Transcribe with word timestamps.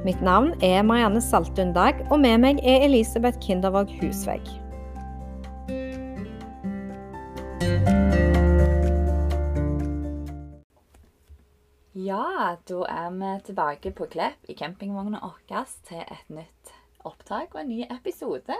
Mitt 0.00 0.22
navn 0.24 0.54
er 0.64 0.80
Marianne 0.80 1.20
Saltun 1.20 1.74
Dag, 1.76 1.98
og 2.08 2.22
med 2.22 2.38
meg 2.40 2.62
er 2.64 2.86
Elisabeth 2.86 3.36
Kindervåg 3.44 3.90
Husvegg. 4.00 4.46
Ja, 11.92 12.56
da 12.64 12.80
er 12.88 13.12
vi 13.12 13.36
tilbake 13.50 13.92
på 13.92 14.08
Klepp 14.08 14.48
i 14.48 14.56
campingvogna 14.56 15.20
vår 15.20 15.68
til 15.84 16.00
et 16.00 16.32
nytt 16.32 16.76
opptak 17.04 17.52
og 17.52 17.66
en 17.66 17.74
ny 17.74 17.84
episode. 17.84 18.56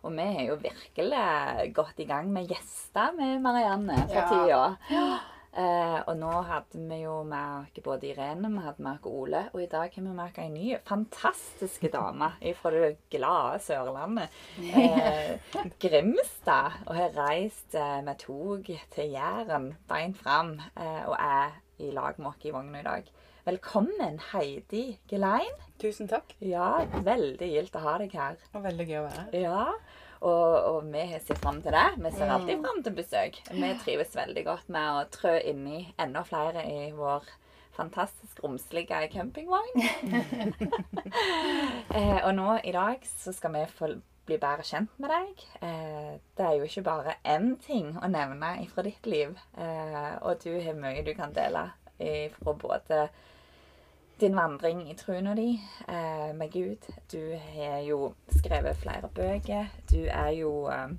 Og 0.00 0.16
vi 0.16 0.24
er 0.24 0.44
jo 0.48 0.60
virkelig 0.62 1.72
godt 1.76 2.00
i 2.00 2.08
gang 2.08 2.32
med 2.32 2.48
gjester 2.48 3.12
med 3.18 3.42
Marianne 3.44 4.06
for 4.08 4.48
Ja. 4.88 5.18
Eh, 5.58 6.00
og 6.06 6.14
nå 6.20 6.30
hadde 6.46 6.78
vi 6.86 7.00
jo 7.00 7.16
med 7.26 7.80
både 7.82 8.12
Irene 8.12 8.50
vi 8.52 8.62
hadde 8.62 8.84
med 8.84 9.06
Ole, 9.10 9.40
og 9.50 9.62
i 9.62 9.70
dag 9.70 9.90
har 9.90 10.04
vi 10.04 10.12
med 10.14 10.38
ei 10.38 10.48
ny 10.52 10.66
fantastisk 10.86 11.88
dame 11.90 12.30
fra 12.60 12.70
det 12.74 12.92
glade 13.10 13.58
Sørlandet. 13.64 14.36
Eh, 14.62 15.34
Grimstad. 15.82 16.78
Og 16.86 16.94
har 16.94 17.16
reist 17.16 17.74
eh, 17.74 17.98
med 18.06 18.22
tog 18.22 18.70
til 18.94 19.10
Jæren, 19.16 19.72
beint 19.90 20.20
fram, 20.22 20.60
eh, 20.76 21.02
og 21.08 21.16
er 21.18 21.58
i 21.82 21.90
lag 21.90 22.18
med 22.18 22.30
oss 22.30 22.46
i 22.46 22.54
vogna 22.54 22.78
i 22.78 22.86
dag. 22.86 23.10
Velkommen, 23.48 24.18
Heidi 24.30 24.98
Gelein. 25.10 25.54
Tusen 25.80 26.06
takk. 26.10 26.34
Ja, 26.44 26.84
veldig 27.06 27.46
gildt 27.48 27.78
å 27.78 27.82
ha 27.82 27.94
deg 27.98 28.14
her. 28.14 28.38
Og 28.52 28.62
veldig 28.66 28.86
gøy 28.86 28.98
å 29.00 29.06
være 29.08 29.22
her. 29.24 29.38
Ja, 29.40 29.62
og, 30.20 30.54
og 30.68 30.88
vi 30.92 31.04
sett 31.22 31.38
fram 31.42 31.60
til 31.62 31.74
det. 31.74 31.86
Vi 32.02 32.12
ser 32.14 32.32
alltid 32.34 32.62
fram 32.64 32.80
til 32.82 32.96
besøk. 32.96 33.38
Vi 33.50 33.74
trives 33.84 34.16
veldig 34.18 34.44
godt 34.46 34.72
med 34.74 34.88
å 34.94 35.04
trø 35.14 35.36
inn 35.40 35.66
i 35.70 35.82
enda 36.00 36.24
flere 36.26 36.64
i 36.66 36.88
vår 36.96 37.28
fantastisk 37.78 38.42
romslige 38.42 39.06
campingvogn. 39.12 39.82
eh, 41.96 42.18
og 42.24 42.32
nå 42.34 42.58
i 42.66 42.74
dag 42.74 43.04
så 43.06 43.34
skal 43.36 43.54
vi 43.54 43.64
få 43.78 43.92
bli 44.28 44.40
bedre 44.42 44.66
kjent 44.66 44.98
med 44.98 45.14
deg. 45.14 45.44
Eh, 45.62 46.12
det 46.36 46.46
er 46.46 46.56
jo 46.58 46.66
ikke 46.66 46.86
bare 46.90 47.18
én 47.22 47.52
ting 47.62 47.94
å 47.94 48.10
nevne 48.10 48.56
fra 48.72 48.84
ditt 48.86 49.06
liv. 49.06 49.38
Eh, 49.56 50.14
og 50.22 50.42
du 50.42 50.50
har 50.56 50.78
mye 50.78 51.06
du 51.06 51.14
kan 51.18 51.34
dele 51.36 51.68
fra 51.98 52.52
både 52.54 53.08
din 54.20 54.36
vandring 54.36 54.90
i 54.90 54.94
troen 54.98 55.30
di 55.36 55.50
eh, 55.88 56.34
med 56.34 56.52
Gud. 56.52 56.86
Du 57.10 57.38
har 57.54 57.80
jo 57.86 58.14
skrevet 58.34 58.80
flere 58.80 59.08
bøker. 59.14 59.68
Du 59.90 60.00
er 60.06 60.30
jo 60.34 60.66
eh, 60.72 60.90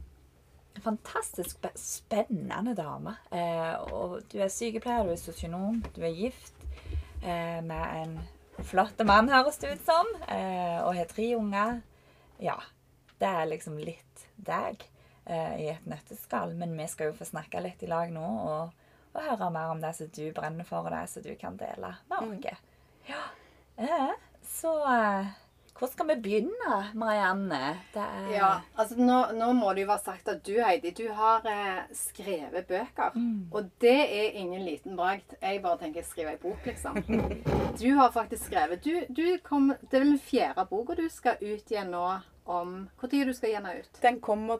en 0.75 0.81
fantastisk 0.83 1.65
spennende 1.75 2.75
dame. 2.75 3.15
Eh, 3.31 3.75
og 3.91 4.21
du 4.31 4.39
er 4.39 4.51
sykepleier, 4.53 5.03
du 5.03 5.13
er 5.13 5.21
sosionom, 5.21 5.81
du 5.95 6.01
er 6.01 6.15
gift 6.15 6.55
eh, 7.23 7.59
med 7.65 7.83
en 8.03 8.19
flott 8.63 8.99
mann, 9.07 9.31
høres 9.31 9.59
det 9.59 9.75
ut 9.75 9.85
som, 9.87 10.07
eh, 10.27 10.79
og 10.83 10.95
har 10.95 11.11
tre 11.11 11.33
unger. 11.35 11.81
Ja, 12.39 12.57
det 13.19 13.27
er 13.27 13.51
liksom 13.51 13.77
litt 13.83 14.25
deg 14.35 14.83
eh, 15.25 15.55
i 15.59 15.69
et 15.73 15.87
nøtteskall. 15.87 16.55
Men 16.55 16.77
vi 16.79 16.87
skal 16.87 17.11
jo 17.11 17.19
få 17.19 17.27
snakke 17.27 17.63
litt 17.63 17.83
i 17.83 17.91
lag 17.91 18.11
nå 18.15 18.25
og, 18.25 18.89
og 19.11 19.23
høre 19.27 19.51
mer 19.51 19.75
om 19.75 19.83
det 19.83 19.95
som 19.97 20.11
du 20.15 20.25
brenner 20.35 20.67
for, 20.67 20.87
og 20.87 20.95
det 20.95 21.05
som 21.11 21.25
du 21.25 21.33
kan 21.39 21.59
dele 21.59 21.95
med 22.07 22.19
oss. 22.23 22.67
Ja. 23.09 23.25
Eh, 23.79 24.11
så 24.45 24.73
eh, 24.85 25.29
hvor 25.79 25.87
skal 25.87 26.09
vi 26.09 26.15
begynne, 26.19 26.77
Marianne? 26.93 27.77
Det 27.93 28.03
er 28.03 28.31
Ja, 28.33 28.47
altså 28.75 28.97
nå, 28.99 29.19
nå 29.37 29.53
må 29.55 29.69
det 29.73 29.85
jo 29.85 29.89
være 29.93 30.03
sagt 30.03 30.27
at 30.27 30.41
du, 30.43 30.57
Heidi, 30.59 30.91
du 30.91 31.05
har 31.15 31.45
eh, 31.47 31.85
skrevet 31.95 32.67
bøker. 32.67 33.15
Og 33.55 33.69
det 33.79 33.95
er 33.95 34.35
ingen 34.41 34.65
liten 34.67 34.97
bragd. 34.99 35.37
Jeg 35.39 35.61
bare 35.63 35.79
tenker 35.79 36.03
skrive 36.03 36.33
ei 36.35 36.41
bok, 36.41 36.67
liksom. 36.67 36.99
Du 37.79 37.87
har 37.95 38.11
faktisk 38.11 38.49
skrevet 38.49 38.83
du, 38.83 39.05
du 39.07 39.37
kom, 39.43 39.71
Det 39.79 39.95
er 39.95 40.03
vel 40.03 40.11
den 40.17 40.19
fjerde 40.19 40.65
boka 40.67 40.97
du 40.99 41.05
skal 41.13 41.39
ut 41.39 41.71
igjen 41.71 41.93
nå 41.93 42.03
om 42.49 42.75
Når 42.99 43.25
du 43.29 43.33
skal 43.37 43.53
gi 43.53 43.55
den 43.61 43.79
ut? 43.79 44.01
Den 44.01 44.19
kommer 44.19 44.59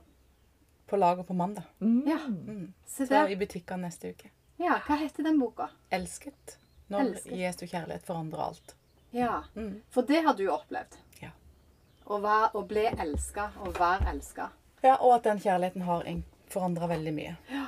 på 0.88 0.98
lager 0.98 1.24
på 1.24 1.34
mandag. 1.34 1.68
Ja. 2.08 2.22
Mm. 2.28 2.74
Så, 2.88 3.06
Så 3.06 3.28
i 3.28 3.36
butikkene 3.36 3.90
neste 3.90 4.14
uke. 4.16 4.32
Ja, 4.58 4.80
hva 4.88 4.96
heter 5.04 5.28
den 5.28 5.40
boka? 5.42 5.68
Elsket. 5.92 6.59
Når 6.90 7.00
Elsker. 7.06 7.36
Jesu 7.38 7.66
kjærlighet 7.68 8.06
forandrer 8.06 8.40
alt. 8.48 8.76
Ja, 9.12 9.44
Mm. 9.56 9.82
For 9.90 10.02
det 10.06 10.24
har 10.26 10.34
du 10.38 10.48
opplevd. 10.54 10.98
Ja. 11.22 11.30
Å, 12.06 12.18
være, 12.22 12.50
å 12.58 12.64
bli 12.68 12.86
elska 12.88 13.52
og 13.66 13.78
være 13.80 14.10
elska. 14.14 14.50
ja. 14.84 14.96
Og 15.02 15.14
at 15.16 15.24
den 15.24 15.40
kjærligheten 15.40 15.82
har 15.86 16.04
forandra 16.50 16.88
veldig 16.90 17.14
mye. 17.14 17.36
Ja. 17.50 17.68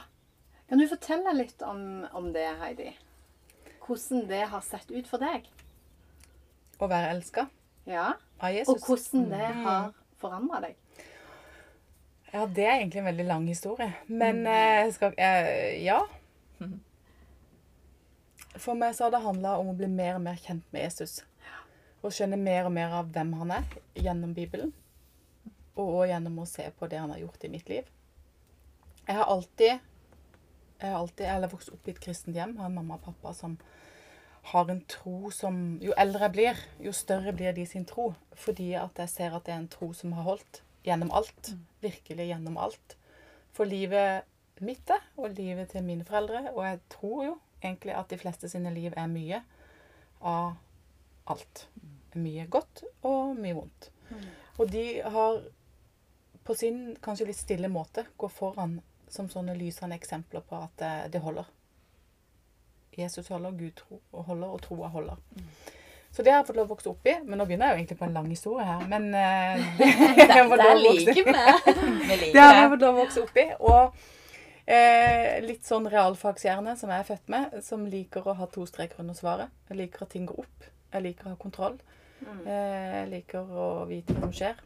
Kan 0.69 0.79
du 0.79 0.87
fortelle 0.87 1.33
litt 1.35 1.61
om, 1.61 2.05
om 2.13 2.31
det, 2.33 2.47
Heidi? 2.61 2.95
Hvordan 3.85 4.27
det 4.27 4.41
har 4.47 4.61
sett 4.61 4.91
ut 4.91 5.07
for 5.07 5.17
deg? 5.19 5.45
Å 6.79 6.87
være 6.87 7.09
elska 7.15 7.47
Ja. 7.85 8.13
av 8.39 8.53
Jesus. 8.53 8.69
Og 8.75 8.79
hvordan 8.87 9.29
det 9.29 9.49
har 9.65 9.91
forandra 10.21 10.61
deg. 10.61 10.75
Ja, 12.33 12.45
det 12.45 12.63
er 12.65 12.77
egentlig 12.79 13.01
en 13.01 13.05
veldig 13.09 13.25
lang 13.27 13.47
historie. 13.47 13.93
Men 14.07 14.45
eh, 14.47 14.89
skal 14.95 15.13
eh, 15.17 15.83
Ja. 15.83 15.99
For 18.59 18.75
meg 18.75 18.95
så 18.95 19.07
har 19.07 19.13
det 19.13 19.23
handla 19.23 19.57
om 19.61 19.71
å 19.71 19.77
bli 19.77 19.87
mer 19.91 20.17
og 20.17 20.25
mer 20.25 20.39
kjent 20.41 20.65
med 20.73 20.83
Jesus. 20.83 21.21
Og 22.01 22.11
skjønne 22.15 22.39
mer 22.39 22.67
og 22.67 22.73
mer 22.75 22.93
av 22.97 23.11
hvem 23.13 23.31
han 23.39 23.53
er 23.59 23.77
gjennom 23.95 24.33
Bibelen. 24.35 24.73
Og 25.77 25.85
også 25.85 26.09
gjennom 26.11 26.41
å 26.41 26.49
se 26.49 26.65
på 26.77 26.89
det 26.91 26.99
han 26.99 27.13
har 27.13 27.21
gjort 27.21 27.45
i 27.47 27.51
mitt 27.53 27.71
liv. 27.71 27.87
Jeg 29.07 29.17
har 29.17 29.31
alltid 29.31 29.79
jeg 30.81 30.89
har 30.89 30.97
alltid, 30.97 31.25
eller 31.29 31.51
vokst 31.51 31.69
opp 31.69 31.85
i 31.85 31.93
et 31.93 31.99
kristent 32.01 32.37
hjem. 32.37 32.55
Har 32.57 32.71
en 32.71 32.73
mamma 32.79 32.95
og 32.97 33.03
pappa 33.05 33.35
som 33.37 33.59
har 34.49 34.69
en 34.73 34.81
tro 34.89 35.29
som 35.29 35.77
Jo 35.83 35.93
eldre 35.93 36.25
jeg 36.25 36.33
blir, 36.33 36.61
jo 36.81 36.93
større 36.95 37.33
blir 37.37 37.53
de 37.53 37.67
sin 37.69 37.85
tro. 37.85 38.11
Fordi 38.33 38.71
at 38.79 38.97
jeg 39.03 39.13
ser 39.13 39.35
at 39.37 39.45
det 39.45 39.53
er 39.53 39.61
en 39.61 39.69
tro 39.69 39.91
som 39.93 40.15
har 40.17 40.25
holdt 40.25 40.63
gjennom 40.87 41.13
alt. 41.13 41.53
Virkelig 41.85 42.31
gjennom 42.31 42.57
alt. 42.57 42.97
For 43.53 43.69
livet 43.69 44.25
mitt 44.61 44.89
og 45.17 45.37
livet 45.37 45.69
til 45.69 45.85
mine 45.85 46.05
foreldre. 46.07 46.47
Og 46.55 46.65
jeg 46.65 46.81
tror 46.89 47.23
jo 47.27 47.37
egentlig 47.63 47.93
at 47.97 48.09
de 48.09 48.17
fleste 48.21 48.49
sine 48.49 48.71
liv 48.73 48.93
er 48.97 49.07
mye 49.11 49.41
av 50.21 50.53
alt. 51.31 51.65
Mye 52.19 52.45
godt 52.51 52.83
og 53.07 53.35
mye 53.39 53.55
vondt. 53.55 53.89
Og 54.59 54.69
de 54.71 54.85
har 55.01 55.41
på 56.43 56.55
sin 56.57 56.95
kanskje 57.01 57.27
litt 57.29 57.37
stille 57.39 57.69
måte 57.71 58.03
gå 58.17 58.27
foran 58.29 58.79
som 59.11 59.29
sånne 59.29 59.53
lysende 59.55 59.95
eksempler 59.99 60.41
på 60.47 60.57
at 60.57 60.73
det, 60.81 60.91
det 61.13 61.21
holder. 61.23 61.45
Jesus 62.97 63.27
holder, 63.31 63.51
Gud 63.55 63.75
tro, 63.79 64.01
og 64.11 64.25
holder, 64.27 64.47
og 64.51 64.61
troa 64.65 64.89
holder. 64.91 65.19
Så 66.11 66.23
det 66.25 66.33
har 66.33 66.41
jeg 66.41 66.47
fått 66.49 66.57
lov 66.59 66.67
å 66.67 66.73
vokse 66.73 66.89
opp 66.91 67.05
i. 67.07 67.13
Men 67.23 67.39
nå 67.39 67.45
begynner 67.47 67.69
jeg 67.69 67.75
jo 67.77 67.79
egentlig 67.81 67.97
på 68.01 68.07
en 68.09 68.15
lang 68.17 68.25
historie 68.27 68.65
her. 68.67 68.81
Men 68.91 69.05
uh, 69.15 69.61
det, 69.79 70.25
Det 70.27 70.39
å 70.41 70.49
vokse- 70.51 70.73
liker 70.81 71.13
vi. 71.15 71.35
Vi 72.09 72.17
liker 72.17 72.33
det 72.35 72.41
har 72.43 72.57
jeg 72.57 72.73
fått 72.73 72.83
lov 72.83 72.97
å 72.97 73.03
vokse 73.05 73.23
opp 73.23 73.39
i. 73.39 73.45
Og 73.63 74.01
eh, 74.65 75.39
litt 75.43 75.65
sånn 75.67 75.87
realfagshjerne 75.91 76.75
som 76.79 76.91
jeg 76.91 77.03
er 77.03 77.07
født 77.07 77.31
med, 77.33 77.57
som 77.65 77.87
liker 77.89 78.27
å 78.27 78.35
ha 78.39 78.47
to 78.51 78.65
streker 78.69 79.01
under 79.03 79.17
svaret. 79.17 79.53
Jeg 79.69 79.79
liker 79.79 80.05
at 80.05 80.13
ting 80.15 80.27
går 80.29 80.43
opp. 80.43 80.67
Jeg 80.91 81.05
liker 81.05 81.27
å 81.29 81.33
ha 81.35 81.39
kontroll. 81.41 81.77
Eh, 82.21 82.87
jeg 83.01 83.09
liker 83.11 83.53
å 83.57 83.67
vite 83.89 84.15
hva 84.15 84.27
som 84.27 84.35
skjer. 84.35 84.59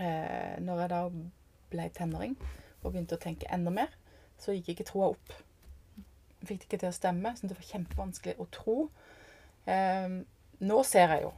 Eh, 0.00 0.54
når 0.64 0.84
jeg 0.84 0.92
da 0.92 1.00
ble 1.74 1.88
tenåring 1.94 2.36
og 2.82 2.90
begynte 2.90 3.18
å 3.18 3.22
tenke 3.22 3.50
enda 3.54 3.72
mer, 3.74 3.92
så 4.40 4.54
gikk 4.54 4.74
ikke 4.74 4.88
troa 4.90 5.12
opp. 5.14 5.34
Jeg 6.40 6.48
fikk 6.48 6.64
det 6.64 6.68
ikke 6.68 6.82
til 6.84 6.92
å 6.92 6.96
stemme. 6.96 7.34
Så 7.36 7.48
det 7.48 7.58
var 7.58 7.70
kjempevanskelig 7.70 8.36
å 8.40 8.48
tro. 8.52 8.78
Eh, 9.70 10.20
nå 10.64 10.82
ser 10.88 11.16
jeg 11.16 11.26
jo 11.26 11.32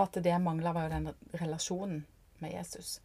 at 0.00 0.16
det 0.16 0.30
jeg 0.30 0.40
mangla, 0.40 0.72
var 0.72 0.86
jo 0.86 0.94
den 0.94 1.36
relasjonen 1.36 2.04
med 2.40 2.54
Jesus. 2.54 3.00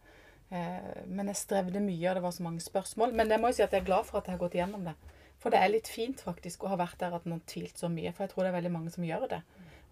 Eh, 0.50 1.04
men 1.06 1.28
jeg 1.28 1.42
strevde 1.42 1.82
mye, 1.84 2.08
og 2.08 2.18
det 2.18 2.24
var 2.24 2.34
så 2.34 2.42
mange 2.46 2.64
spørsmål. 2.64 3.14
Men 3.14 3.30
jeg 3.30 3.40
må 3.42 3.52
jo 3.52 3.58
si 3.58 3.64
at 3.66 3.74
jeg 3.74 3.82
er 3.82 3.88
glad 3.90 4.08
for 4.08 4.20
at 4.20 4.28
jeg 4.28 4.36
har 4.36 4.42
gått 4.42 4.56
igjennom 4.56 4.88
det. 4.88 4.96
For 5.38 5.54
det 5.54 5.60
er 5.62 5.70
litt 5.70 5.88
fint 5.92 6.20
faktisk 6.24 6.64
å 6.64 6.72
ha 6.72 6.80
vært 6.80 6.98
der 7.00 7.14
at 7.14 7.26
man 7.28 7.38
har 7.38 7.46
tvilt 7.50 7.78
så 7.78 7.90
mye. 7.92 8.12
For 8.14 8.26
jeg 8.26 8.34
tror 8.34 8.44
det 8.44 8.52
er 8.52 8.58
veldig 8.58 8.74
mange 8.74 8.92
som 8.94 9.06
gjør 9.06 9.28
det. 9.30 9.40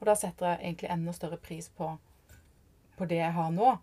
Og 0.00 0.08
da 0.08 0.16
setter 0.18 0.52
jeg 0.52 0.62
egentlig 0.64 0.92
enda 0.92 1.14
større 1.16 1.38
pris 1.40 1.68
på, 1.72 1.92
på 2.98 3.08
det 3.08 3.20
jeg 3.20 3.34
har 3.36 3.50
nå. 3.54 3.74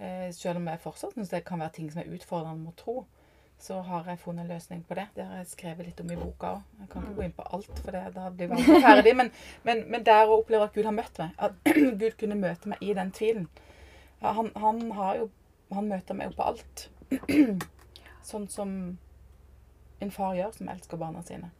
Eh, 0.00 0.28
selv 0.34 0.62
om 0.62 0.68
jeg 0.70 0.82
fortsatt 0.82 1.16
syns 1.16 1.32
det 1.32 1.44
kan 1.46 1.60
være 1.60 1.76
ting 1.76 1.90
som 1.92 2.02
er 2.02 2.14
utfordrende 2.14 2.64
mot 2.64 2.76
tro. 2.78 3.02
Så 3.60 3.82
har 3.84 4.06
jeg 4.08 4.22
funnet 4.22 4.46
en 4.46 4.54
løsning 4.54 4.80
på 4.88 4.96
det. 4.96 5.04
Det 5.14 5.26
har 5.28 5.42
jeg 5.42 5.50
skrevet 5.50 5.90
litt 5.90 5.98
om 6.00 6.12
i 6.14 6.16
boka 6.16 6.54
òg. 6.54 6.62
Jeg 6.80 6.88
kan 6.94 7.02
ikke 7.04 7.16
gå 7.18 7.24
inn 7.26 7.34
på 7.36 7.44
alt, 7.58 7.82
for 7.84 7.92
det, 7.92 8.04
da 8.14 8.30
blir 8.32 8.48
vi 8.54 8.78
ferdig. 8.86 9.12
Men, 9.18 9.28
men, 9.68 9.82
men 9.92 10.06
der 10.06 10.30
å 10.30 10.38
oppleve 10.40 10.70
at 10.70 10.78
Gud 10.78 10.88
har 10.88 10.96
møtt 10.96 11.20
meg. 11.20 11.34
At 11.36 11.58
Gud 12.00 12.16
kunne 12.22 12.40
møte 12.40 12.72
meg 12.72 12.80
i 12.80 12.94
den 12.96 13.12
tvilen. 13.12 13.50
Han, 14.24 14.48
han 14.56 14.80
har 14.96 15.20
jo 15.20 15.28
han 15.76 15.88
møter 15.90 16.18
meg 16.18 16.30
jo 16.30 16.36
på 16.38 16.48
alt. 16.52 16.86
sånn 18.30 18.46
som 18.52 18.74
en 20.00 20.12
far 20.14 20.36
gjør 20.38 20.54
som 20.56 20.70
elsker 20.72 21.00
barna 21.00 21.22
sine. 21.26 21.50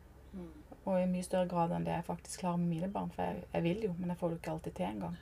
Og 0.86 0.96
i 0.96 1.08
mye 1.10 1.24
større 1.26 1.48
grad 1.48 1.74
enn 1.76 1.84
det 1.84 1.92
jeg 1.92 2.06
faktisk 2.06 2.42
klarer 2.42 2.60
med 2.62 2.72
mine 2.72 2.88
barn. 2.92 3.10
For 3.14 3.26
jeg, 3.26 3.44
jeg 3.52 3.66
vil 3.66 3.84
jo, 3.84 3.92
men 3.98 4.12
jeg 4.12 4.20
får 4.20 4.32
det 4.32 4.40
ikke 4.40 4.54
alltid 4.54 4.76
til 4.78 4.88
engang. 4.88 5.18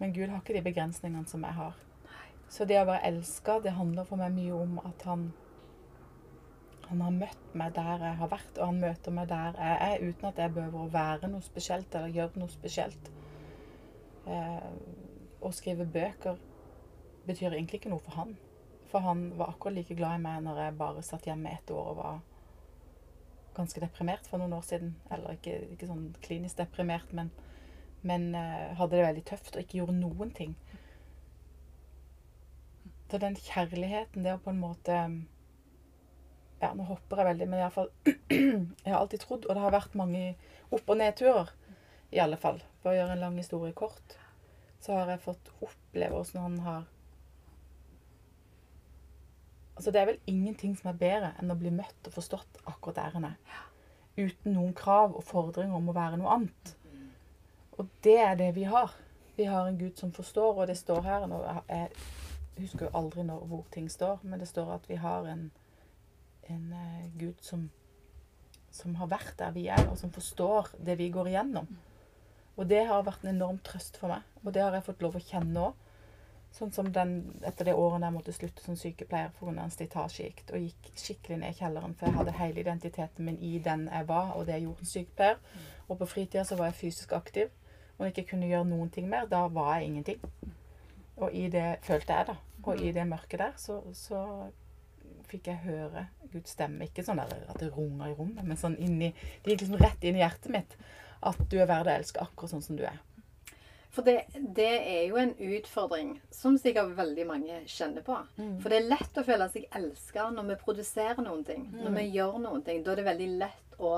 Men 0.00 0.14
Gud 0.16 0.28
har 0.32 0.40
ikke 0.40 0.56
de 0.56 0.64
begrensningene 0.64 1.28
som 1.28 1.44
jeg 1.44 1.58
har. 1.58 1.76
Så 2.50 2.64
det 2.66 2.80
å 2.80 2.88
være 2.88 3.06
elska, 3.10 3.60
det 3.62 3.76
handler 3.76 4.08
for 4.08 4.18
meg 4.18 4.32
mye 4.34 4.56
om 4.56 4.80
at 4.82 5.04
han 5.06 5.28
han 6.90 7.04
har 7.04 7.12
møtt 7.14 7.52
meg 7.54 7.74
der 7.76 8.02
jeg 8.02 8.18
har 8.18 8.30
vært, 8.32 8.56
og 8.56 8.64
han 8.66 8.78
møter 8.82 9.12
meg 9.14 9.28
der 9.30 9.58
jeg 9.62 9.74
er, 9.84 10.08
uten 10.08 10.26
at 10.26 10.38
jeg 10.42 10.50
behøver 10.56 10.80
å 10.80 10.90
være 10.90 11.28
noe 11.30 11.44
spesielt 11.46 11.94
eller 11.94 12.16
gjøre 12.16 12.40
noe 12.42 12.50
spesielt. 12.50 13.10
Eh, 14.26 14.64
å 15.40 15.52
skrive 15.54 15.86
bøker 15.86 16.40
betyr 17.26 17.54
egentlig 17.54 17.80
ikke 17.80 17.92
noe 17.92 18.02
for 18.04 18.16
han. 18.18 18.34
For 18.90 19.04
han 19.04 19.30
var 19.38 19.52
akkurat 19.52 19.76
like 19.78 19.94
glad 19.98 20.18
i 20.18 20.22
meg 20.24 20.42
når 20.44 20.64
jeg 20.64 20.78
bare 20.80 21.06
satt 21.06 21.26
hjemme 21.28 21.52
ett 21.54 21.70
år 21.70 21.92
og 21.92 21.98
var 22.00 22.20
ganske 23.54 23.82
deprimert 23.82 24.26
for 24.26 24.42
noen 24.42 24.56
år 24.56 24.64
siden. 24.66 24.94
Eller 25.14 25.36
ikke, 25.36 25.56
ikke 25.74 25.88
sånn 25.90 26.08
klinisk 26.24 26.58
deprimert, 26.60 27.12
men, 27.16 27.30
men 28.06 28.30
uh, 28.34 28.72
hadde 28.78 28.96
det 28.96 29.06
veldig 29.06 29.26
tøft 29.30 29.54
og 29.54 29.64
ikke 29.64 29.82
gjorde 29.82 29.98
noen 30.00 30.32
ting. 30.36 30.56
Så 33.10 33.18
den 33.18 33.34
kjærligheten, 33.34 34.22
det 34.22 34.36
å 34.36 34.42
på 34.42 34.52
en 34.54 34.62
måte 34.62 34.96
Ja, 36.60 36.74
nå 36.76 36.84
hopper 36.84 37.22
jeg 37.22 37.30
veldig, 37.30 37.46
men 37.48 37.62
iallfall 37.62 37.88
Jeg 38.30 38.92
har 38.92 39.00
alltid 39.00 39.22
trodd, 39.24 39.46
og 39.48 39.56
det 39.56 39.62
har 39.64 39.74
vært 39.74 39.96
mange 39.98 40.34
opp- 40.70 40.92
og 40.92 40.98
nedturer, 41.00 41.50
i 42.14 42.20
alle 42.22 42.38
fall. 42.38 42.60
For 42.82 42.92
å 42.92 42.96
gjøre 42.96 43.16
en 43.16 43.22
lang 43.24 43.38
historie 43.40 43.74
kort, 43.74 44.16
så 44.82 44.98
har 44.98 45.10
jeg 45.10 45.24
fått 45.24 45.50
oppleve 45.62 46.20
åssen 46.20 46.42
han 46.42 46.58
har 46.66 46.86
Altså, 49.80 49.94
det 49.96 50.00
er 50.00 50.08
vel 50.10 50.18
ingenting 50.28 50.74
som 50.76 50.90
er 50.90 50.96
bedre 51.00 51.28
enn 51.40 51.48
å 51.48 51.54
bli 51.56 51.70
møtt 51.72 52.08
og 52.10 52.12
forstått 52.12 52.58
akkurat 52.68 52.98
der 52.98 53.14
en 53.16 53.26
er. 53.30 53.60
Uten 54.18 54.52
noen 54.52 54.74
krav 54.76 55.14
og 55.16 55.24
fordringer 55.24 55.72
om 55.78 55.88
å 55.88 55.94
være 55.96 56.18
noe 56.20 56.34
annet. 56.34 56.72
Og 57.80 57.88
det 58.04 58.18
er 58.20 58.34
det 58.36 58.50
vi 58.58 58.66
har. 58.68 58.92
Vi 59.38 59.46
har 59.48 59.64
en 59.64 59.78
Gud 59.80 59.96
som 59.96 60.12
forstår, 60.12 60.60
og 60.60 60.68
det 60.68 60.76
står 60.76 61.00
her 61.06 61.24
nå, 61.30 61.40
Jeg 61.70 61.88
husker 62.58 62.90
jo 62.90 62.92
aldri 63.00 63.24
når, 63.24 63.46
hvor 63.48 63.64
ting 63.72 63.88
står, 63.88 64.20
men 64.20 64.44
det 64.44 64.50
står 64.50 64.74
at 64.74 64.84
vi 64.90 65.00
har 65.00 65.24
en, 65.32 65.46
en 66.52 66.66
uh, 66.76 67.08
Gud 67.16 67.40
som, 67.40 67.70
som 68.70 69.00
har 69.00 69.08
vært 69.08 69.38
der 69.38 69.56
vi 69.56 69.64
er, 69.72 69.88
og 69.88 69.96
som 69.96 70.12
forstår 70.12 70.74
det 70.76 70.98
vi 71.00 71.08
går 71.08 71.32
igjennom. 71.32 71.72
Og 72.58 72.68
det 72.68 72.84
har 72.84 73.08
vært 73.08 73.24
en 73.24 73.32
enorm 73.32 73.64
trøst 73.64 73.96
for 73.96 74.12
meg, 74.12 74.28
og 74.44 74.52
det 74.52 74.60
har 74.60 74.76
jeg 74.76 74.90
fått 74.92 75.08
lov 75.08 75.16
å 75.16 75.24
kjenne 75.24 75.70
òg. 75.70 75.86
Sånn 76.50 76.72
som 76.74 76.88
den, 76.92 77.12
etter 77.46 77.68
det 77.68 77.76
året 77.78 78.02
jeg 78.02 78.14
måtte 78.14 78.34
slutte 78.34 78.64
som 78.64 78.76
sykepleier 78.76 79.30
pga. 79.38 79.52
en 79.62 79.70
slitasjegikt, 79.70 80.50
og 80.50 80.64
gikk 80.66 80.90
skikkelig 80.98 81.38
ned 81.38 81.54
i 81.54 81.58
kjelleren, 81.60 81.94
for 81.94 82.06
jeg 82.06 82.16
hadde 82.16 82.38
hele 82.40 82.60
identiteten 82.60 83.24
min 83.24 83.38
i 83.38 83.58
den 83.58 83.88
jeg 83.92 84.08
var, 84.08 84.32
og 84.34 84.46
det 84.46 84.58
jeg 84.58 84.66
gjorde 84.66 84.84
som 84.84 84.92
sykepleier. 84.94 85.38
Og 85.88 85.98
på 85.98 86.06
fritida 86.06 86.44
så 86.44 86.56
var 86.56 86.70
jeg 86.70 86.80
fysisk 86.80 87.12
aktiv. 87.12 87.52
Og 87.98 88.06
ikke 88.08 88.30
kunne 88.30 88.48
gjøre 88.48 88.64
noen 88.64 88.90
ting 88.90 89.08
mer, 89.08 89.26
da 89.28 89.44
var 89.52 89.76
jeg 89.76 89.90
ingenting. 89.90 90.20
Og 91.20 91.34
i 91.36 91.48
det 91.52 91.78
følte 91.84 92.16
jeg, 92.16 92.26
da. 92.30 92.36
Og 92.62 92.80
i 92.80 92.92
det 92.92 93.06
mørket 93.08 93.42
der 93.42 93.52
så, 93.60 93.80
så 93.92 94.22
fikk 95.30 95.50
jeg 95.50 95.62
høre 95.64 96.06
Guds 96.32 96.54
stemme. 96.56 96.86
Ikke 96.88 97.04
sånn 97.06 97.20
der 97.20 97.44
at 97.48 97.60
det 97.60 97.70
runger 97.74 98.10
i 98.10 98.16
rommet, 98.16 98.42
men 98.46 98.58
sånn 98.58 98.78
inni 98.80 99.12
Det 99.12 99.52
gikk 99.52 99.66
liksom 99.66 99.80
rett 99.80 100.04
inn 100.04 100.18
i 100.18 100.24
hjertet 100.24 100.50
mitt. 100.54 100.76
At 101.20 101.40
du 101.52 101.58
er 101.60 101.68
verd 101.68 101.90
å 101.90 101.94
elske 101.94 102.22
akkurat 102.22 102.54
sånn 102.54 102.64
som 102.64 102.78
du 102.78 102.86
er. 102.88 102.96
For 103.90 104.06
det, 104.06 104.20
det, 104.54 104.70
er 104.86 105.08
jo 105.08 105.18
en 105.18 105.32
utfordring 105.34 106.12
som 106.30 106.54
sikkert 106.58 106.92
veldig 106.98 107.24
mange 107.26 107.58
kjenner 107.66 108.04
på. 108.06 108.14
Mm. 108.38 108.54
For 108.62 108.70
det 108.70 108.78
er 108.78 108.90
lett 108.92 109.18
å 109.18 109.26
føle 109.26 109.48
seg 109.50 109.66
elska 109.80 110.28
når 110.30 110.52
vi 110.52 110.58
produserer 110.62 111.22
noen 111.26 111.42
ting. 111.46 111.66
Mm. 111.72 111.80
Når 111.84 111.96
vi 111.96 112.06
gjør 112.14 112.38
noen 112.44 112.62
ting. 112.66 112.84
Da 112.86 112.94
er 112.94 113.00
det 113.00 113.08
veldig 113.10 113.28
lett 113.42 113.78
å 113.82 113.94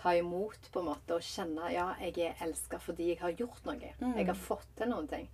ta 0.00 0.12
imot 0.16 0.68
på 0.72 0.82
en 0.82 0.90
måte 0.90 1.16
og 1.16 1.24
kjenne 1.24 1.72
ja, 1.72 1.90
jeg 2.00 2.14
er 2.24 2.44
elska 2.44 2.78
fordi 2.80 3.10
jeg 3.12 3.22
har 3.22 3.36
gjort 3.36 3.64
noe. 3.68 3.94
Mm. 4.00 4.14
Jeg 4.20 4.28
har 4.28 4.40
fått 4.48 4.68
til 4.76 4.92
noen 4.92 5.08
ting. 5.08 5.26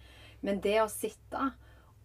Men 0.46 0.62
det 0.62 0.78
å 0.82 0.90
sitte 0.92 1.50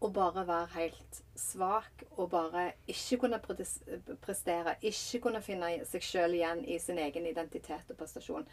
og 0.02 0.14
bare 0.16 0.48
være 0.48 0.74
helt 0.80 1.22
svak 1.38 2.04
og 2.16 2.32
bare 2.34 2.72
ikke 2.90 3.20
kunne 3.22 3.38
prestere, 3.46 4.80
ikke 4.82 5.22
kunne 5.28 5.42
finne 5.46 5.76
seg 5.86 6.06
sjøl 6.06 6.40
igjen 6.40 6.64
i 6.66 6.80
sin 6.82 6.98
egen 7.02 7.28
identitet 7.30 7.94
og 7.94 8.00
prestasjon, 8.00 8.48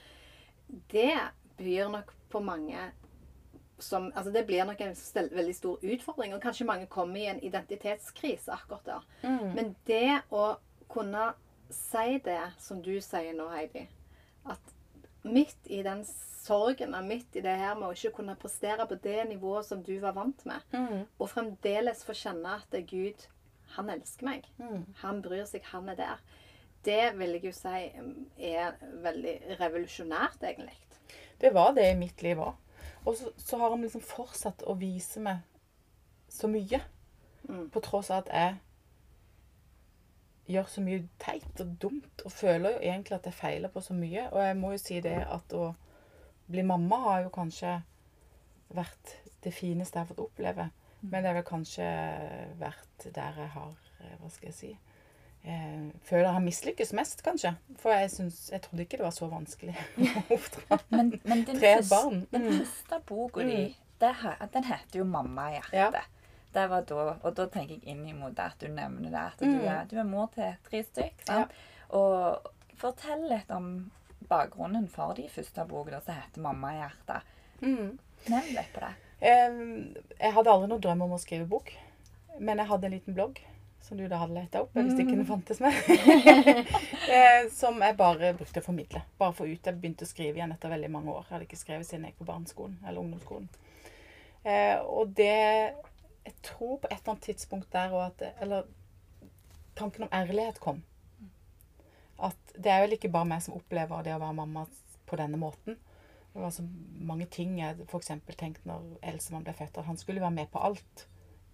det 0.92 1.14
byr 1.56 1.88
nok 1.94 2.12
på 2.28 2.42
mange 2.44 2.90
som 3.78 4.12
Altså, 4.14 4.30
det 4.34 4.46
blir 4.46 4.64
nok 4.64 4.80
en 4.80 4.96
veldig 5.14 5.54
stor 5.54 5.78
utfordring, 5.82 6.34
og 6.34 6.42
kanskje 6.42 6.66
mange 6.66 6.86
kommer 6.86 7.20
i 7.20 7.28
en 7.30 7.42
identitetskrise 7.44 8.52
akkurat 8.52 8.86
der. 8.86 9.04
Mm. 9.22 9.52
Men 9.54 9.76
det 9.86 10.20
å 10.30 10.56
kunne 10.88 11.32
si 11.70 12.19
det 12.25 12.40
som 12.58 12.82
du 12.82 12.96
sier 13.04 13.36
nå, 13.36 13.48
Heidi, 13.52 13.86
at 14.48 14.75
midt 15.22 15.69
i 15.69 15.82
den 15.84 16.04
sorgen 16.48 16.94
og 16.96 17.04
midt 17.04 17.36
i 17.36 17.44
det 17.44 17.56
her 17.60 17.76
med 17.76 17.90
å 17.90 17.96
ikke 17.96 18.16
kunne 18.20 18.38
prestere 18.40 18.86
på 18.88 18.96
det 19.04 19.20
nivået 19.28 19.66
som 19.69 19.82
du 19.84 19.94
var 20.00 20.16
vant 20.16 20.44
med, 20.48 20.64
mm. 20.72 21.02
og 21.19 21.31
fremdeles 21.31 22.04
få 22.06 22.16
kjenne 22.16 22.58
at 22.60 22.69
det 22.72 22.82
er 22.82 22.90
Gud, 22.92 23.26
han 23.76 23.90
elsker 23.92 24.24
meg, 24.24 24.46
mm. 24.56 24.84
han 25.02 25.20
bryr 25.24 25.44
seg, 25.48 25.66
han 25.74 25.90
er 25.92 25.98
der, 25.98 26.22
det 26.86 27.02
vil 27.19 27.36
jeg 27.36 27.50
jo 27.50 27.52
si 27.52 27.82
er 28.48 28.78
veldig 29.04 29.34
revolusjonært, 29.58 30.40
egentlig. 30.46 30.76
Det 31.38 31.52
var 31.54 31.74
det 31.76 31.90
i 31.90 31.98
mitt 31.98 32.22
liv 32.24 32.40
òg. 32.42 32.56
Og 33.04 33.16
så, 33.16 33.32
så, 33.36 33.58
har 33.58 33.70
han 33.70 33.82
liksom 33.84 34.04
fortsatt 34.04 34.64
å 34.66 34.76
vise 34.78 35.20
meg 35.24 35.44
så 36.32 36.50
mye. 36.50 36.80
Mm. 37.48 37.68
På 37.72 37.82
tross 37.84 38.10
av 38.12 38.26
at 38.26 38.32
jeg 38.34 38.56
gjør 40.54 40.68
så 40.72 40.84
mye 40.84 41.04
teit 41.20 41.62
og 41.64 41.76
dumt. 41.82 42.24
Og 42.24 42.32
føler 42.32 42.76
jo 42.76 42.82
egentlig 42.82 43.18
at 43.18 43.28
jeg 43.28 43.38
feiler 43.38 43.72
på 43.72 43.84
så 43.84 43.96
mye. 43.96 44.28
Og 44.32 44.42
jeg 44.44 44.58
må 44.58 44.72
jo 44.74 44.82
si 44.82 45.00
det 45.04 45.16
at 45.24 45.56
å 45.56 45.70
bli 46.48 46.64
mamma 46.64 47.00
har 47.04 47.24
jo 47.26 47.32
kanskje 47.34 47.78
vært 48.76 49.16
det 49.44 49.54
fineste 49.54 49.96
jeg 49.96 50.04
har 50.04 50.12
fått 50.12 50.26
oppleve. 50.26 50.68
Mm. 51.00 51.08
Men 51.10 51.22
det 51.22 51.30
har 51.30 51.38
vel 51.38 51.48
kanskje 51.48 51.88
vært 52.60 53.08
der 53.14 53.44
jeg 53.44 53.54
har 53.54 53.74
Hva 54.18 54.28
skal 54.30 54.48
jeg 54.48 54.54
si 54.56 54.68
eh, 55.48 55.88
føler 56.04 56.26
jeg 56.26 56.36
har 56.36 56.44
mislykkes 56.44 56.92
mest, 56.96 57.22
kanskje. 57.24 57.54
For 57.80 57.94
jeg, 57.94 58.10
synes, 58.12 58.38
jeg 58.52 58.62
trodde 58.64 58.84
ikke 58.84 59.00
det 59.00 59.06
var 59.06 59.16
så 59.16 59.28
vanskelig 59.30 59.74
å 59.74 60.22
oppdra 60.36 60.78
men, 60.94 61.12
men 61.24 61.44
tre 61.48 61.74
første, 61.78 61.90
barn. 61.94 62.22
Den 62.32 62.46
mm. 62.46 62.54
første 62.58 63.00
boka 63.08 63.46
di, 63.48 63.58
mm. 63.72 64.46
den 64.54 64.69
heter 64.69 65.00
jo 65.00 65.08
'Mamma 65.08 65.50
i 65.50 65.58
hjertet'. 65.58 65.98
Ja. 65.98 66.06
Det 66.55 66.64
var 66.70 66.84
da, 66.88 67.02
og 67.22 67.34
da 67.36 67.44
tenker 67.52 67.76
jeg 67.76 67.93
inn 67.93 68.06
imot 68.08 68.38
at 68.40 68.56
du 68.60 68.70
nevner 68.72 69.10
det, 69.12 69.24
at 69.34 69.43
mm. 69.43 69.50
du, 69.52 69.67
er, 69.67 69.82
du, 69.90 69.98
er, 69.98 70.06
mor 70.08 70.31
til 70.34 70.55
tre 70.69 70.81
stykk. 70.82 71.26
Ja. 71.28 71.43
Og 71.98 72.48
fortell 72.81 73.26
litt 73.28 73.50
om 73.52 73.90
bakgrunnen 74.28 74.88
for 74.93 75.12
de 75.17 75.28
første 75.32 75.64
bokene 75.69 76.00
som 76.05 76.17
heter 76.17 76.44
'Mamma 76.44 76.72
i 76.74 76.81
hjertet'. 76.82 77.36
Mm. 77.60 77.98
Nevn 78.28 78.55
litt 78.55 78.72
på 78.74 78.81
det. 78.84 78.94
Jeg 79.20 80.32
hadde 80.34 80.50
aldri 80.50 80.69
noen 80.70 80.82
drøm 80.82 81.06
om 81.08 81.14
å 81.17 81.20
skrive 81.20 81.46
bok, 81.50 81.72
men 82.38 82.58
jeg 82.58 82.70
hadde 82.70 82.86
en 82.86 82.94
liten 82.94 83.17
blogg 83.17 83.40
som 83.88 83.96
du 83.96 84.04
da 84.08 84.18
hadde 84.20 84.36
leta 84.36 84.60
opp, 84.62 84.74
hvis 84.76 84.92
det 84.98 85.06
ikke 85.06 85.22
mm. 85.22 85.28
fantes 85.28 85.60
mer. 85.64 85.76
Eh, 87.08 87.46
som 87.54 87.78
jeg 87.80 87.94
bare 87.96 88.34
brukte 88.36 88.60
å 88.60 88.64
formidle. 88.66 89.00
Bare 89.16 89.32
få 89.32 89.46
ut. 89.48 89.64
Jeg 89.64 89.78
begynte 89.80 90.04
å 90.04 90.08
skrive 90.10 90.36
igjen 90.36 90.50
etter 90.52 90.68
veldig 90.68 90.90
mange 90.92 91.08
år. 91.08 91.22
Jeg 91.24 91.32
hadde 91.32 91.46
ikke 91.46 91.60
skrevet 91.60 91.88
siden 91.88 92.04
jeg 92.04 92.12
gikk 92.12 92.20
på 92.20 92.26
barneskolen 92.28 92.74
eller 92.82 93.00
ungdomsskolen. 93.00 93.46
Eh, 94.44 94.76
og 94.84 95.14
det 95.16 95.32
Jeg 96.28 96.34
tror 96.44 96.76
på 96.82 96.90
et 96.90 96.98
eller 96.98 97.14
annet 97.14 97.24
tidspunkt 97.24 97.72
der 97.72 97.94
òg 97.96 98.04
at 98.10 98.42
Eller 98.44 98.68
tanken 99.78 100.04
om 100.04 100.12
ærlighet 100.12 100.60
kom. 100.60 100.82
At 102.20 102.52
det 102.54 102.72
er 102.72 102.84
vel 102.84 102.98
ikke 102.98 103.12
bare 103.14 103.30
meg 103.32 103.42
som 103.42 103.56
opplever 103.56 104.04
det 104.04 104.14
å 104.14 104.20
være 104.20 104.36
mamma 104.36 104.66
på 105.08 105.16
denne 105.16 105.40
måten. 105.40 105.78
Det 106.34 106.42
var 106.42 106.52
så 106.52 106.64
mange 107.00 107.26
ting 107.32 107.56
jeg 107.58 107.86
f.eks. 107.88 108.12
tenkte 108.36 108.68
når 108.68 108.98
Elsemann 109.02 109.46
ble 109.46 109.56
født, 109.56 109.78
at 109.80 109.88
han 109.88 109.96
skulle 109.96 110.20
være 110.20 110.36
med 110.42 110.52
på 110.52 110.60
alt. 110.60 111.08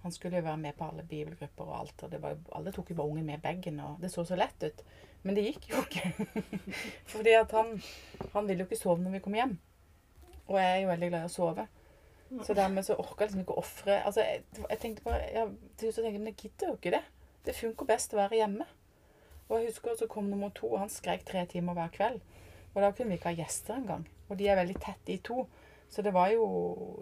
Han 0.04 0.12
skulle 0.12 0.36
jo 0.36 0.44
være 0.44 0.60
med 0.60 0.76
på 0.76 0.84
alle 0.84 1.02
bibelgrupper 1.08 1.64
og 1.64 1.78
alt. 1.80 2.02
og 2.04 2.16
var, 2.22 2.36
Alle 2.52 2.72
tok 2.72 2.90
jo 2.92 2.96
bare 2.98 3.08
ungen 3.08 3.26
med 3.26 3.38
i 3.38 3.44
bagen, 3.44 3.80
og 3.80 4.02
det 4.02 4.10
så 4.12 4.24
så 4.24 4.36
lett 4.36 4.62
ut. 4.62 4.82
Men 5.24 5.36
det 5.36 5.46
gikk 5.46 5.70
jo 5.70 5.80
ikke. 5.80 6.26
Fordi 7.14 7.32
at 7.38 7.54
han, 7.56 7.78
han 8.34 8.48
ville 8.48 8.64
jo 8.64 8.68
ikke 8.68 8.82
sove 8.82 9.00
når 9.00 9.16
vi 9.16 9.22
kom 9.24 9.38
hjem. 9.38 9.56
Og 10.44 10.60
jeg 10.60 10.70
er 10.74 10.82
jo 10.82 10.90
veldig 10.92 11.08
glad 11.08 11.24
i 11.24 11.30
å 11.30 11.32
sove. 11.32 11.66
Så 12.44 12.54
dermed 12.56 12.84
så 12.84 12.98
orka 12.98 13.24
jeg 13.24 13.30
liksom 13.30 13.42
ikke 13.44 13.54
å 13.54 13.62
ofre 13.62 13.96
altså, 14.02 14.24
jeg, 14.24 14.40
jeg, 14.58 14.78
tenkte 14.82 15.04
bare, 15.04 15.26
ja, 15.30 15.44
til 15.78 15.92
slutt 15.92 16.06
tenkte 16.06 16.16
jeg, 16.16 16.22
Men 16.22 16.32
jeg 16.32 16.38
gidder 16.42 16.70
jo 16.70 16.78
ikke 16.78 16.94
det. 16.96 17.02
Det 17.46 17.56
funker 17.56 17.88
best 17.88 18.14
å 18.14 18.20
være 18.20 18.40
hjemme. 18.40 18.66
Og 19.48 19.58
jeg 19.58 19.70
husker 19.70 19.96
så 19.98 20.08
kom 20.10 20.28
nummer 20.28 20.52
to, 20.56 20.70
og 20.72 20.80
han 20.82 20.92
skrek 20.92 21.24
tre 21.28 21.44
timer 21.48 21.76
hver 21.76 21.92
kveld. 21.94 22.20
Og 22.74 22.82
da 22.82 22.90
kunne 22.90 23.12
vi 23.12 23.20
ikke 23.20 23.32
ha 23.32 23.38
gjester 23.38 23.76
engang. 23.76 24.06
Og 24.28 24.38
de 24.40 24.48
er 24.48 24.58
veldig 24.58 24.76
tett, 24.82 25.00
de 25.06 25.18
to. 25.24 25.44
Så 25.94 26.02
det 26.02 26.10
var 26.14 26.32
jo 26.34 26.44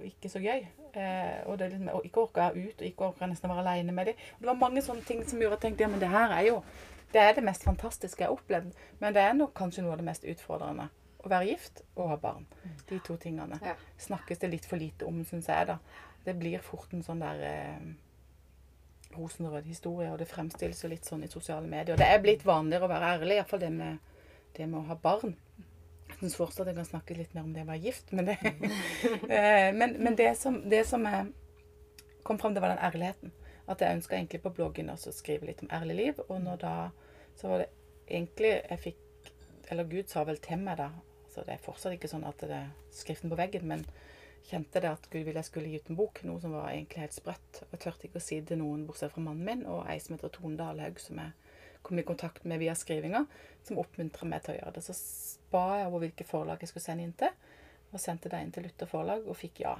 ikke 0.04 0.28
så 0.28 0.40
gøy. 0.42 0.66
Eh, 0.92 1.38
og, 1.48 1.56
det, 1.58 1.70
liksom, 1.72 1.88
og 1.96 2.04
ikke 2.04 2.26
orka 2.26 2.50
ut, 2.52 2.74
og 2.76 2.86
ikke 2.86 3.06
orka 3.08 3.28
nesten 3.30 3.48
å 3.48 3.54
være 3.54 3.64
aleine 3.64 3.94
med 3.96 4.10
dem. 4.10 4.24
Det 4.40 4.48
var 4.50 4.58
mange 4.60 4.82
sånne 4.84 5.04
ting 5.08 5.22
som 5.24 5.40
gjorde 5.40 5.56
at 5.56 5.64
jeg 5.64 5.72
tenkte 5.72 5.86
ja, 5.86 5.92
men 5.94 6.02
det 6.02 6.10
her 6.12 6.34
er 6.36 6.48
jo 6.50 6.58
det 7.12 7.20
er 7.20 7.34
det 7.36 7.44
mest 7.44 7.64
fantastiske 7.64 8.22
jeg 8.22 8.28
har 8.28 8.36
opplevd. 8.36 8.76
Men 9.00 9.16
det 9.16 9.22
er 9.22 9.34
nok 9.36 9.54
kanskje 9.56 9.84
noe 9.84 9.94
av 9.96 10.00
det 10.00 10.08
mest 10.08 10.24
utfordrende. 10.28 10.88
Å 11.22 11.30
være 11.30 11.50
gift 11.52 11.82
og 11.94 12.08
ha 12.10 12.16
barn. 12.20 12.46
De 12.88 12.98
to 13.04 13.16
tingene. 13.20 13.58
Ja. 13.62 13.74
Snakkes 14.00 14.40
det 14.42 14.50
litt 14.52 14.68
for 14.68 14.80
lite 14.80 15.06
om, 15.06 15.20
syns 15.28 15.50
jeg, 15.52 15.68
da. 15.68 15.78
Det 16.24 16.34
blir 16.38 16.62
fort 16.64 16.92
en 16.94 17.04
sånn 17.04 17.20
der 17.22 17.44
eh, 17.46 17.84
rosenrød 19.16 19.68
historie, 19.68 20.10
og 20.12 20.18
det 20.22 20.30
fremstilles 20.30 20.82
jo 20.82 20.90
litt 20.90 21.06
sånn 21.06 21.24
i 21.26 21.30
sosiale 21.30 21.68
medier. 21.68 21.98
Det 22.00 22.08
er 22.08 22.22
blitt 22.22 22.46
vanligere 22.48 22.88
å 22.88 22.92
være 22.92 23.12
ærlig, 23.18 23.38
iallfall 23.38 23.62
det 23.62 23.72
med, 23.74 24.14
det 24.56 24.68
med 24.68 24.80
å 24.80 24.86
ha 24.88 24.98
barn. 25.02 25.36
Syns 26.22 26.36
fortsatt 26.38 26.68
jeg 26.70 26.76
kan 26.78 26.86
snakke 26.86 27.16
litt 27.18 27.32
mer 27.34 27.42
om 27.42 27.50
det 27.50 27.64
å 27.64 27.68
være 27.72 27.82
gift, 27.82 28.12
men 28.14 28.28
det, 28.30 28.38
Eh, 29.32 29.70
men, 29.74 29.96
men 29.98 30.14
det 30.14 30.28
som, 30.38 30.60
det 30.70 30.84
som 30.86 31.02
er, 31.08 31.32
kom 32.22 32.38
fram, 32.38 32.54
det 32.54 32.62
var 32.62 32.70
den 32.70 32.84
ærligheten. 32.86 33.32
At 33.66 33.82
jeg 33.82 33.96
ønska 33.96 34.14
egentlig 34.14 34.42
på 34.44 34.52
bloggen 34.54 34.90
også 34.92 35.10
å 35.10 35.16
skrive 35.16 35.48
litt 35.48 35.64
om 35.66 35.72
ærlig 35.74 35.96
liv. 35.98 36.20
Og 36.28 36.38
når 36.44 36.60
da 36.62 36.74
så 37.40 37.50
var 37.50 37.64
det 37.64 37.68
egentlig 38.06 38.52
jeg 38.52 38.82
fikk 38.86 39.30
Eller 39.72 39.88
Gud 39.88 40.10
sa 40.10 40.22
vel 40.28 40.38
til 40.42 40.60
meg 40.60 40.76
da 40.78 40.90
så 41.32 41.42
Det 41.46 41.54
er 41.54 41.62
fortsatt 41.64 41.94
ikke 41.96 42.10
sånn 42.10 42.26
at 42.28 42.42
det 42.44 42.52
er 42.52 42.72
skriften 42.92 43.30
på 43.32 43.38
veggen, 43.38 43.62
men 43.64 43.86
kjente 44.44 44.82
det 44.84 44.90
at 44.90 45.06
Gud 45.08 45.22
ville 45.24 45.40
jeg 45.40 45.48
skulle 45.48 45.70
gi 45.70 45.78
ut 45.80 45.88
en 45.88 45.96
bok. 45.96 46.20
Noe 46.28 46.42
som 46.42 46.52
var 46.52 46.68
egentlig 46.68 47.06
helt 47.06 47.16
sprøtt. 47.16 47.62
Jeg 47.70 47.80
turte 47.80 48.06
ikke 48.08 48.20
å 48.20 48.24
si 48.26 48.40
det 48.42 48.50
til 48.50 48.60
noen 48.60 48.82
bortsett 48.84 49.14
fra 49.14 49.22
mannen 49.24 49.46
min 49.46 49.62
og 49.64 49.86
ei 49.88 49.96
som 50.02 50.12
heter 50.14 50.34
Tone 50.34 50.58
Dalhaug, 50.60 51.00
som 51.00 51.22
jeg 51.22 51.32
kom 51.92 51.98
i 51.98 52.02
kontakt 52.02 52.44
med 52.44 52.58
via 52.58 52.74
skrivinga, 52.74 53.26
som 53.62 53.76
oppmuntra 53.78 54.24
meg 54.24 54.40
til 54.46 54.54
å 54.54 54.60
gjøre 54.62 54.70
det. 54.78 54.82
Så 54.86 54.94
ba 55.52 55.64
jeg 55.76 55.88
over 55.90 56.06
hvilke 56.06 56.24
forlag 56.24 56.62
jeg 56.64 56.70
skulle 56.70 56.84
sende 56.86 57.04
inn 57.04 57.16
til, 57.20 57.34
og 57.92 58.00
sendte 58.00 58.30
det 58.32 58.38
inn 58.40 58.52
til 58.54 58.64
Luther 58.64 58.88
forlag, 58.88 59.26
og 59.28 59.36
fikk 59.36 59.60
ja. 59.66 59.74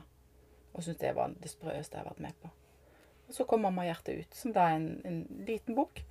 Og 0.74 0.84
syntes 0.84 1.00
det 1.00 1.14
var 1.16 1.32
det 1.40 1.48
sprøeste 1.48 1.96
jeg 1.96 2.04
har 2.04 2.10
vært 2.10 2.20
med 2.20 2.36
på. 2.42 2.50
Og 3.28 3.36
så 3.38 3.46
kom 3.48 3.62
'Mamma 3.64 3.86
hjertet 3.86 4.18
ut, 4.18 4.34
som 4.36 4.52
da 4.52 4.66
er 4.68 4.76
en, 4.76 5.00
en 5.08 5.44
liten 5.46 5.74
bok. 5.74 6.02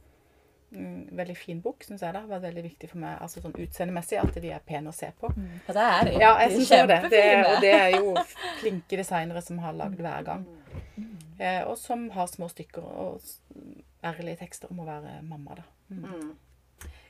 Mm, 0.71 1.09
veldig 1.11 1.37
fin 1.37 1.61
bok, 1.61 1.83
syns 1.83 2.01
jeg. 2.01 2.13
Det 2.13 2.21
har 2.21 2.31
vært 2.31 2.47
veldig 2.47 2.63
viktig 2.63 2.89
for 2.89 3.01
meg 3.03 3.21
altså 3.21 3.43
sånn 3.43 3.53
utseendemessig 3.61 4.17
at 4.17 4.41
de 4.41 4.53
er 4.55 4.63
pene 4.65 4.89
å 4.89 4.95
se 4.95 5.11
på. 5.19 5.29
Ja, 5.67 5.73
det 5.75 5.83
er 5.85 6.05
de. 6.05 6.15
Ja, 6.17 6.31
jeg 6.41 6.49
de 6.49 6.55
er 6.55 6.57
syns 6.57 6.69
det. 6.69 6.87
det. 6.87 6.97
kjempefine. 7.01 7.43
Og 7.51 7.61
det 7.61 7.73
er 7.77 7.89
jo 7.99 8.15
flinke 8.63 8.97
designere 8.97 9.41
som 9.45 9.59
har 9.59 9.77
lagd 9.77 10.01
hver 10.01 10.25
gang. 10.25 10.47
Eh, 11.37 11.61
og 11.67 11.77
som 11.77 12.09
har 12.09 12.25
små 12.25 12.49
stykker 12.49 12.81
og 12.81 13.21
ærlige 14.01 14.41
tekster 14.41 14.71
om 14.71 14.81
å 14.81 14.87
være 14.89 15.21
mamma, 15.21 15.59
da. 15.61 15.67
Mm. 15.91 16.05
Mm. 16.05 16.37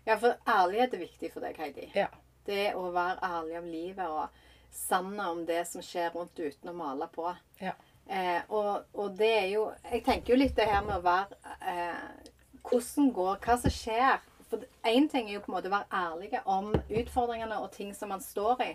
Ja, 0.06 0.16
for 0.18 0.36
ærlighet 0.50 0.94
er 0.94 1.04
viktig 1.06 1.30
for 1.34 1.46
deg, 1.46 1.58
Heidi. 1.62 1.92
Ja. 1.96 2.08
Det 2.46 2.72
å 2.76 2.88
være 2.92 3.20
ærlig 3.24 3.58
om 3.60 3.68
livet 3.70 4.08
og 4.10 4.30
sanne 4.74 5.28
om 5.30 5.44
det 5.46 5.62
som 5.70 5.82
skjer 5.86 6.10
rundt 6.16 6.40
uten 6.40 6.70
å 6.72 6.74
male 6.74 7.08
på. 7.14 7.28
Ja. 7.62 7.74
Eh, 8.08 8.42
og, 8.50 8.88
og 8.98 9.14
det 9.18 9.30
er 9.44 9.48
jo 9.54 9.68
Jeg 9.92 10.02
tenker 10.04 10.34
jo 10.34 10.40
litt 10.42 10.56
det 10.58 10.66
her 10.68 10.82
med 10.84 10.96
å 10.98 11.04
være 11.06 11.38
eh, 11.62 12.32
Hvordan 12.66 13.12
går 13.14 13.38
Hva 13.46 13.58
som 13.62 13.72
skjer. 13.72 14.18
For 14.50 14.66
én 14.90 15.06
ting 15.12 15.30
er 15.30 15.38
jo 15.38 15.44
på 15.46 15.52
en 15.52 15.56
måte 15.60 15.70
å 15.70 15.76
være 15.78 16.02
ærlige 16.02 16.42
om 16.50 16.74
utfordringene 16.90 17.62
og 17.62 17.70
ting 17.72 17.94
som 17.96 18.10
man 18.12 18.20
står 18.26 18.66
i. 18.66 18.72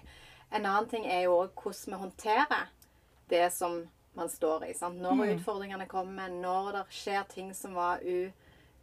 En 0.54 0.64
annen 0.64 0.86
ting 0.88 1.04
er 1.10 1.26
jo 1.26 1.34
òg 1.42 1.58
hvordan 1.58 1.92
vi 1.92 2.00
håndterer 2.04 2.70
det 3.28 3.50
som 3.52 3.82
man 4.16 4.30
står 4.32 4.64
i. 4.70 4.72
Sant? 4.78 4.96
Når 5.02 5.12
Mm. 5.18 5.34
utfordringene 5.34 5.86
kommer, 5.90 6.28
når 6.32 6.72
det 6.72 6.84
skjer 6.96 7.26
ting 7.28 7.50
som 7.54 7.74
var 7.74 7.98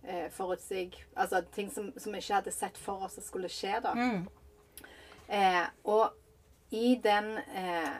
uforutsig 0.04 0.98
Altså 1.16 1.42
ting 1.56 1.70
som, 1.72 1.92
som 1.98 2.12
vi 2.14 2.20
ikke 2.20 2.34
hadde 2.42 2.52
sett 2.52 2.78
for 2.78 3.04
oss 3.06 3.18
at 3.18 3.24
skulle 3.28 3.50
skje, 3.52 3.80
da. 3.84 3.94
Mm. 3.94 4.28
Eh, 5.28 5.66
og 5.84 6.12
i 6.72 6.96
den 7.04 7.38
eh, 7.38 7.94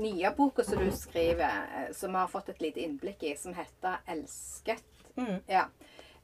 nye 0.00 0.30
boka 0.36 0.64
som 0.64 0.78
du 0.78 0.90
skriver, 0.94 1.66
eh, 1.76 1.92
som 1.92 2.12
vi 2.12 2.18
har 2.18 2.28
fått 2.32 2.48
et 2.48 2.60
lite 2.62 2.80
innblikk 2.84 3.22
i, 3.22 3.36
som 3.36 3.54
heter 3.54 3.98
'Elsket', 4.06 4.86
Mm. 5.16 5.40
ja, 5.46 5.64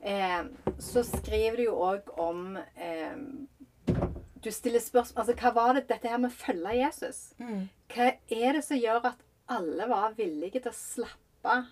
eh, 0.00 0.44
så 0.78 1.02
skriver 1.04 1.56
du 1.56 1.62
jo 1.64 1.72
òg 1.74 2.18
om 2.18 2.56
eh, 2.56 3.16
Du 4.42 4.50
stiller 4.52 4.78
spørsmål 4.80 5.18
Altså, 5.20 5.34
hva 5.34 5.50
var 5.54 5.72
det 5.74 5.88
dette 5.88 6.08
her 6.08 6.18
med 6.18 6.30
å 6.30 6.34
følge 6.34 6.76
Jesus? 6.84 7.34
Mm. 7.38 7.68
Hva 7.88 8.12
er 8.30 8.52
det 8.52 8.64
som 8.64 8.76
gjør 8.78 9.04
at 9.10 9.24
alle 9.48 9.88
var 9.88 10.14
villige 10.16 10.60
til 10.60 10.70
å 10.70 10.74
slappe 10.74 11.66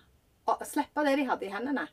slippe 0.67 1.03
det 1.05 1.15
de 1.19 1.27
hadde 1.29 1.47
i 1.47 1.53
hendene, 1.53 1.87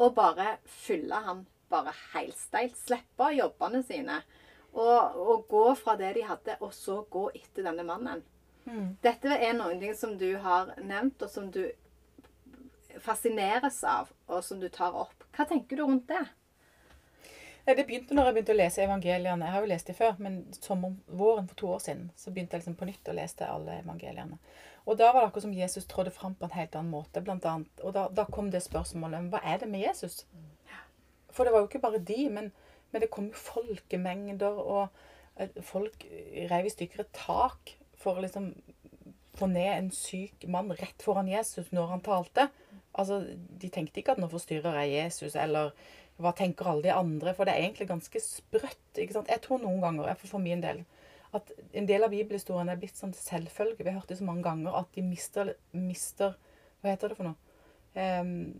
og 0.00 0.14
bare 0.16 0.56
fylle 0.64 1.22
han 1.26 1.46
bare 1.68 1.92
helsteilt? 2.14 2.76
Slippe 2.78 3.32
jobbene 3.36 3.82
sine 3.84 4.22
og, 4.72 5.16
og 5.16 5.46
gå 5.48 5.64
fra 5.80 5.96
det 5.98 6.14
de 6.16 6.24
hadde, 6.28 6.56
og 6.60 6.72
så 6.74 7.02
gå 7.10 7.28
etter 7.34 7.66
denne 7.66 7.84
mannen. 7.88 8.22
Mm. 8.68 8.96
Dette 9.02 9.36
er 9.36 9.54
noen 9.56 9.80
ting 9.80 9.94
som 9.96 10.16
du 10.20 10.28
har 10.42 10.74
nevnt, 10.76 11.22
og 11.24 11.32
som 11.32 11.48
du 11.52 11.64
fascineres 13.02 13.80
av, 13.84 14.10
og 14.28 14.44
som 14.44 14.60
du 14.60 14.68
tar 14.72 14.96
opp. 14.96 15.24
Hva 15.36 15.46
tenker 15.48 15.78
du 15.78 15.84
rundt 15.86 16.08
det? 16.10 16.24
Det 17.68 17.84
begynte 17.84 18.16
når 18.16 18.30
jeg 18.30 18.34
begynte 18.36 18.54
å 18.54 18.58
lese 18.58 18.80
evangeliene. 18.80 19.44
Jeg 19.44 19.52
har 19.52 19.64
jo 19.64 19.68
lest 19.68 19.90
dem 19.90 19.96
før, 19.98 20.14
men 20.24 20.38
sommeren, 20.56 20.94
våren 21.06 21.48
for 21.50 21.60
to 21.60 21.68
år 21.74 21.82
siden 21.84 22.06
så 22.16 22.32
begynte 22.32 22.56
jeg 22.56 22.62
liksom 22.62 22.78
på 22.80 22.88
nytt 22.88 23.10
å 23.12 23.16
lese 23.16 23.48
alle 23.48 23.80
evangeliene. 23.82 24.38
Og 24.88 24.96
da 24.96 25.10
var 25.12 25.20
det 25.20 25.28
akkurat 25.28 25.44
som 25.44 25.52
Jesus 25.52 25.84
trådde 25.84 26.14
fram 26.16 26.34
på 26.34 26.48
en 26.48 26.56
helt 26.56 26.76
annen 26.78 26.94
måte. 26.94 27.20
Blant 27.20 27.44
annet. 27.44 27.82
Og 27.84 27.92
da, 27.92 28.06
da 28.08 28.24
kom 28.24 28.48
det 28.52 28.64
spørsmålet 28.64 29.28
hva 29.32 29.42
er 29.44 29.60
det 29.60 29.68
med 29.68 29.84
Jesus? 29.84 30.22
For 31.28 31.44
det 31.44 31.52
var 31.52 31.62
jo 31.62 31.68
ikke 31.68 31.82
bare 31.82 32.00
de, 32.00 32.22
men, 32.32 32.48
men 32.90 33.04
det 33.04 33.10
kom 33.12 33.28
jo 33.28 33.36
folkemengder, 33.36 34.56
og 34.58 34.88
eh, 35.36 35.52
folk 35.62 36.06
rev 36.50 36.66
i 36.66 36.72
stykker 36.72 37.04
et 37.04 37.12
tak 37.14 37.74
for 38.00 38.16
å 38.16 38.24
liksom 38.24 38.54
få 39.38 39.46
ned 39.52 39.70
en 39.70 39.90
syk 39.94 40.48
mann 40.50 40.72
rett 40.80 41.04
foran 41.04 41.28
Jesus 41.30 41.68
når 41.74 41.92
han 41.92 42.02
talte. 42.06 42.48
Altså, 42.98 43.20
De 43.60 43.70
tenkte 43.70 44.00
ikke 44.00 44.16
at 44.16 44.22
nå 44.22 44.30
forstyrrer 44.32 44.80
jeg 44.82 44.96
Jesus, 44.96 45.36
eller 45.38 45.76
hva 46.18 46.32
tenker 46.34 46.66
alle 46.66 46.88
de 46.88 46.94
andre? 46.96 47.34
For 47.36 47.46
det 47.46 47.54
er 47.54 47.68
egentlig 47.68 47.90
ganske 47.92 48.22
sprøtt. 48.24 48.88
ikke 48.96 49.14
sant? 49.14 49.30
Jeg 49.30 49.44
tror 49.44 49.60
noen 49.62 49.84
ganger, 49.84 50.10
for 50.24 50.42
min 50.42 50.64
del, 50.64 50.82
at 51.36 51.52
en 51.76 51.88
del 51.88 52.04
av 52.06 52.12
bibelhistorien 52.12 52.70
er 52.72 52.78
blitt 52.80 52.96
sånn 52.96 53.12
selvfølge. 53.16 53.82
Vi 53.82 53.90
har 53.90 53.98
hørt 54.00 54.10
det 54.12 54.18
så 54.20 54.26
mange 54.28 54.46
ganger 54.46 54.76
at 54.80 54.90
de 54.94 55.04
mister, 55.04 55.54
mister 55.76 56.36
Hva 56.80 56.92
heter 56.92 57.12
det 57.12 57.18
for 57.18 57.28
noe? 57.28 57.36
Um, 57.98 58.54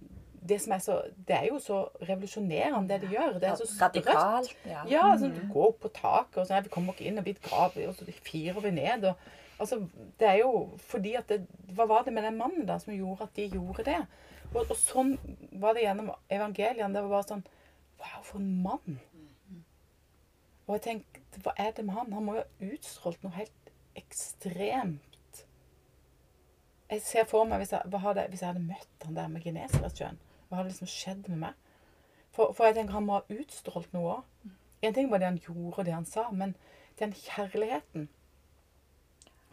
det, 0.48 0.60
som 0.62 0.72
er 0.72 0.78
så, 0.82 0.96
det 1.28 1.37
er 1.37 1.46
jo 1.48 1.58
så 1.62 1.80
revolusjonerende, 2.02 2.88
det 2.88 3.00
de 3.02 3.14
gjør. 3.14 3.38
Det 3.42 3.48
er 3.50 3.58
så 3.58 3.66
sprøtt. 3.66 3.98
Radikalt. 3.98 4.54
Ja. 4.66 4.84
Ja, 4.90 5.08
sånn, 5.18 5.34
du 5.34 5.42
går 5.52 5.72
opp 5.72 5.82
på 5.84 5.90
taket, 5.94 6.38
og 6.38 6.46
så 6.46 6.54
nei, 6.54 6.62
vi 6.66 6.72
kommer 6.72 6.94
ikke 6.94 7.08
inn 7.10 7.20
og 7.20 7.26
blir 7.26 7.40
gravet, 7.42 7.84
og 7.88 7.96
så 7.98 8.06
firer 8.26 8.60
vi 8.64 8.72
ned. 8.78 9.08
Og, 9.10 9.28
altså, 9.58 9.80
det 10.20 10.30
er 10.30 10.40
jo 10.42 10.52
fordi 10.90 11.14
at 11.18 11.30
det, 11.32 11.42
Hva 11.76 11.88
var 11.90 12.06
det 12.06 12.14
med 12.16 12.26
den 12.26 12.38
mannen 12.38 12.66
da 12.68 12.78
som 12.82 12.94
gjorde 12.94 13.28
at 13.28 13.37
de 13.37 13.48
gjorde 13.58 13.87
det? 13.90 14.00
Og, 14.54 14.62
og 14.64 14.76
sånn 14.80 15.16
var 15.60 15.76
det 15.76 15.84
gjennom 15.84 16.12
evangeliene. 16.32 16.92
Det 16.94 17.04
var 17.04 17.14
bare 17.18 17.30
sånn 17.34 17.46
Wow, 17.98 18.22
for 18.22 18.38
en 18.38 18.50
mann! 18.62 19.00
Og 20.68 20.76
jeg 20.76 20.84
tenkte, 20.84 21.40
hva 21.42 21.54
er 21.56 21.72
det 21.76 21.84
med 21.87 21.96
han? 21.96 22.12
Han 22.12 22.26
må 22.26 22.37
jo 22.37 22.44
ha 22.44 22.72
utstrålt 22.75 23.22
noe 23.25 23.32
helt 23.38 23.72
ekstremt. 23.96 25.40
Jeg 26.88 27.04
ser 27.04 27.25
for 27.28 27.48
meg 27.48 27.62
hvis 27.62 27.72
jeg, 27.72 28.00
hadde, 28.04 28.26
hvis 28.28 28.42
jeg 28.44 28.52
hadde 28.52 28.64
møtt 28.64 29.06
han 29.06 29.16
der 29.16 29.32
med 29.32 29.44
Genesaretsjøen. 29.44 30.20
Hva 30.48 30.60
hadde 30.60 30.70
liksom 30.72 30.92
skjedd 30.92 31.26
med 31.32 31.42
meg? 31.46 31.64
For, 32.37 32.52
for 32.52 32.68
jeg 32.68 32.76
tenker 32.76 32.98
han 32.98 33.08
må 33.08 33.18
ha 33.18 33.40
utstrålt 33.40 33.96
noe 33.96 34.18
òg. 34.18 34.52
En 34.84 34.94
ting 34.94 35.08
var 35.10 35.20
det 35.20 35.30
han 35.32 35.40
gjorde, 35.42 35.75
og 35.75 35.88
det 35.88 35.96
han 35.96 36.06
sa, 36.06 36.28
men 36.30 36.54
den 37.00 37.12
kjærligheten 37.16 38.06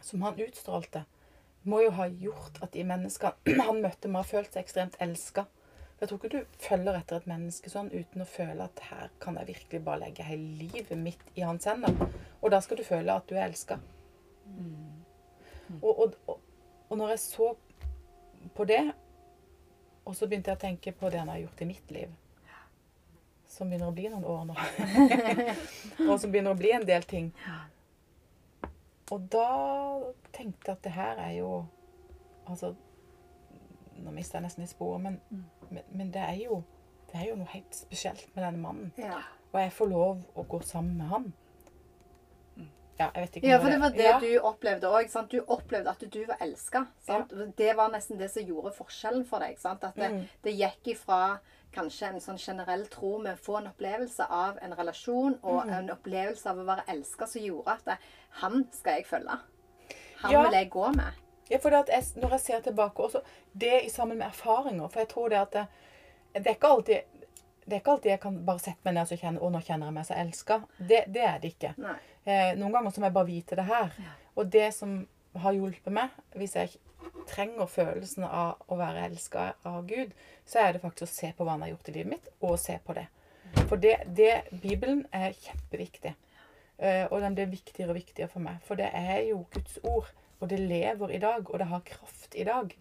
som 0.04 0.22
han 0.22 0.38
utstrålte, 0.38 1.02
må 1.66 1.80
jo 1.82 1.90
ha 1.96 2.06
gjort 2.06 2.60
at 2.62 2.76
de 2.76 2.84
menneskene 2.86 3.56
han 3.68 3.82
møtte, 3.82 4.10
må 4.12 4.22
ha 4.22 4.28
følt 4.28 4.52
seg 4.52 4.62
ekstremt 4.62 5.00
elska. 5.02 5.48
Jeg 6.00 6.08
tror 6.08 6.18
ikke 6.18 6.32
du 6.36 6.58
følger 6.60 6.98
etter 6.98 7.16
et 7.16 7.28
menneske 7.30 7.70
sånn 7.72 7.88
uten 7.92 8.20
å 8.20 8.28
føle 8.28 8.64
at 8.66 8.82
her 8.90 9.12
kan 9.22 9.38
jeg 9.40 9.48
virkelig 9.48 9.80
bare 9.84 10.02
legge 10.04 10.26
hele 10.28 10.66
livet 10.66 10.98
mitt 11.00 11.22
i 11.34 11.44
hans 11.46 11.64
hender. 11.64 11.94
Og 12.42 12.52
da 12.52 12.60
skal 12.60 12.76
du 12.76 12.84
føle 12.84 13.14
at 13.16 13.24
du 13.30 13.36
er 13.36 13.46
elska. 13.46 13.78
Og, 15.80 15.88
og, 15.92 16.18
og, 16.26 16.42
og 16.90 16.98
når 17.00 17.14
jeg 17.14 17.22
så 17.24 17.48
på 18.54 18.66
det, 18.68 18.82
og 20.04 20.14
så 20.14 20.28
begynte 20.28 20.52
jeg 20.52 20.60
å 20.60 20.64
tenke 20.66 20.92
på 20.94 21.10
det 21.10 21.18
han 21.18 21.32
har 21.32 21.40
gjort 21.42 21.64
i 21.64 21.70
mitt 21.72 21.90
liv, 21.90 22.12
som 23.50 23.70
begynner 23.70 23.88
å 23.88 23.96
bli 23.96 24.10
noen 24.12 24.26
år 24.28 24.44
nå, 24.50 24.56
og 26.10 26.20
som 26.20 26.30
begynner 26.30 26.52
å 26.52 26.60
bli 26.60 26.74
en 26.76 26.86
del 26.86 27.08
ting. 27.08 27.32
Og 29.10 29.26
da 29.32 29.48
tenkte 30.34 30.70
jeg 30.70 30.76
at 30.76 30.84
det 30.84 30.92
her 30.96 31.20
er 31.22 31.32
jo 31.38 31.50
Altså 32.46 32.72
Nå 33.96 34.12
mister 34.14 34.36
jeg 34.36 34.44
nesten 34.44 34.62
litt 34.62 34.70
sporet, 34.70 35.00
men, 35.02 35.44
men, 35.70 35.82
men 35.90 36.10
det, 36.12 36.20
er 36.22 36.34
jo, 36.44 36.62
det 37.12 37.20
er 37.20 37.28
jo 37.30 37.36
noe 37.36 37.46
helt 37.52 37.74
spesielt 37.74 38.28
med 38.34 38.44
denne 38.44 38.58
mannen. 38.62 38.92
Ja. 38.98 39.18
Og 39.52 39.60
jeg 39.60 39.72
får 39.72 39.86
lov 39.90 40.22
å 40.36 40.42
gå 40.48 40.60
sammen 40.62 40.96
med 40.98 41.06
han. 41.08 41.32
Ja, 42.98 43.10
jeg 43.14 43.26
vet 43.26 43.34
ikke 43.36 43.48
Ja, 43.50 43.58
for 43.60 43.68
det 43.70 43.80
var 43.80 43.90
det 43.92 44.04
ja. 44.06 44.18
du 44.20 44.30
opplevde 44.48 44.88
òg. 44.88 45.10
Du 45.28 45.42
opplevde 45.52 45.90
at 45.92 46.00
du 46.12 46.22
var 46.24 46.36
elska. 46.40 46.86
Det 47.56 47.74
var 47.76 47.90
nesten 47.92 48.16
det 48.18 48.30
som 48.32 48.42
gjorde 48.48 48.72
forskjellen 48.72 49.26
for 49.28 49.44
deg. 49.44 49.58
Sant? 49.60 49.84
At 49.84 49.94
det, 50.00 50.08
Mm. 50.12 50.22
det 50.42 50.54
gikk 50.56 50.88
ifra 50.94 51.38
kanskje 51.76 52.08
en 52.08 52.20
sånn 52.20 52.38
generell 52.40 52.86
tro 52.88 53.18
med 53.18 53.36
å 53.36 53.42
få 53.44 53.58
en 53.58 53.66
opplevelse 53.68 54.24
av 54.30 54.56
en 54.62 54.72
relasjon 54.72 55.38
og 55.42 55.66
Mm. 55.66 55.72
en 55.78 55.90
opplevelse 55.90 56.46
av 56.46 56.56
å 56.56 56.64
være 56.64 56.84
elska, 56.88 57.26
som 57.26 57.42
gjorde 57.42 57.68
at 57.68 57.84
det, 57.84 57.98
han 58.30 58.66
skal 58.72 58.92
jeg 58.94 59.06
følge. 59.06 59.38
Han 60.22 60.32
Ja. 60.32 60.42
vil 60.42 60.52
jeg 60.52 60.70
gå 60.70 60.96
med. 60.96 61.12
Ja, 61.50 61.58
for 61.62 61.70
jeg, 61.70 62.02
når 62.16 62.36
jeg 62.36 62.40
ser 62.40 62.64
tilbake 62.64 63.02
også, 63.02 63.20
Det 63.52 63.84
i 63.84 63.90
sammen 63.90 64.18
med 64.18 64.26
erfaringer. 64.26 64.88
For 64.88 65.00
jeg 65.00 65.08
tror 65.08 65.28
det 65.28 65.38
at 65.38 65.52
det, 65.52 65.66
det 66.34 66.46
er 66.46 66.58
ikke 66.58 66.72
alltid 66.78 67.22
det 67.66 67.74
er 67.74 67.80
ikke 67.80 67.90
alltid 67.90 68.10
jeg 68.10 68.20
kan 68.22 68.34
bare 68.46 68.62
sette 68.62 68.86
meg 68.86 68.94
ned 68.94 69.12
og 69.12 69.18
kjenne 69.18 69.40
å, 69.42 69.48
nå 69.50 69.60
kjenner 69.66 69.88
jeg 69.88 69.94
meg 69.96 70.04
så 70.06 70.14
elska. 70.14 70.60
Det, 70.78 71.00
det 71.10 71.22
er 71.26 71.38
det 71.42 71.48
ikke. 71.56 71.72
Eh, 72.24 72.52
noen 72.58 72.76
ganger 72.76 72.92
så 72.94 73.02
må 73.02 73.08
jeg 73.08 73.16
bare 73.16 73.26
vite 73.26 73.56
det 73.58 73.64
her. 73.66 73.96
Og 74.38 74.52
det 74.54 74.68
som 74.74 74.92
har 75.42 75.56
hjulpet 75.56 75.92
meg, 75.96 76.14
hvis 76.38 76.54
jeg 76.54 76.76
trenger 77.26 77.66
følelsen 77.66 78.22
av 78.28 78.62
å 78.70 78.78
være 78.78 79.08
elska 79.08 79.48
av 79.66 79.80
Gud, 79.90 80.14
så 80.46 80.62
er 80.62 80.76
det 80.76 80.82
faktisk 80.84 81.08
å 81.08 81.14
se 81.16 81.32
på 81.34 81.46
hva 81.46 81.56
han 81.56 81.64
har 81.66 81.72
gjort 81.72 81.90
i 81.90 81.96
livet 81.96 82.12
mitt, 82.12 82.30
og 82.40 82.54
se 82.62 82.78
på 82.86 82.94
det. 82.94 83.08
For 83.66 83.82
det, 83.82 83.96
det 84.14 84.44
Bibelen 84.62 85.02
er 85.14 85.34
kjempeviktig. 85.34 86.14
Eh, 86.78 87.04
og 87.10 87.18
den 87.24 87.34
blir 87.34 87.50
viktigere 87.50 87.90
og 87.90 87.98
viktigere 87.98 88.30
for 88.30 88.46
meg. 88.46 88.62
For 88.66 88.78
det 88.78 88.92
er 88.94 89.24
jo 89.32 89.42
Guds 89.54 89.80
ord. 89.82 90.12
Og 90.40 90.50
det 90.50 90.58
lever 90.60 91.10
i 91.16 91.18
dag, 91.22 91.50
og 91.50 91.58
det 91.58 91.66
har 91.66 91.84
kraft 91.86 92.34
i 92.34 92.44
dag. 92.44 92.74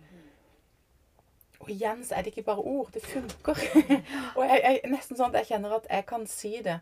Og 1.60 1.70
igjen 1.72 2.04
så 2.06 2.16
er 2.16 2.26
det 2.26 2.34
ikke 2.34 2.50
bare 2.50 2.66
ord. 2.68 2.92
Det 2.94 3.04
funker. 3.06 3.62
og 4.38 4.44
jeg, 4.44 4.60
jeg, 4.64 4.82
nesten 4.92 5.18
sånn 5.18 5.32
at 5.32 5.42
jeg 5.42 5.54
kjenner 5.54 5.78
at 5.80 5.88
jeg 5.90 6.06
kan 6.10 6.28
si 6.30 6.58
det 6.66 6.80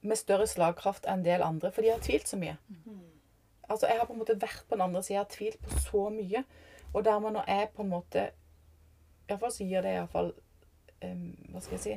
med 0.00 0.16
større 0.16 0.46
slagkraft 0.48 1.06
enn 1.08 1.20
en 1.20 1.24
del 1.24 1.44
andre, 1.44 1.72
for 1.72 1.84
de 1.84 1.92
har 1.92 2.02
tvilt 2.04 2.28
så 2.28 2.38
mye. 2.40 2.56
Altså, 3.70 3.86
Jeg 3.86 3.98
har 3.98 4.06
på 4.06 4.12
en 4.12 4.18
måte 4.18 4.40
vært 4.40 4.64
på 4.68 4.74
den 4.74 4.84
andre 4.84 5.02
sida 5.02 5.24
og 5.24 5.32
tvilt 5.32 5.60
på 5.62 5.78
så 5.78 6.08
mye. 6.10 6.44
Og 6.92 7.04
dermed 7.04 7.36
når 7.36 7.44
jeg 7.48 7.68
på 7.74 7.82
en 7.82 7.92
måte 7.92 8.30
Iallfall 9.28 9.52
så 9.54 9.64
gir 9.64 9.84
det 9.86 9.92
iallfall 9.94 10.32
um, 11.04 11.26
Hva 11.52 11.60
skal 11.62 11.76
jeg 11.76 11.82
si 11.84 11.92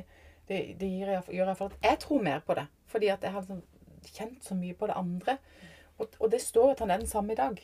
Det, 0.46 0.58
det 0.78 0.86
gir 0.86 1.08
gjør 1.10 1.48
iallfall 1.48 1.72
at 1.72 1.88
jeg 1.88 1.98
tror 2.04 2.22
mer 2.22 2.44
på 2.46 2.54
det. 2.54 2.66
Fordi 2.86 3.10
at 3.10 3.22
jeg 3.22 3.32
har 3.32 3.40
liksom 3.40 3.62
kjent 4.04 4.44
så 4.44 4.54
mye 4.54 4.74
på 4.74 4.86
det 4.86 4.96
andre. 4.96 5.38
Og, 5.98 6.08
og 6.20 6.30
det 6.30 6.40
står 6.42 6.76
han 6.78 6.90
er 6.90 7.02
den 7.02 7.10
samme 7.10 7.32
i 7.32 7.40
dag. 7.40 7.58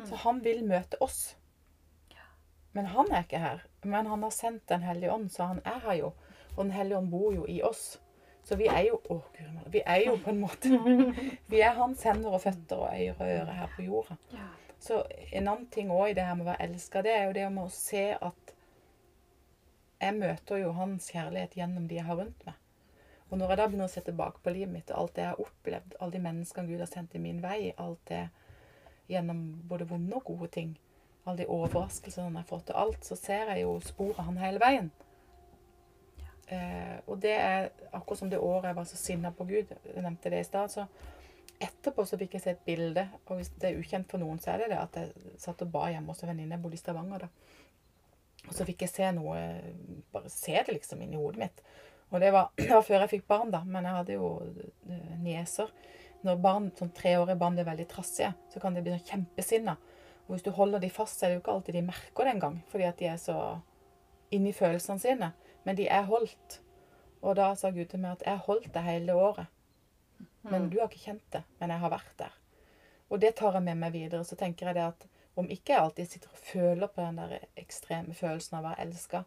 Så 0.00 0.16
han 0.24 0.40
vil 0.44 0.64
møte 0.64 0.96
oss. 1.04 1.34
Men 2.72 2.86
han 2.86 3.10
er 3.12 3.26
ikke 3.26 3.42
her. 3.42 3.66
Men 3.84 4.06
han 4.06 4.22
har 4.22 4.30
sendt 4.30 4.68
Den 4.68 4.82
hellige 4.82 5.12
ånd, 5.12 5.28
så 5.30 5.50
han 5.50 5.60
er 5.64 5.82
her 5.84 5.98
jo. 5.98 6.12
Og 6.56 6.64
Den 6.64 6.72
hellige 6.72 6.98
ånd 6.98 7.10
bor 7.10 7.32
jo 7.34 7.44
i 7.48 7.60
oss. 7.62 8.00
Så 8.44 8.56
vi 8.56 8.66
er 8.66 8.86
jo 8.88 8.98
Å, 9.10 9.20
Gud, 9.36 9.60
vi 9.70 9.82
er 9.86 10.00
jo 10.06 10.16
på 10.24 10.32
en 10.32 10.40
måte 10.42 10.72
Vi 11.52 11.60
er 11.60 11.76
hans 11.76 12.02
hender 12.02 12.34
og 12.34 12.42
føtter 12.42 12.80
og 12.80 12.90
øyre 12.90 13.14
og 13.18 13.28
øre 13.36 13.58
her 13.60 13.76
på 13.76 13.86
jorda. 13.86 14.16
Så 14.82 15.04
en 15.30 15.46
annen 15.46 15.68
ting 15.70 15.92
òg 15.94 16.10
i 16.10 16.16
det 16.18 16.24
her 16.26 16.34
med 16.34 16.48
å 16.48 16.50
være 16.50 16.66
elska, 16.66 17.04
det 17.06 17.12
er 17.14 17.28
jo 17.28 17.36
det 17.36 17.44
med 17.54 17.68
å 17.68 17.74
se 17.74 18.08
at 18.16 18.54
jeg 20.02 20.16
møter 20.16 20.58
jo 20.58 20.72
hans 20.74 21.06
kjærlighet 21.14 21.54
gjennom 21.54 21.84
de 21.86 22.00
jeg 22.00 22.06
har 22.08 22.18
rundt 22.18 22.46
meg. 22.48 22.56
Og 23.30 23.38
når 23.38 23.52
jeg 23.52 23.60
da 23.60 23.66
begynner 23.68 23.86
å 23.86 23.92
se 23.92 24.02
tilbake 24.02 24.42
på 24.42 24.52
livet 24.56 24.72
mitt 24.74 24.90
og 24.90 25.04
alt 25.04 25.14
det 25.14 25.22
jeg 25.22 25.30
har 25.30 25.44
opplevd, 25.44 25.94
alle 26.00 26.16
de 26.16 26.22
menneskene 26.24 26.68
Gud 26.68 26.82
har 26.82 26.90
sendt 26.90 27.14
i 27.14 27.22
min 27.22 27.38
vei, 27.44 27.60
alt 27.80 28.02
det 28.10 28.24
gjennom 29.10 29.44
både 29.68 29.88
vonde 29.90 30.16
og 30.16 30.24
gode 30.24 30.48
ting, 30.54 30.74
alle 31.24 31.42
de 31.42 31.48
overraskelsene 31.50 32.30
jeg 32.30 32.40
har 32.40 32.48
fått 32.48 32.68
til 32.70 32.78
alt, 32.82 33.06
så 33.06 33.16
ser 33.18 33.52
jeg 33.52 33.64
jo 33.64 33.76
sporet 33.84 34.24
han 34.26 34.40
hele 34.42 34.62
veien. 34.62 34.90
Eh, 36.52 36.98
og 37.06 37.20
det 37.22 37.34
er 37.38 37.68
akkurat 37.92 38.18
som 38.18 38.30
det 38.30 38.40
året 38.42 38.70
jeg 38.70 38.78
var 38.80 38.88
så 38.90 38.98
sinna 38.98 39.30
på 39.34 39.46
Gud, 39.48 39.70
jeg 39.70 40.02
nevnte 40.02 40.32
det 40.32 40.42
i 40.42 40.48
stad, 40.48 40.72
så 40.72 40.86
etterpå 41.62 42.04
så 42.06 42.18
fikk 42.18 42.36
jeg 42.36 42.44
se 42.44 42.54
et 42.56 42.64
bilde, 42.66 43.06
og 43.26 43.38
hvis 43.38 43.52
det 43.62 43.70
er 43.70 43.78
ukjent 43.78 44.10
for 44.10 44.22
noen, 44.22 44.40
så 44.42 44.54
er 44.54 44.64
det 44.64 44.72
det 44.72 44.80
at 44.80 44.98
jeg 44.98 45.38
satt 45.40 45.62
og 45.62 45.70
ba 45.72 45.86
hjemme 45.92 46.10
hos 46.10 46.24
en 46.24 46.32
venninne, 46.32 46.56
jeg 46.56 46.64
bodde 46.64 46.78
i 46.78 46.82
Stavanger 46.82 47.26
da. 47.26 47.30
Og 48.48 48.56
så 48.56 48.66
fikk 48.66 48.82
jeg 48.82 48.90
se 48.90 49.10
noe, 49.14 49.38
bare 50.12 50.30
se 50.32 50.56
det 50.58 50.74
liksom 50.74 51.04
inni 51.04 51.20
hodet 51.20 51.44
mitt. 51.44 51.62
Og 52.10 52.20
det 52.20 52.32
var, 52.34 52.50
det 52.58 52.70
var 52.76 52.82
før 52.86 53.04
jeg 53.04 53.12
fikk 53.14 53.28
barn, 53.30 53.52
da, 53.54 53.62
men 53.64 53.86
jeg 53.86 53.98
hadde 54.00 54.16
jo 54.18 54.32
eh, 54.42 55.12
nieser. 55.22 55.70
Når 56.22 56.42
barn, 56.42 56.68
sånn 56.78 56.92
treårige 56.94 57.38
barn 57.38 57.56
blir 57.58 57.66
veldig 57.66 57.88
trassige, 57.90 58.32
så 58.52 58.62
kan 58.62 58.74
de 58.74 58.82
bli 58.84 58.94
sånn 58.94 59.08
kjempesinna. 59.08 59.76
Og 60.26 60.34
hvis 60.34 60.44
du 60.46 60.52
holder 60.54 60.82
de 60.82 60.90
fast, 60.92 61.18
så 61.18 61.26
er 61.26 61.32
det 61.32 61.38
jo 61.38 61.42
ikke 61.42 61.56
alltid 61.56 61.78
de 61.78 61.86
merker 61.86 62.28
det 62.28 62.34
engang, 62.36 62.60
fordi 62.70 62.86
at 62.86 63.00
de 63.00 63.08
er 63.10 63.18
så 63.20 63.38
inni 64.32 64.52
følelsene 64.56 65.02
sine. 65.02 65.32
Men 65.66 65.78
de 65.78 65.88
er 65.90 66.06
holdt. 66.08 66.60
Og 67.22 67.36
da 67.38 67.52
sa 67.58 67.70
Gud 67.70 67.90
til 67.90 68.00
meg 68.02 68.12
at 68.12 68.22
'jeg 68.26 68.38
har 68.38 68.46
holdt 68.46 68.74
det 68.74 68.82
hele 68.82 69.12
året'. 69.12 69.50
Men 70.42 70.70
du 70.70 70.78
har 70.78 70.88
ikke 70.88 71.04
kjent 71.10 71.32
det. 71.32 71.42
Men 71.60 71.70
jeg 71.70 71.78
har 71.78 71.90
vært 71.90 72.18
der. 72.18 72.32
Og 73.10 73.20
det 73.20 73.34
tar 73.36 73.52
jeg 73.52 73.62
med 73.62 73.78
meg 73.78 73.92
videre. 73.92 74.24
Så 74.24 74.36
tenker 74.36 74.66
jeg 74.66 74.74
det 74.74 74.86
at 74.86 75.06
om 75.36 75.48
ikke 75.48 75.72
jeg 75.72 75.82
alltid 75.82 76.08
sitter 76.08 76.32
og 76.32 76.38
føler 76.38 76.86
på 76.92 77.00
den 77.00 77.20
der 77.20 77.38
ekstreme 77.56 78.14
følelsen 78.14 78.58
av 78.58 78.64
å 78.64 78.68
være 78.68 78.86
elska, 78.86 79.22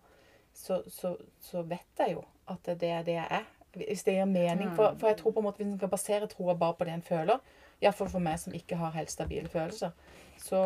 så, 0.53 0.83
så, 0.87 1.15
så, 1.41 1.63
vet 1.67 1.99
jeg 1.99 2.15
jo 2.15 2.23
at 2.51 2.67
det 2.79 2.91
er 2.91 3.03
det 3.03 3.17
jeg 3.17 3.27
er. 3.39 3.47
Hvis 3.75 4.03
det 4.07 4.17
gir 4.17 4.25
mening. 4.29 4.71
For, 4.75 4.97
for 4.99 5.11
jeg 5.11 5.19
tror 5.21 5.35
på 5.35 5.43
en 5.43 5.47
måte 5.49 5.61
hvis 5.61 5.71
en 5.71 5.79
skal 5.79 5.91
basere 5.91 6.29
troa 6.31 6.55
bare 6.59 6.77
på 6.77 6.87
det 6.87 6.95
en 6.95 7.05
føler, 7.05 7.55
iallfall 7.83 8.11
for 8.11 8.23
meg 8.23 8.39
som 8.39 8.55
ikke 8.55 8.77
har 8.79 8.93
helt 8.95 9.11
stabile 9.11 9.51
følelser, 9.51 9.91
så 10.39 10.61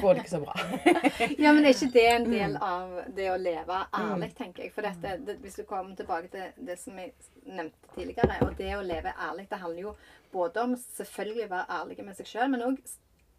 går 0.00 0.14
det 0.14 0.24
ikke 0.24 0.30
så 0.30 0.40
bra. 0.40 0.54
ja, 1.44 1.52
men 1.52 1.64
er 1.64 1.72
ikke 1.72 1.92
det 1.94 2.04
en 2.10 2.26
del 2.28 2.56
av 2.62 2.98
det 3.16 3.30
å 3.32 3.38
leve 3.40 3.78
ærlig, 3.96 4.30
tenker 4.36 4.64
jeg? 4.64 4.72
For 4.74 4.86
dette, 4.86 5.16
det, 5.26 5.38
hvis 5.44 5.58
du 5.60 5.64
kommer 5.68 5.96
tilbake 5.98 6.30
til 6.32 6.66
det 6.66 6.76
som 6.80 6.98
jeg 7.00 7.14
nevnte 7.44 7.94
tidligere, 7.96 8.40
og 8.44 8.58
det 8.60 8.74
å 8.76 8.84
leve 8.84 9.14
ærlig, 9.28 9.46
det 9.50 9.62
handler 9.62 9.88
jo 9.88 9.94
både 10.34 10.66
om 10.66 10.76
selvfølgelig 10.82 11.48
å 11.48 11.54
være 11.54 11.80
ærlig 11.80 12.04
med 12.04 12.18
seg 12.20 12.30
sjøl, 12.30 12.52
men 12.52 12.66
òg 12.68 12.82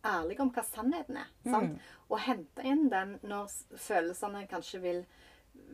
ærlig 0.06 0.40
om 0.42 0.52
hva 0.54 0.64
sannheten 0.66 1.22
er. 1.22 1.30
sant? 1.50 1.86
Og 2.10 2.20
hente 2.22 2.66
inn 2.66 2.90
den 2.92 3.16
når 3.26 3.54
følelsene 3.82 4.46
kanskje 4.50 4.82
vil 4.84 5.06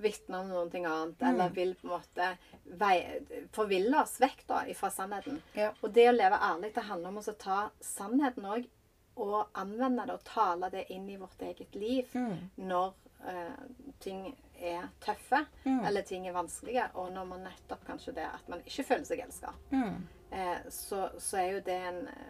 vitne 0.02 0.40
om 0.40 0.50
noe 0.50 0.82
annet, 0.88 1.22
eller 1.22 1.50
vil 1.56 1.74
på 1.76 1.88
en 1.88 1.94
måte 1.96 2.30
forville 3.56 4.02
oss 4.02 4.20
vekk 4.22 4.46
da, 4.48 4.62
fra 4.78 4.92
sannheten. 4.94 5.42
Ja. 5.58 5.72
Og 5.82 5.92
det 5.96 6.08
å 6.10 6.16
leve 6.16 6.40
ærlig, 6.42 6.74
det 6.76 6.86
handler 6.88 7.14
om 7.14 7.20
å 7.22 7.36
ta 7.40 7.60
sannheten 7.84 8.48
òg 8.48 8.70
og 9.22 9.52
anvende 9.60 10.06
det 10.08 10.16
og 10.16 10.24
tale 10.26 10.70
det 10.72 10.86
inn 10.96 11.10
i 11.12 11.20
vårt 11.20 11.42
eget 11.44 11.76
liv 11.76 12.08
når 12.56 12.94
uh, 13.28 13.60
ting 14.00 14.24
er 14.62 14.88
tøffe 15.04 15.44
eller 15.66 16.06
ting 16.08 16.28
er 16.28 16.38
vanskelige, 16.38 16.88
og 16.96 17.12
når 17.14 17.28
man 17.34 17.44
nettopp 17.50 17.84
kanskje 17.86 18.16
det 18.18 18.28
at 18.30 18.50
man 18.50 18.62
ikke 18.66 18.86
føler 18.88 19.06
seg 19.10 19.24
elska. 19.26 19.54
Eh, 20.32 20.58
så, 20.70 21.10
så 21.20 21.38
er 21.38 21.48
jo 21.52 21.62
det 21.66 21.78
en 21.90 22.08
eh, 22.08 22.28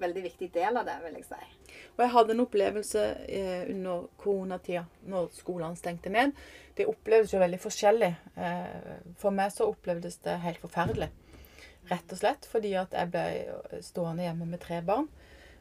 veldig 0.00 0.22
viktig 0.24 0.48
del 0.54 0.80
av 0.80 0.88
det, 0.88 0.96
vil 1.04 1.18
jeg 1.20 1.26
si. 1.28 1.63
Og 1.94 2.02
jeg 2.02 2.10
hadde 2.10 2.34
en 2.34 2.42
opplevelse 2.42 3.02
eh, 3.30 3.66
under 3.70 4.08
koronatida, 4.18 4.84
når 5.06 5.28
skolene 5.36 5.78
stengte 5.78 6.10
ned. 6.10 6.32
Det 6.74 6.88
opplevdes 6.90 7.34
jo 7.34 7.42
veldig 7.42 7.60
forskjellig. 7.62 8.10
Eh, 8.34 8.88
for 9.20 9.34
meg 9.34 9.52
så 9.54 9.68
opplevdes 9.70 10.18
det 10.24 10.40
helt 10.42 10.62
forferdelig. 10.62 11.10
Rett 11.90 12.14
og 12.16 12.18
slett 12.18 12.48
fordi 12.48 12.72
at 12.80 12.96
jeg 12.96 13.12
ble 13.12 13.82
stående 13.84 14.24
hjemme 14.26 14.48
med 14.48 14.62
tre 14.64 14.80
barn. 14.82 15.06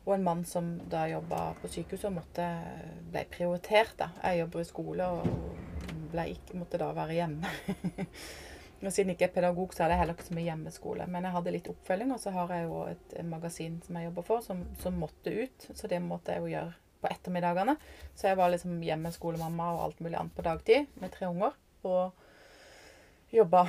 Og 0.04 0.16
en 0.18 0.26
mann 0.26 0.42
som 0.48 0.74
da 0.92 1.06
jobba 1.08 1.54
på 1.62 1.70
sykehuset, 1.72 2.12
måtte, 2.12 2.48
ble 3.12 3.24
prioritert. 3.32 3.94
da. 4.00 4.10
Jeg 4.24 4.44
jobber 4.44 4.64
i 4.64 4.68
skole 4.68 5.12
og 5.20 5.30
ikke, 6.24 6.58
måtte 6.60 6.82
da 6.82 6.90
være 6.94 7.20
hjemme. 7.22 7.54
Og 8.84 8.92
siden 8.92 9.12
jeg 9.12 9.18
ikke 9.18 9.30
er 9.30 9.36
pedagog, 9.38 9.74
så 9.74 9.86
er 9.86 9.94
det 9.94 9.98
heller 10.02 10.18
ikke 10.18 10.28
så 10.28 10.36
mye 10.36 10.48
hjemmeskole. 10.50 11.08
Men 11.12 11.28
jeg 11.28 11.36
hadde 11.38 11.54
litt 11.56 11.70
oppfølging, 11.72 12.14
og 12.16 12.20
så 12.20 12.34
har 12.36 12.52
jeg 12.52 12.68
jo 12.68 12.80
et 12.92 13.14
magasin 13.28 13.78
som 13.86 14.00
jeg 14.00 14.10
jobber 14.10 14.28
for, 14.28 14.44
som, 14.46 14.64
som 14.82 14.98
måtte 15.00 15.32
ut. 15.34 15.68
Så 15.72 15.90
det 15.92 16.02
måtte 16.04 16.36
jeg 16.36 16.44
jo 16.44 16.52
gjøre 16.52 16.74
på 17.04 17.12
ettermiddagene. 17.12 17.78
Så 18.16 18.30
jeg 18.30 18.40
var 18.40 18.52
liksom 18.52 18.82
hjemmeskolemamma 18.84 19.70
og 19.76 19.84
alt 19.88 20.04
mulig 20.04 20.20
annet 20.20 20.36
på 20.36 20.46
dagtid 20.46 21.00
med 21.02 21.16
tre 21.16 21.32
unger. 21.32 21.56
Og 21.88 22.12
jobba 23.34 23.66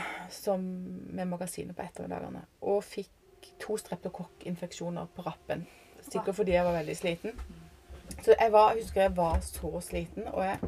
med 0.50 1.30
magasinet 1.30 1.76
på 1.76 1.86
ettermiddagene. 1.86 2.44
Og 2.70 2.82
fikk 2.84 3.52
to 3.62 3.78
streptokokkinfeksjoner 3.80 5.10
på 5.14 5.24
rappen. 5.26 5.66
Sikkert 6.04 6.36
fordi 6.36 6.56
jeg 6.56 6.66
var 6.66 6.76
veldig 6.78 6.96
sliten. 6.96 7.38
Så 8.20 8.34
jeg, 8.34 8.52
var, 8.52 8.72
jeg 8.72 8.82
husker 8.82 9.06
jeg 9.06 9.16
var 9.16 9.38
så 9.44 9.80
sliten, 9.80 10.26
og 10.28 10.44
jeg 10.44 10.58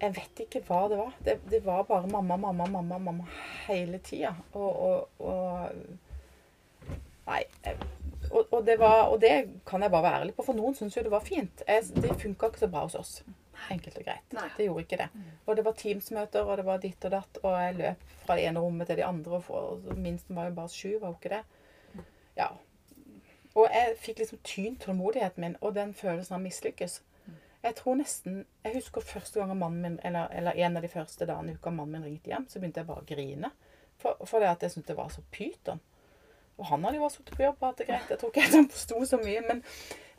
jeg 0.00 0.14
vet 0.16 0.44
ikke 0.46 0.62
hva 0.68 0.84
det 0.88 0.98
var. 1.00 1.16
Det, 1.24 1.34
det 1.50 1.60
var 1.64 1.82
bare 1.88 2.08
mamma, 2.08 2.36
mamma, 2.36 2.66
mamma 2.66 2.98
mamma 2.98 3.26
hele 3.66 4.00
tida. 4.04 4.34
Og, 4.52 4.70
og, 4.86 5.08
og, 5.18 5.72
Nei. 7.30 7.44
Og, 8.30 8.46
og, 8.52 8.64
det 8.66 8.76
var, 8.78 9.08
og 9.10 9.20
det 9.20 9.34
kan 9.66 9.82
jeg 9.82 9.90
bare 9.90 10.02
være 10.02 10.22
ærlig 10.22 10.34
på, 10.34 10.44
for 10.46 10.56
noen 10.56 10.74
syns 10.78 10.96
jo 10.96 11.04
det 11.06 11.12
var 11.12 11.24
fint. 11.26 11.62
Jeg, 11.66 11.86
det 12.02 12.16
funka 12.20 12.50
ikke 12.50 12.62
så 12.64 12.70
bra 12.70 12.84
hos 12.86 12.96
oss. 12.98 13.12
Enkelt 13.70 13.98
og 14.00 14.06
greit. 14.06 14.34
Nei. 14.34 14.48
Det 14.56 14.66
gjorde 14.66 14.84
ikke 14.86 14.98
det. 15.02 15.08
Og 15.44 15.56
det 15.56 15.64
var 15.66 15.76
Teams-møter, 15.78 16.46
og 16.46 16.58
det 16.58 16.66
var 16.66 16.80
ditt 16.82 17.06
og 17.06 17.14
datt, 17.14 17.40
og 17.42 17.56
jeg 17.60 17.76
løp 17.80 18.04
fra 18.24 18.36
det 18.38 18.46
ene 18.48 18.64
rommet 18.64 18.88
til 18.88 19.00
det 19.00 19.06
andre. 19.06 19.42
Og, 19.48 19.92
minst 19.98 20.30
var 20.32 20.48
jo 20.48 20.56
bare 20.56 20.72
sju, 20.72 20.90
var 21.02 21.12
jo 21.12 21.18
ikke 21.18 21.34
det? 21.36 22.04
Ja. 22.38 22.48
Og 23.58 23.66
jeg 23.66 23.96
fikk 24.00 24.22
liksom 24.22 24.40
tynt 24.46 24.82
tålmodigheten 24.86 25.44
min, 25.44 25.58
og 25.60 25.74
den 25.76 25.92
følelsen 25.94 26.38
av 26.38 26.44
mislykkes. 26.44 27.00
Jeg 27.62 27.76
tror 27.76 27.98
nesten 28.00 28.44
Jeg 28.64 28.74
husker 28.74 29.04
første 29.04 29.40
gang 29.40 29.52
mannen 29.58 29.82
min, 29.82 29.98
eller, 30.04 30.28
eller 30.32 30.56
en 30.56 30.76
av 30.76 30.82
de 30.82 30.88
første 30.88 31.26
dagene 31.28 31.52
i 31.52 31.58
uka 31.58 31.70
mannen 31.70 31.98
min 31.98 32.08
ringte 32.08 32.32
hjem, 32.32 32.46
så 32.48 32.60
begynte 32.60 32.80
jeg 32.80 32.88
bare 32.88 33.04
å 33.04 33.08
grine. 33.08 33.50
For, 34.00 34.16
for 34.24 34.40
det 34.40 34.48
at 34.48 34.62
jeg 34.64 34.74
syntes 34.74 34.88
det 34.88 34.96
var 34.96 35.10
så 35.12 35.24
pyton. 35.32 35.80
Og 36.60 36.66
han 36.66 36.84
hadde 36.84 36.96
jo 37.00 37.04
også 37.04 37.20
sittet 37.20 37.36
på 37.36 37.44
jobb 37.44 37.60
og 37.60 37.68
hatt 37.68 37.78
det 37.80 37.86
greit. 37.88 38.08
Jeg 38.10 38.20
tror 38.20 38.32
ikke 38.32 38.46
jeg 38.46 38.64
forsto 38.72 39.04
så 39.08 39.18
mye. 39.20 39.42
Men, 39.48 39.62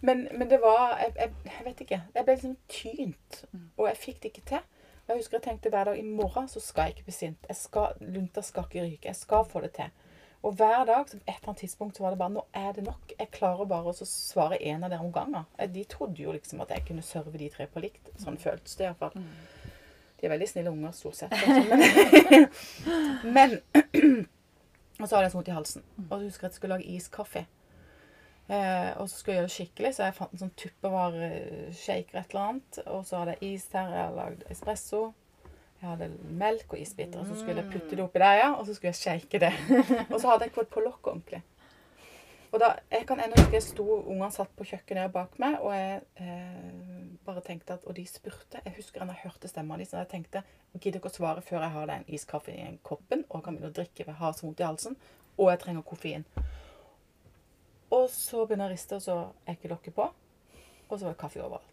men, 0.02 0.28
men 0.38 0.50
det 0.50 0.62
var 0.62 0.98
jeg, 0.98 1.14
jeg, 1.18 1.34
jeg, 1.46 1.66
vet 1.66 1.84
ikke. 1.86 2.00
Jeg 2.16 2.26
ble 2.26 2.36
liksom 2.38 2.56
tynt. 2.76 3.42
Og 3.78 3.88
jeg 3.88 4.00
fikk 4.02 4.22
det 4.24 4.32
ikke 4.32 4.48
til. 4.54 4.64
Jeg 5.08 5.18
husker 5.20 5.38
jeg 5.38 5.46
tenkte 5.46 5.70
hver 5.74 5.92
dag 5.92 6.00
i 6.00 6.06
morgen 6.08 6.48
så 6.50 6.62
skal 6.64 6.90
jeg 6.90 6.96
ikke 6.96 7.10
bli 7.10 7.18
sint. 7.18 7.50
Lunta 8.02 8.42
skal 8.46 8.66
ikke 8.66 8.86
ryke. 8.88 9.12
Jeg 9.12 9.20
skal 9.20 9.46
få 9.50 9.62
det 9.62 9.74
til. 9.78 9.94
Og 10.42 10.56
hver 10.58 10.86
dag 10.90 11.06
så 11.06 11.20
på 11.20 11.24
et 11.28 11.36
eller 11.36 11.52
annet 11.52 11.62
tidspunkt 11.62 11.98
så 11.98 12.04
var 12.04 12.16
det 12.16 12.20
bare 12.22 12.34
Nå 12.34 12.46
er 12.58 12.72
det 12.74 12.84
nok. 12.88 13.14
Jeg 13.14 13.30
klarer 13.36 13.70
bare 13.70 13.94
å 13.94 14.08
svare 14.10 14.58
en 14.72 14.84
av 14.84 14.90
dere 14.90 15.06
om 15.06 15.14
gangen. 15.14 15.46
De 15.70 15.84
trodde 15.86 16.24
jo 16.24 16.34
liksom 16.34 16.64
at 16.66 16.74
jeg 16.74 16.88
kunne 16.88 17.06
serve 17.06 17.38
de 17.38 17.50
tre 17.54 17.68
på 17.70 17.84
likt. 17.84 18.10
Sånn 18.22 18.40
føltes 18.42 18.74
det 18.80 18.90
iallfall. 18.90 19.14
De 20.18 20.28
er 20.28 20.34
veldig 20.34 20.50
snille 20.50 20.74
unger 20.74 20.94
stort 20.98 21.18
sett. 21.18 21.34
Altså. 21.34 22.50
Men, 23.38 23.58
men 23.62 24.28
Og 25.02 25.10
så 25.10 25.16
hadde 25.16 25.26
jeg 25.26 25.32
så 25.32 25.38
vondt 25.40 25.50
i 25.50 25.56
halsen. 25.56 25.84
Og 26.10 26.12
så 26.12 26.24
husker 26.24 26.46
jeg 26.46 26.50
at 26.50 26.54
jeg 26.54 26.60
skulle 26.60 26.76
lage 26.76 26.96
iskaffe. 26.96 27.46
Eh, 28.52 28.92
og 29.00 29.10
så 29.10 29.16
skulle 29.16 29.34
jeg 29.34 29.40
gjøre 29.40 29.48
det 29.48 29.56
skikkelig, 29.56 29.92
så 29.96 30.04
jeg 30.04 30.16
fant 30.18 30.34
en 30.36 30.42
sånn 30.44 30.54
tuppevareshaker 30.60 32.20
et 32.20 32.36
eller 32.36 32.44
annet. 32.44 32.82
Og 32.86 33.06
så 33.08 33.22
hadde 33.22 33.36
jeg 33.40 33.56
is 33.56 33.66
der. 33.72 33.96
Jeg 33.96 34.04
hadde 34.04 34.20
lagd 34.20 34.46
espresso. 34.54 35.02
Jeg 35.82 35.90
hadde 35.90 36.12
melk 36.38 36.74
og 36.76 36.80
isbiter. 36.80 37.20
Og 37.20 37.26
så 37.26 37.38
skulle 37.40 37.64
jeg 37.64 37.72
putte 37.72 37.96
det 37.96 38.04
oppi 38.04 38.22
der, 38.22 38.38
ja. 38.38 38.52
Og 38.54 38.68
så 38.68 38.76
skulle 38.78 38.94
jeg 38.94 39.02
shake 39.02 39.40
det. 39.42 39.54
Og 40.14 40.20
så 40.22 40.28
hadde 40.30 40.46
jeg 40.46 40.52
ikke 40.52 40.62
fått 40.62 40.76
på 40.76 40.84
lokket 40.86 41.14
ordentlig. 41.14 41.42
Og 42.52 42.60
da, 42.60 42.74
jeg 42.92 43.06
kan 43.08 43.22
ennå 43.24 43.38
huske 43.40 43.56
jeg 43.56 43.64
sto, 43.64 43.86
Ungene 44.02 44.28
satt 44.36 44.52
på 44.60 44.66
kjøkkenet 44.68 45.14
bak 45.14 45.38
meg, 45.40 45.54
og 45.64 45.72
jeg 45.72 46.02
eh, 46.20 47.14
bare 47.24 47.44
tenkte 47.46 47.78
at 47.78 47.86
Og 47.88 47.96
de 47.96 48.04
spurte. 48.08 48.60
Jeg 48.66 48.74
husker 48.76 49.06
jeg 49.06 49.22
hørte 49.24 49.48
stemmen 49.48 49.80
deres. 49.80 49.94
Og 49.94 50.04
jeg 50.04 50.10
tenkte 50.12 50.44
gidder 50.80 51.00
ikke 51.00 51.12
å 51.12 51.16
svare 51.16 51.44
før 51.44 51.64
jeg 51.64 51.74
har 51.76 51.90
den 51.90 52.06
iskaffe 52.08 52.54
i 52.54 52.68
koppen 52.84 53.26
og 53.30 53.44
kan 53.44 53.56
begynne 53.56 53.72
å 53.72 53.76
drikke. 53.76 54.04
for 54.04 54.12
Jeg 54.12 54.22
har 54.22 54.36
så 54.36 54.46
vondt 54.46 54.60
i 54.60 54.68
halsen, 54.68 54.98
og 55.38 55.50
jeg 55.52 55.64
trenger 55.64 55.88
koffein. 55.88 56.26
Og 57.92 58.08
så 58.12 58.46
begynner 58.46 58.70
jeg 58.70 58.72
å 58.72 58.76
riste, 58.78 59.00
og 59.00 59.04
så 59.04 59.18
er 59.46 59.58
ikke 59.58 59.72
lokket 59.74 59.96
på. 59.96 60.08
Og 60.88 61.00
så 61.00 61.08
var 61.08 61.16
det 61.16 61.22
kaffe 61.24 61.44
overalt. 61.44 61.68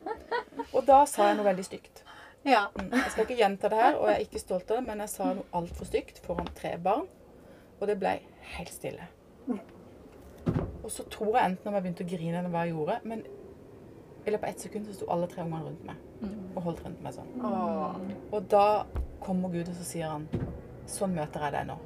Og 0.76 0.84
da 0.86 1.02
sa 1.08 1.28
jeg 1.28 1.38
noe 1.38 1.46
veldig 1.46 1.64
stygt. 1.66 2.02
Ja. 2.44 2.66
Mm. 2.76 2.92
Jeg 2.94 3.10
skal 3.12 3.24
ikke 3.26 3.38
gjenta 3.40 3.68
det 3.72 3.80
her, 3.82 3.96
og 3.98 4.08
jeg 4.08 4.16
er 4.16 4.24
ikke 4.26 4.40
stolt 4.42 4.70
av 4.70 4.80
det, 4.80 4.86
men 4.86 5.02
jeg 5.04 5.12
sa 5.12 5.32
noe 5.36 5.44
altfor 5.60 5.88
stygt 5.88 6.22
foran 6.24 6.48
tre 6.56 6.76
barn. 6.82 7.08
Og 7.80 7.88
det 7.88 7.98
ble 8.00 8.14
helt 8.56 8.72
stille. 8.72 9.08
Og 10.82 10.90
så 10.90 11.04
tror 11.12 11.36
jeg 11.36 11.50
enten 11.50 11.68
om 11.68 11.74
jeg 11.76 11.84
begynte 11.84 12.04
å 12.06 12.10
grine 12.10 12.38
eller 12.40 12.52
hva 12.52 12.64
jeg 12.66 12.74
gjorde, 12.74 12.96
men 13.04 13.22
i 14.26 14.30
løpet 14.32 14.44
av 14.44 14.50
ett 14.50 14.60
sekund 14.60 14.86
så 14.88 14.94
sto 14.96 15.06
alle 15.12 15.28
tre 15.32 15.42
ungene 15.44 15.64
rundt 15.64 15.84
meg 15.88 15.96
og 16.56 16.62
holdt 16.66 16.82
rundt 16.84 17.00
meg 17.04 17.14
sånn. 17.16 17.28
Og 18.36 18.48
da 18.52 18.84
kommer 19.24 19.48
Gud, 19.52 19.68
og 19.68 19.76
så 19.76 19.84
sier 19.86 20.10
han 20.12 20.26
Sånn 20.90 21.12
møter 21.14 21.44
jeg 21.44 21.52
deg 21.54 21.68
nå. 21.68 21.76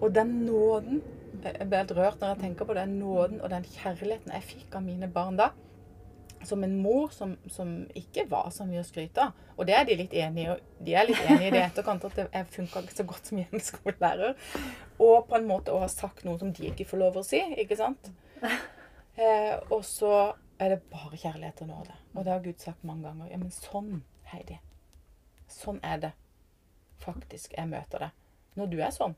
Og 0.00 0.12
den 0.14 0.30
nåden 0.46 1.02
Jeg 1.44 1.66
ble 1.68 1.76
helt 1.82 1.90
rørt 1.92 2.20
når 2.22 2.30
jeg 2.32 2.40
tenker 2.40 2.64
på 2.64 2.74
den 2.78 2.94
nåden 2.98 3.40
og 3.42 3.50
den 3.52 3.66
kjærligheten 3.68 4.32
jeg 4.32 4.46
fikk 4.48 4.74
av 4.78 4.82
mine 4.86 5.08
barn 5.12 5.36
da. 5.36 5.50
Som 6.44 6.64
en 6.66 6.76
mor 6.82 7.08
som, 7.14 7.36
som 7.50 7.72
ikke 7.96 8.26
var 8.30 8.50
så 8.54 8.66
mye 8.68 8.82
å 8.82 8.86
skryte 8.86 9.24
av. 9.24 9.42
Og 9.56 9.68
det 9.68 9.76
er 9.78 9.88
de 9.88 9.98
litt 10.02 10.14
enig 10.18 10.46
i. 10.46 10.56
De 10.84 10.94
er 10.94 11.08
litt 11.08 11.24
enig 11.24 11.48
i 11.48 11.54
det 11.54 11.62
etterkant 11.64 12.04
at 12.08 12.20
det 12.20 12.44
funka 12.54 12.84
ikke 12.84 12.98
så 12.98 13.06
godt 13.08 13.30
som 13.30 13.40
hjemmeskolelærer. 13.40 14.38
Og 15.04 15.28
på 15.28 15.38
en 15.38 15.48
måte 15.48 15.74
å 15.74 15.82
ha 15.82 15.90
sagt 15.90 16.26
noe 16.28 16.40
som 16.40 16.52
de 16.54 16.70
ikke 16.70 16.88
får 16.88 17.02
lov 17.02 17.20
å 17.20 17.26
si. 17.26 17.40
ikke 17.62 17.78
sant? 17.80 18.12
Eh, 19.14 19.54
og 19.70 19.84
så 19.86 20.34
er 20.58 20.74
det 20.74 20.82
bare 20.90 21.18
kjærlighet 21.18 21.60
og 21.62 21.68
nåde. 21.70 21.96
Og 22.14 22.24
det 22.24 22.32
har 22.32 22.42
Gud 22.42 22.58
sagt 22.58 22.84
mange 22.84 23.06
ganger. 23.06 23.28
Ja, 23.30 23.38
men 23.38 23.52
sånn, 23.54 24.02
Heidi. 24.32 24.58
Sånn 25.50 25.78
er 25.86 26.00
det 26.02 26.12
faktisk 27.02 27.54
jeg 27.56 27.70
møter 27.70 28.06
det. 28.06 28.10
Når 28.58 28.70
du 28.72 28.80
er 28.82 28.94
sånn. 28.94 29.14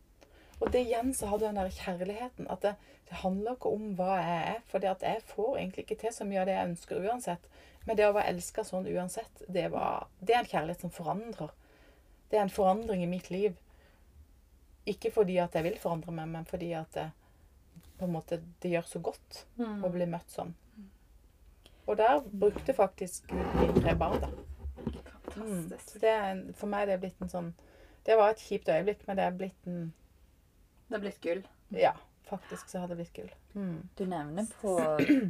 Og 0.60 0.70
det 0.72 0.86
igjen 0.86 1.12
så 1.14 1.28
har 1.28 1.38
du 1.38 1.44
den 1.44 1.58
der 1.58 1.72
kjærligheten. 1.74 2.48
At 2.52 2.62
det, 2.64 2.74
det 3.08 3.20
handler 3.22 3.56
ikke 3.56 3.72
om 3.76 3.90
hva 3.98 4.16
jeg 4.20 4.38
er. 4.54 4.62
For 4.70 4.82
det 4.82 4.92
at 4.94 5.04
jeg 5.04 5.24
får 5.28 5.58
egentlig 5.58 5.84
ikke 5.84 5.98
til 6.00 6.14
så 6.16 6.26
mye 6.28 6.40
av 6.42 6.48
det 6.48 6.56
jeg 6.56 6.70
ønsker 6.70 7.04
uansett. 7.04 7.50
Men 7.86 7.98
det 7.98 8.08
å 8.08 8.14
være 8.16 8.32
elska 8.32 8.64
sånn 8.66 8.88
uansett, 8.90 9.44
det, 9.52 9.68
var, 9.74 10.08
det 10.18 10.34
er 10.34 10.42
en 10.42 10.50
kjærlighet 10.50 10.86
som 10.86 10.94
forandrer. 10.94 11.52
Det 12.30 12.38
er 12.38 12.46
en 12.46 12.56
forandring 12.56 13.04
i 13.04 13.10
mitt 13.10 13.30
liv. 13.30 13.54
Ikke 14.88 15.12
fordi 15.14 15.36
at 15.42 15.54
jeg 15.54 15.66
vil 15.66 15.78
forandre 15.82 16.14
meg, 16.14 16.30
men 16.32 16.48
fordi 16.48 16.72
at 16.78 16.96
det, 16.96 17.06
på 17.98 18.08
en 18.08 18.16
måte, 18.16 18.40
det 18.62 18.72
gjør 18.72 18.88
så 18.90 19.02
godt 19.02 19.44
å 19.60 19.90
bli 19.92 20.08
møtt 20.10 20.32
sånn. 20.32 20.54
Og 21.86 21.94
der 22.00 22.18
brukte 22.26 22.74
faktisk 22.74 23.30
de 23.30 23.68
tre 23.76 23.94
barn, 23.98 24.18
da. 24.24 24.32
Mm. 25.36 25.68
Fantastisk. 25.68 25.92
Så 25.92 26.02
det 26.02 26.16
for 26.58 26.70
meg 26.70 26.90
er 26.90 27.00
blitt 27.02 27.18
en 27.20 27.28
sånn 27.28 27.48
Det 28.06 28.14
var 28.16 28.30
et 28.32 28.40
kjipt 28.40 28.70
øyeblikk, 28.70 29.02
men 29.06 29.18
det 29.18 29.24
er 29.26 29.34
blitt 29.36 29.66
en 29.68 29.90
Det 30.86 30.94
har 30.94 31.02
blitt 31.02 31.20
gull. 31.20 31.42
Ja, 31.68 31.92
faktisk 32.28 32.68
så 32.68 32.78
har 32.78 32.88
det 32.88 32.96
blitt 32.96 33.12
gull. 33.12 33.30
Mm. 33.54 33.88
Du 33.96 34.06
nevner 34.06 34.46
på, 34.60 34.78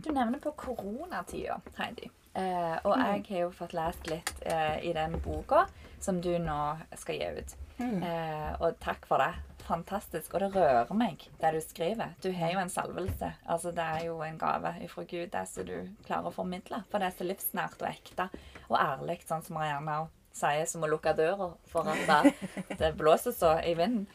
du 0.05 0.13
nevner 0.13 0.39
på 0.39 0.53
koronatida, 0.53 1.61
Heidi. 1.79 2.11
Eh, 2.37 2.77
og 2.85 2.93
jeg 3.01 3.23
har 3.31 3.45
jo 3.47 3.53
fått 3.57 3.73
lest 3.73 4.09
litt 4.13 4.33
eh, 4.45 4.83
i 4.85 4.93
den 4.93 5.17
boka 5.25 5.63
som 6.01 6.21
du 6.21 6.35
nå 6.39 6.61
skal 7.01 7.17
gi 7.17 7.29
ut. 7.39 7.55
Mm. 7.79 8.03
Eh, 8.03 8.51
og 8.61 8.77
takk 8.83 9.09
for 9.09 9.25
det. 9.25 9.33
Fantastisk. 9.67 10.35
Og 10.35 10.45
det 10.45 10.51
rører 10.55 10.93
meg, 10.95 11.25
det 11.41 11.53
du 11.57 11.61
skriver. 11.65 12.13
Du 12.23 12.29
har 12.37 12.53
jo 12.53 12.61
en 12.61 12.73
salvelse. 12.73 13.33
Altså, 13.47 13.73
det 13.75 13.87
er 13.97 14.05
jo 14.11 14.21
en 14.23 14.39
gave 14.39 14.75
ifra 14.85 15.07
Gud, 15.09 15.31
det 15.33 15.47
som 15.51 15.67
du 15.67 15.77
klarer 16.07 16.29
å 16.29 16.35
formidle. 16.35 16.83
For 16.91 17.01
det 17.01 17.09
er 17.09 17.17
så 17.17 17.27
livsnært 17.27 17.81
og 17.81 17.89
ekte 17.89 18.29
og 18.69 18.77
ærlig, 18.79 19.23
sånn 19.27 19.45
som 19.47 19.57
Marianne 19.59 20.05
sier, 20.37 20.69
som 20.69 20.85
å 20.85 20.91
lukke 20.91 21.17
døra 21.17 21.55
for 21.71 21.89
at 21.89 22.05
det, 22.05 22.35
det 22.83 22.93
blåser 23.01 23.35
så 23.35 23.57
i 23.65 23.73
vinden. 23.79 24.07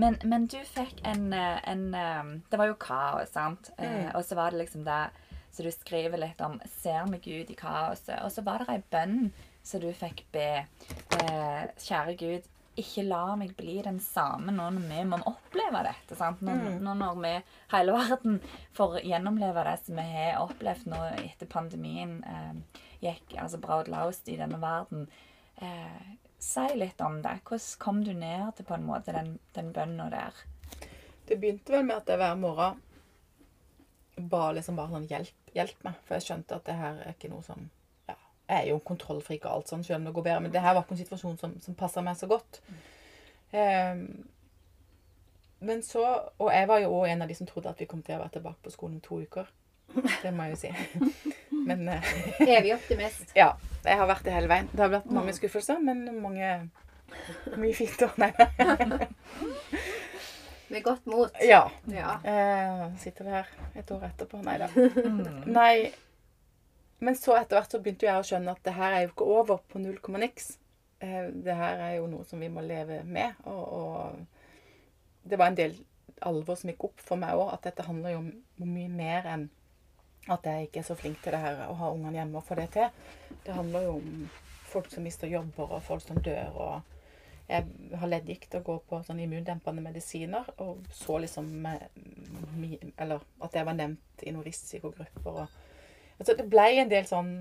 Men, 0.00 0.16
men 0.24 0.46
du 0.48 0.58
fikk 0.64 1.02
en, 1.08 1.26
eh, 1.36 1.58
en 1.68 1.82
eh, 1.94 2.30
Det 2.50 2.60
var 2.60 2.70
jo 2.70 2.78
kaos, 2.80 3.32
sant? 3.34 3.72
Eh, 3.78 4.08
og 4.14 4.24
så 4.24 4.38
var 4.38 4.54
det 4.54 4.62
liksom 4.62 4.86
det 4.86 5.00
Så 5.52 5.66
du 5.66 5.70
skriver 5.74 6.22
litt 6.22 6.40
om 6.46 6.56
Ser 6.80 7.10
vi 7.12 7.20
Gud 7.26 7.52
i 7.52 7.58
kaoset? 7.58 8.16
Og 8.24 8.32
så 8.32 8.44
var 8.46 8.64
det 8.64 8.76
ei 8.76 8.82
bønn 8.92 9.32
som 9.62 9.82
du 9.82 9.90
fikk 9.92 10.22
be. 10.32 10.64
Kjære 11.12 12.14
Gud, 12.16 12.46
ikke 12.80 13.04
la 13.04 13.34
meg 13.38 13.52
bli 13.58 13.76
den 13.84 13.98
samme 14.02 14.52
nå 14.54 14.68
når 14.74 14.86
vi 14.88 15.02
må 15.10 15.18
oppleve 15.28 15.82
dette. 15.84 16.16
sant? 16.16 16.40
Nå, 16.44 16.54
nå 16.80 16.94
når 16.96 17.18
vi, 17.24 17.32
hele 17.74 17.96
verden, 17.96 18.38
får 18.76 19.00
gjennomleve 19.04 19.64
det 19.66 19.76
som 19.82 20.00
vi 20.00 20.06
har 20.14 20.40
opplevd 20.44 20.88
nå 20.92 21.02
etter 21.18 21.50
pandemien 21.50 22.16
eh, 22.24 22.80
gikk 23.04 23.36
altså 23.42 23.60
braut 23.60 23.90
løst 23.90 24.28
i 24.30 24.38
denne 24.40 24.60
verden. 24.62 25.08
Eh, 25.60 26.08
si 26.42 26.66
litt 26.76 27.00
om 27.04 27.20
det. 27.22 27.38
Hvordan 27.44 27.80
kom 27.82 28.04
du 28.04 28.12
ned 28.16 28.54
til 28.56 28.66
på 28.68 28.76
en 28.76 28.86
måte 28.88 29.14
den, 29.16 29.34
den 29.54 29.72
bønna 29.76 30.08
der? 30.12 30.38
Det 31.28 31.38
begynte 31.38 31.72
vel 31.72 31.84
med 31.86 32.00
at 32.00 32.08
jeg 32.10 32.20
hver 32.20 32.38
morgen 32.40 32.80
ba 34.30 34.50
liksom 34.52 34.76
bare 34.76 34.92
sånn 34.94 35.06
hjelp, 35.10 35.52
hjelp 35.54 35.84
meg. 35.86 36.00
For 36.06 36.16
jeg 36.16 36.26
skjønte 36.26 36.58
at 36.58 36.66
det 36.66 36.76
her 36.80 36.98
er 37.04 37.14
ikke 37.14 37.30
noe 37.32 37.44
som 37.46 37.62
ja, 38.08 38.16
Jeg 38.48 38.56
er 38.56 38.66
jo 38.72 38.80
kontrollfrik 38.84 39.46
og 39.46 39.52
alt 39.52 39.72
sånn, 39.72 39.84
selv 39.86 40.00
om 40.00 40.08
det 40.08 40.16
går 40.16 40.26
bedre. 40.26 40.42
Men 40.46 40.54
det 40.54 40.64
her 40.64 40.74
var 40.76 40.84
ikke 40.84 40.96
en 40.96 41.02
situasjon 41.04 41.38
som, 41.40 41.56
som 41.62 41.78
passa 41.78 42.04
meg 42.04 42.18
så 42.20 42.28
godt. 42.30 42.60
Um, 43.52 44.04
men 45.60 45.82
så 45.82 46.04
Og 46.38 46.52
jeg 46.54 46.68
var 46.70 46.78
jo 46.80 46.92
òg 47.00 47.08
en 47.10 47.24
av 47.24 47.28
de 47.28 47.34
som 47.36 47.48
trodde 47.48 47.72
at 47.72 47.80
vi 47.80 47.88
kom 47.90 48.02
til 48.06 48.16
å 48.16 48.22
være 48.22 48.38
tilbake 48.38 48.62
på 48.64 48.74
skolen 48.74 49.00
om 49.00 49.04
to 49.04 49.20
uker. 49.22 49.48
Det 49.94 50.32
må 50.34 50.48
jeg 50.48 50.56
jo 50.56 50.60
si. 50.60 50.70
Men 51.68 51.88
eh, 51.88 52.12
Evig 52.46 52.74
optimist. 52.74 53.32
ja. 53.40 53.52
Jeg 53.84 53.96
har 53.96 54.08
vært 54.10 54.26
det 54.26 54.34
hele 54.34 54.50
veien. 54.50 54.68
Det 54.72 54.82
har 54.82 54.92
vært 54.92 55.10
mange 55.14 55.32
skuffelser, 55.36 55.80
men 55.80 56.04
mange 56.20 56.50
Mye 57.58 57.72
fint 57.74 58.02
òg. 58.06 58.18
Nei. 58.22 58.28
Med 60.70 60.84
godt 60.84 61.08
mot. 61.10 61.40
Ja. 61.42 61.64
Ja. 61.90 62.12
Eh, 62.22 62.84
sitter 63.02 63.26
vi 63.26 63.34
her 63.34 63.48
et 63.80 63.90
år 63.90 64.04
etterpå? 64.12 64.38
Nei 64.46 64.58
da. 64.62 64.68
Nei. 65.48 65.74
Men 67.02 67.16
så 67.18 67.34
etter 67.34 67.58
hvert 67.58 67.72
så 67.72 67.80
begynte 67.82 68.06
jeg 68.06 68.20
å 68.20 68.26
skjønne 68.28 68.54
at 68.54 68.62
det 68.68 68.76
her 68.76 68.94
er 68.94 69.06
jo 69.06 69.10
ikke 69.14 69.30
over 69.40 69.62
på 69.72 69.82
null 69.82 69.98
komma 70.04 70.20
niks. 70.22 70.52
Eh, 71.02 71.32
det 71.32 71.56
her 71.56 71.80
er 71.88 71.96
jo 71.96 72.06
noe 72.12 72.28
som 72.28 72.42
vi 72.44 72.52
må 72.52 72.62
leve 72.62 73.00
med. 73.08 73.40
Og, 73.48 73.64
og 73.80 75.26
det 75.26 75.40
var 75.40 75.50
en 75.50 75.58
del 75.58 75.78
alvor 76.28 76.58
som 76.60 76.70
gikk 76.70 76.90
opp 76.90 77.02
for 77.02 77.20
meg 77.20 77.40
òg, 77.40 77.54
at 77.56 77.66
dette 77.70 77.86
handler 77.86 78.14
jo 78.14 78.20
om 78.22 78.70
mye 78.70 78.92
mer 78.92 79.26
enn 79.32 79.48
at 80.28 80.46
jeg 80.46 80.68
ikke 80.68 80.82
er 80.82 80.86
så 80.86 80.94
flink 80.98 81.22
til 81.22 81.32
det 81.32 81.40
her 81.40 81.64
å 81.68 81.74
ha 81.78 81.90
ungene 81.94 82.18
hjemme 82.18 82.38
og 82.38 82.46
få 82.46 82.58
det 82.58 82.68
til. 82.76 82.88
Det 83.46 83.54
handler 83.56 83.86
jo 83.86 83.98
om 83.98 84.24
folk 84.70 84.90
som 84.92 85.06
mister 85.06 85.30
jobber, 85.30 85.72
og 85.76 85.82
folk 85.82 86.04
som 86.04 86.20
dør. 86.22 86.50
og 86.54 86.98
jeg 87.50 87.96
har 87.98 88.06
leddgikt 88.06 88.54
og 88.60 88.64
går 88.64 88.78
på 88.86 89.00
sånn 89.06 89.20
immundempende 89.24 89.82
medisiner. 89.82 90.46
Og 90.62 90.84
så 90.94 91.18
liksom 91.18 91.66
Eller 91.66 93.24
at 93.42 93.56
jeg 93.56 93.66
var 93.66 93.74
nevnt 93.74 94.22
i 94.22 94.30
noen 94.30 94.46
risikogrupper. 94.46 95.30
Og, 95.32 95.46
altså 96.18 96.36
det 96.38 96.46
ble 96.50 96.68
en 96.78 96.92
del 96.92 97.08
sånn 97.08 97.32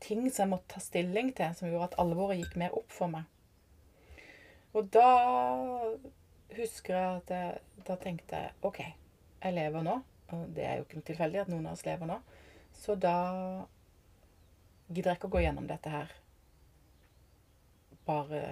ting 0.00 0.24
som 0.30 0.46
jeg 0.46 0.52
måtte 0.54 0.74
ta 0.74 0.80
stilling 0.80 1.30
til, 1.36 1.54
som 1.54 1.68
gjorde 1.68 1.90
at 1.90 1.98
alvoret 2.02 2.40
gikk 2.40 2.56
mer 2.58 2.74
opp 2.74 2.90
for 2.90 3.12
meg. 3.12 3.28
Og 4.72 4.88
da 4.94 5.10
husker 6.56 6.96
jeg 6.96 7.20
at 7.20 7.32
jeg, 7.34 7.60
da 7.86 7.96
tenkte 8.00 8.40
OK, 8.66 8.80
jeg 8.80 9.54
lever 9.54 9.84
nå. 9.84 9.98
Og 10.36 10.48
det 10.56 10.66
er 10.66 10.78
jo 10.78 10.86
ikke 10.86 11.00
noe 11.00 11.08
tilfeldig 11.10 11.42
at 11.42 11.52
noen 11.52 11.68
av 11.68 11.76
oss 11.76 11.86
lever 11.86 12.10
nå. 12.10 12.18
Så 12.80 12.96
da 12.98 13.16
gidder 14.90 15.12
jeg 15.12 15.20
ikke 15.20 15.30
å 15.30 15.34
gå 15.36 15.44
gjennom 15.44 15.68
dette 15.70 15.92
her 15.92 16.12
bare 18.08 18.42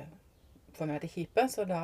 for 0.76 0.86
meg 0.86 1.02
det 1.02 1.10
kjipe, 1.10 1.48
så 1.50 1.64
da 1.66 1.80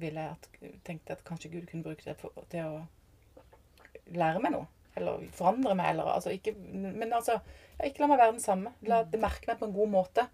ville 0.00 0.24
jeg 0.24 0.34
at, 0.36 0.48
tenkte 0.86 1.16
at 1.16 1.24
kanskje 1.26 1.52
Gud 1.54 1.68
kunne 1.70 1.86
bruke 1.86 2.04
det 2.04 2.16
for, 2.20 2.34
til 2.52 2.66
å 2.66 2.82
lære 4.14 4.42
meg 4.42 4.54
noe. 4.54 4.68
Eller 4.98 5.24
forandre 5.34 5.74
meg, 5.78 5.92
eller 5.92 6.10
altså 6.16 6.32
ikke 6.34 6.52
Men 6.58 7.12
altså, 7.14 7.38
ikke 7.78 8.02
la 8.02 8.10
meg 8.10 8.20
være 8.20 8.34
den 8.34 8.42
samme. 8.42 8.72
La 8.90 9.04
det 9.06 9.20
merke 9.22 9.48
meg 9.48 9.60
på 9.60 9.68
en 9.68 9.76
god 9.76 9.92
måte. 9.92 10.26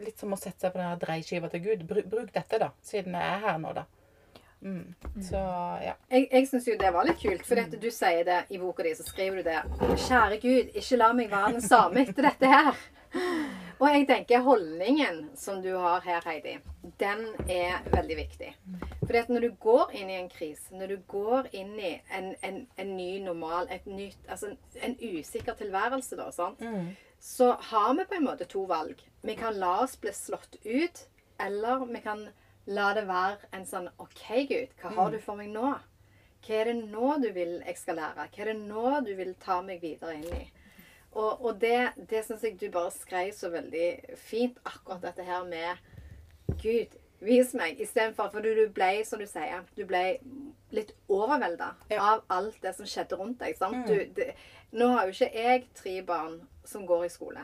Litt 0.00 0.22
som 0.22 0.32
å 0.32 0.38
sette 0.40 0.64
seg 0.64 0.72
på 0.72 0.80
den 0.80 1.02
dreiskiva 1.02 1.50
til 1.52 1.62
Gud. 1.66 1.84
Bruk, 1.88 2.08
bruk 2.10 2.32
dette, 2.34 2.60
da, 2.62 2.70
siden 2.86 3.16
jeg 3.18 3.34
er 3.36 3.44
her 3.44 3.60
nå, 3.60 3.74
da. 3.76 3.84
Mm. 4.60 4.94
Så 5.24 5.40
ja. 5.84 5.94
Jeg, 6.10 6.28
jeg 6.32 6.48
syns 6.50 6.68
jo 6.68 6.76
det 6.80 6.92
var 6.92 7.08
litt 7.08 7.20
kult, 7.22 7.44
for 7.48 7.76
du 7.80 7.90
sier 7.94 8.24
det 8.28 8.40
i 8.52 8.60
boka 8.60 8.84
di, 8.84 8.94
så 8.96 9.06
skriver 9.06 9.40
du 9.40 9.48
det. 9.48 9.60
Kjære 10.06 10.40
Gud, 10.42 10.74
ikke 10.76 11.00
la 11.00 11.12
meg 11.16 11.30
være 11.32 11.54
den 11.56 11.64
samme 11.64 12.04
etter 12.04 12.28
dette 12.28 12.50
her. 12.50 12.80
Og 13.80 13.86
jeg 13.88 14.04
tenker 14.10 14.42
holdningen 14.44 15.22
som 15.40 15.62
du 15.64 15.70
har 15.72 16.02
her, 16.04 16.20
Heidi, 16.28 16.58
den 17.00 17.22
er 17.48 17.80
veldig 17.88 18.16
viktig. 18.18 18.50
For 19.00 19.16
at 19.18 19.30
når 19.32 19.46
du 19.46 19.54
går 19.64 19.94
inn 19.96 20.10
i 20.12 20.18
en 20.20 20.28
krise, 20.30 20.68
når 20.76 20.92
du 20.92 20.96
går 21.08 21.48
inn 21.56 21.72
i 21.80 21.94
en, 22.16 22.34
en, 22.44 22.60
en 22.76 22.90
ny 22.96 23.14
normal, 23.24 23.70
et 23.72 23.88
nytt, 23.88 24.20
altså 24.28 24.52
en 24.84 24.98
usikker 25.00 25.56
tilværelse, 25.58 26.18
da, 26.20 26.28
sant? 26.36 26.60
så 27.20 27.54
har 27.72 27.94
vi 27.96 28.04
på 28.08 28.16
en 28.20 28.28
måte 28.28 28.44
to 28.48 28.66
valg. 28.68 29.00
Vi 29.24 29.34
kan 29.36 29.56
la 29.60 29.78
oss 29.82 29.96
bli 30.00 30.12
slått 30.12 30.60
ut, 30.64 31.02
eller 31.40 31.84
vi 31.88 32.04
kan 32.04 32.28
la 32.66 32.92
det 32.94 33.06
være 33.08 33.38
en 33.56 33.66
sånn 33.66 33.88
OK, 33.98 34.24
Gud, 34.48 34.74
hva 34.82 34.90
har 34.96 35.10
du 35.10 35.18
for 35.22 35.36
meg 35.40 35.48
nå? 35.54 35.72
Hva 36.46 36.54
er 36.60 36.70
det 36.70 36.76
nå 36.90 37.16
du 37.22 37.28
vil 37.36 37.58
jeg 37.66 37.76
skal 37.78 37.96
lære? 38.00 38.28
Hva 38.34 38.42
er 38.44 38.52
det 38.52 38.58
nå 38.62 39.00
du 39.06 39.14
vil 39.18 39.34
ta 39.42 39.60
meg 39.62 39.80
videre 39.82 40.14
inn 40.16 40.28
i? 40.36 40.46
Og, 41.12 41.42
og 41.44 41.58
det, 41.60 41.90
det 42.10 42.22
syns 42.24 42.44
jeg 42.46 42.58
du 42.60 42.68
bare 42.70 42.92
skrev 42.94 43.32
så 43.34 43.50
veldig 43.50 44.14
fint, 44.16 44.58
akkurat 44.64 45.02
dette 45.08 45.24
her 45.26 45.42
med 45.44 45.76
Gud, 46.62 46.94
vis 47.20 47.52
meg. 47.58 47.80
Istedenfor 47.82 48.30
For 48.32 48.40
du 48.46 48.62
ble, 48.74 48.92
som 49.04 49.18
du 49.20 49.26
sier, 49.26 49.64
du 49.76 49.82
ble 49.90 50.04
litt 50.70 50.92
overvelda 51.10 51.72
Ja. 51.90 51.98
av 52.12 52.22
alt 52.30 52.60
det 52.62 52.76
som 52.76 52.86
skjedde 52.86 53.18
rundt 53.18 53.40
deg. 53.42 53.56
sant? 53.58 53.86
Du, 53.90 53.96
det, 54.16 54.34
nå 54.72 54.92
har 54.94 55.08
jo 55.10 55.16
ikke 55.16 55.34
jeg 55.34 55.66
tre 55.74 55.96
barn 56.06 56.38
som 56.64 56.86
går 56.86 57.04
i 57.08 57.10
skole. 57.12 57.42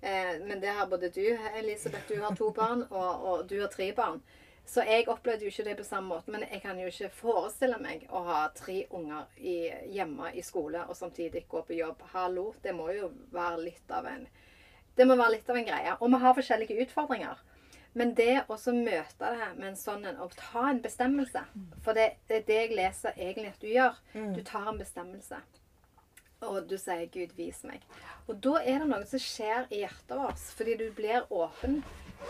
Eh, 0.00 0.38
men 0.46 0.60
det 0.62 0.70
har 0.78 0.86
både 0.88 1.10
du, 1.12 1.24
Elisabeth, 1.58 2.06
du 2.08 2.22
har 2.22 2.36
to 2.38 2.52
barn, 2.56 2.86
og, 2.90 3.24
og 3.26 3.48
du 3.50 3.58
har 3.60 3.68
tre 3.74 3.90
barn. 3.92 4.22
Så 4.66 4.84
jeg 4.86 5.08
opplevde 5.10 5.44
jo 5.44 5.50
ikke 5.50 5.64
det 5.66 5.76
på 5.80 5.84
samme 5.84 6.14
måte. 6.14 6.30
Men 6.30 6.44
jeg 6.46 6.62
kan 6.62 6.78
jo 6.78 6.86
ikke 6.90 7.10
forestille 7.20 7.78
meg 7.82 8.06
å 8.10 8.22
ha 8.26 8.40
tre 8.54 8.84
unger 8.94 9.26
i, 9.36 9.56
hjemme 9.96 10.30
i 10.34 10.44
skole 10.46 10.84
og 10.86 10.96
samtidig 10.96 11.46
gå 11.50 11.62
på 11.66 11.78
jobb. 11.78 12.04
Hallo, 12.12 12.52
det 12.62 12.74
må 12.76 12.90
jo 12.94 13.10
være 13.34 13.64
litt 13.64 13.94
av 13.94 14.06
en 14.06 14.28
Det 14.96 15.06
må 15.06 15.14
være 15.16 15.38
litt 15.38 15.50
av 15.50 15.56
en 15.56 15.64
greie. 15.64 15.96
Og 16.00 16.10
vi 16.12 16.18
har 16.22 16.36
forskjellige 16.36 16.84
utfordringer. 16.84 17.38
Men 17.92 18.12
det 18.14 18.44
å 18.46 18.56
møte 18.74 19.30
det 19.34 19.46
med 19.56 19.68
en 19.72 19.78
sånn 19.78 20.04
en, 20.06 20.20
og 20.22 20.34
ta 20.38 20.68
en 20.70 20.82
bestemmelse 20.82 21.40
For 21.82 21.96
det, 21.96 22.20
det 22.28 22.36
er 22.36 22.44
det 22.46 22.58
jeg 22.60 22.76
leser 22.78 23.16
egentlig 23.16 23.50
at 23.50 23.64
du 23.64 23.66
gjør. 23.70 23.96
Du 24.36 24.42
tar 24.46 24.68
en 24.70 24.78
bestemmelse. 24.78 25.40
Og 26.46 26.68
du 26.68 26.78
sier 26.78 27.06
'Gud, 27.06 27.34
vis 27.36 27.64
meg'. 27.68 27.82
Og 28.28 28.38
da 28.40 28.62
er 28.62 28.78
det 28.80 28.88
noe 28.88 29.04
som 29.04 29.20
skjer 29.20 29.66
i 29.70 29.82
hjertet 29.82 30.16
vårt. 30.16 30.38
Fordi 30.56 30.76
du 30.76 30.86
blir 30.96 31.26
åpen 31.28 31.82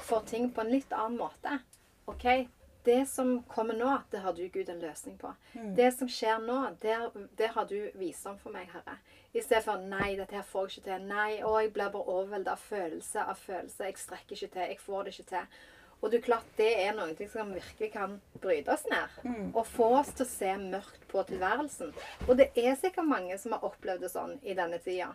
for 0.08 0.24
ting 0.26 0.50
på 0.50 0.64
en 0.64 0.72
litt 0.72 0.92
annen 0.92 1.18
måte. 1.20 1.60
OK, 2.06 2.48
det 2.84 3.06
som 3.06 3.42
kommer 3.42 3.76
nå, 3.76 3.98
det 4.10 4.18
har 4.24 4.32
du, 4.32 4.48
Gud, 4.48 4.68
en 4.68 4.80
løsning 4.80 5.18
på. 5.18 5.34
Det 5.76 5.90
som 5.92 6.08
skjer 6.08 6.38
nå, 6.40 6.60
det, 6.80 6.96
det 7.36 7.50
har 7.54 7.66
du 7.68 7.90
visdom 7.94 8.38
for 8.40 8.54
meg, 8.54 8.70
Herre. 8.72 8.96
I 9.32 9.42
stedet 9.44 9.64
for 9.64 9.78
'nei, 9.78 10.16
dette 10.18 10.34
her 10.34 10.42
får 10.42 10.66
jeg 10.66 10.70
ikke 10.78 10.86
til'. 10.88 11.04
'Nei, 11.06 11.42
å, 11.46 11.58
jeg 11.60 11.72
blir 11.72 11.92
bare 11.92 12.08
overveldet 12.08 12.50
av 12.50 12.64
følelse 12.64 13.20
av 13.20 13.36
følelse'. 13.38 13.84
'Jeg 13.84 13.98
strekker 13.98 14.36
ikke 14.36 14.52
til. 14.54 14.62
Jeg 14.72 14.80
får 14.80 15.04
det 15.04 15.12
ikke 15.18 15.30
til'. 15.34 15.60
Og 16.00 16.10
det 16.10 16.18
er 16.18 16.24
klart 16.24 16.46
det 16.56 16.70
er 16.80 16.94
noe 16.96 17.28
som 17.28 17.52
virkelig 17.52 17.90
kan 17.92 18.20
bryte 18.40 18.72
oss 18.72 18.86
ned. 18.90 19.18
Og 19.54 19.66
få 19.66 19.90
oss 20.00 20.12
til 20.16 20.24
å 20.24 20.30
se 20.30 20.54
mørkt 20.56 21.02
på 21.12 21.22
tilværelsen. 21.28 21.92
Og 22.28 22.38
det 22.40 22.48
er 22.56 22.78
sikkert 22.80 23.04
mange 23.04 23.36
som 23.38 23.52
har 23.52 23.66
opplevd 23.68 24.06
det 24.06 24.10
sånn 24.14 24.38
i 24.42 24.56
denne 24.56 24.80
tida. 24.80 25.12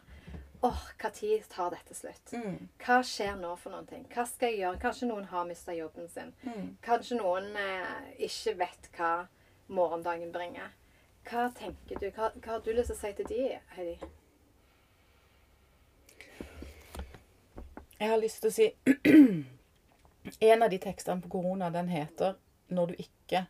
Åh, 0.65 0.81
når 0.97 1.43
tar 1.49 1.69
dette 1.69 1.93
slutt? 1.93 2.31
Hva 2.81 2.95
skjer 3.05 3.35
nå 3.37 3.51
for 3.61 3.69
noen 3.75 3.85
ting? 3.85 4.05
Hva 4.09 4.23
skal 4.25 4.49
jeg 4.49 4.63
gjøre? 4.63 4.79
Kanskje 4.81 5.09
noen 5.11 5.27
har 5.29 5.45
mista 5.45 5.75
jobben 5.77 6.07
sin. 6.09 6.31
Kanskje 6.81 7.19
noen 7.19 7.51
eh, 7.61 7.91
ikke 8.25 8.55
vet 8.63 8.89
hva 8.97 9.11
morgendagen 9.69 10.31
bringer. 10.33 10.73
Hva 11.29 11.51
tenker 11.59 12.01
du? 12.01 12.07
Hva, 12.15 12.31
hva 12.39 12.55
har 12.55 12.65
du 12.65 12.71
lyst 12.73 12.89
til 12.89 12.97
å 12.97 13.01
si 13.03 13.13
til 13.19 13.29
de, 13.29 13.43
Heidi? 13.75 14.09
Jeg 17.99 18.09
har 18.09 18.19
lyst 18.25 18.41
til 18.41 18.49
å 18.49 18.57
si 18.57 18.71
En 20.49 20.65
av 20.65 20.73
de 20.73 20.81
tekstene 20.81 21.21
på 21.21 21.29
korona, 21.37 21.69
den 21.69 21.93
heter 21.93 22.39
'Når 22.73 22.87
du 22.87 22.95
ikke 22.97 23.45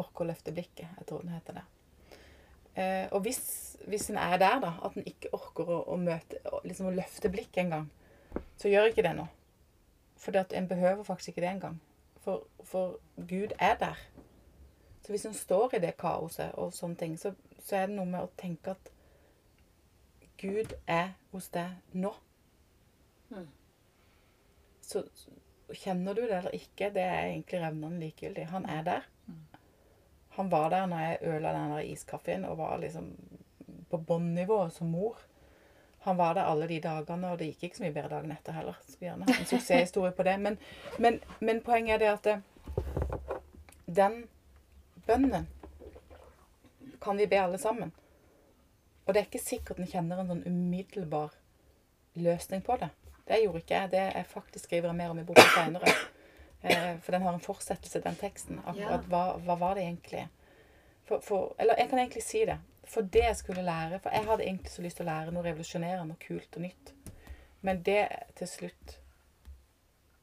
orker 0.00 0.24
å 0.24 0.32
løfte 0.32 0.56
blikket'. 0.56 0.96
Jeg 0.96 1.06
tror 1.06 1.20
den 1.20 1.36
heter 1.36 1.60
det. 1.60 1.68
Eh, 2.76 3.08
og 3.10 3.20
hvis, 3.24 3.76
hvis 3.86 4.10
en 4.10 4.18
er 4.20 4.36
der, 4.36 4.60
da, 4.60 4.72
at 4.84 4.96
en 4.96 5.06
ikke 5.06 5.32
orker 5.34 5.68
å, 5.72 5.78
å 5.92 5.96
møte 6.00 6.40
liksom 6.64 6.90
å 6.90 6.96
løfte 6.96 7.30
blikket 7.32 7.64
engang, 7.64 7.88
så 8.60 8.68
gjør 8.68 8.90
ikke 8.90 9.04
det 9.06 9.14
noe. 9.16 9.30
For 10.20 10.36
en 10.36 10.68
behøver 10.68 11.06
faktisk 11.06 11.28
ikke 11.34 11.44
det 11.44 11.50
engang. 11.54 11.80
For, 12.24 12.46
for 12.64 12.98
Gud 13.16 13.54
er 13.58 13.76
der. 13.80 14.00
Så 15.04 15.12
hvis 15.12 15.26
en 15.28 15.34
står 15.34 15.76
i 15.76 15.82
det 15.84 15.94
kaoset 16.00 16.56
og 16.58 16.74
sånne 16.74 16.98
ting, 17.00 17.18
så, 17.20 17.32
så 17.62 17.76
er 17.78 17.86
det 17.86 17.96
noe 17.96 18.10
med 18.10 18.26
å 18.26 18.32
tenke 18.36 18.74
at 18.74 18.92
Gud 20.40 20.74
er 20.90 21.14
hos 21.32 21.48
deg 21.54 21.76
nå. 21.94 22.10
Så 24.82 25.04
så 25.66 25.74
kjenner 25.74 26.14
du 26.14 26.22
det 26.22 26.36
eller 26.38 26.54
ikke, 26.54 26.92
det 26.94 27.02
er 27.02 27.24
egentlig 27.26 27.60
revnende 27.60 27.98
likegyldig. 28.00 28.46
Han 28.52 28.66
er 28.70 28.82
der. 28.86 29.06
Han 30.36 30.50
var 30.52 30.70
der 30.70 30.86
når 30.90 31.02
jeg 31.04 31.18
øla 31.32 31.52
den 31.56 31.72
der 31.72 31.88
iskaffen 31.92 32.44
og 32.44 32.58
var 32.58 32.76
liksom 32.78 33.10
på 33.90 33.98
bånnivå 33.98 34.70
som 34.70 34.90
mor. 34.92 35.16
Han 36.06 36.16
var 36.16 36.34
der 36.34 36.46
alle 36.46 36.68
de 36.68 36.80
dagene, 36.80 37.30
og 37.32 37.38
det 37.38 37.48
gikk 37.50 37.62
ikke 37.66 37.76
så 37.76 37.82
mye 37.82 37.94
bedre 37.94 38.12
dagen 38.12 38.32
etter 38.34 38.54
heller. 38.54 38.76
Skulle 38.86 39.08
gjerne 39.08 39.26
hatt 39.26 39.40
en 39.42 39.48
suksesshistorie 39.50 40.12
på 40.14 40.26
det. 40.28 40.36
Men, 40.38 40.58
men, 41.02 41.20
men 41.40 41.62
poenget 41.66 41.96
er 41.96 42.02
det 42.02 42.10
at 42.12 42.28
det, 42.28 42.36
den 43.96 44.20
bønnen 45.06 45.48
kan 47.02 47.18
vi 47.18 47.26
be 47.26 47.40
alle 47.40 47.58
sammen. 47.58 47.90
Og 49.06 49.14
det 49.14 49.20
er 49.20 49.26
ikke 49.26 49.42
sikkert 49.42 49.80
en 49.82 49.90
kjenner 49.90 50.20
en 50.22 50.30
sånn 50.30 50.46
umiddelbar 50.46 51.34
løsning 52.18 52.62
på 52.66 52.78
det. 52.80 52.90
Det 53.26 53.40
gjorde 53.42 53.62
ikke 53.62 53.80
jeg. 53.80 53.90
Det 53.90 54.04
jeg 54.04 54.30
faktisk 54.30 54.68
skriver 54.68 54.94
mer 54.94 55.10
om 55.14 55.18
i 55.22 55.26
boka 55.26 55.42
seinere. 55.54 55.90
Eh, 56.66 56.98
for 57.00 57.12
den 57.12 57.22
har 57.22 57.34
en 57.34 57.40
fortsettelse, 57.40 58.00
den 58.00 58.18
teksten. 58.18 58.60
Akkurat 58.66 59.06
hva, 59.10 59.22
hva 59.44 59.56
var 59.60 59.78
det 59.78 59.86
egentlig? 59.86 60.26
For, 61.06 61.22
for, 61.22 61.54
eller 61.62 61.78
jeg 61.78 61.90
kan 61.90 62.02
egentlig 62.02 62.24
si 62.26 62.42
det. 62.48 62.58
For 62.86 63.06
det 63.14 63.22
jeg 63.24 63.36
skulle 63.36 63.62
lære 63.66 63.98
For 63.98 64.14
jeg 64.14 64.26
hadde 64.28 64.44
egentlig 64.44 64.70
så 64.70 64.82
lyst 64.82 64.98
til 65.00 65.06
å 65.06 65.10
lære 65.10 65.32
noe 65.34 65.42
revolusjonerende 65.46 66.14
og 66.14 66.22
kult 66.22 66.58
og 66.58 66.64
nytt. 66.66 66.92
Men 67.66 67.82
det 67.86 68.02
til 68.38 68.50
slutt 68.50 68.98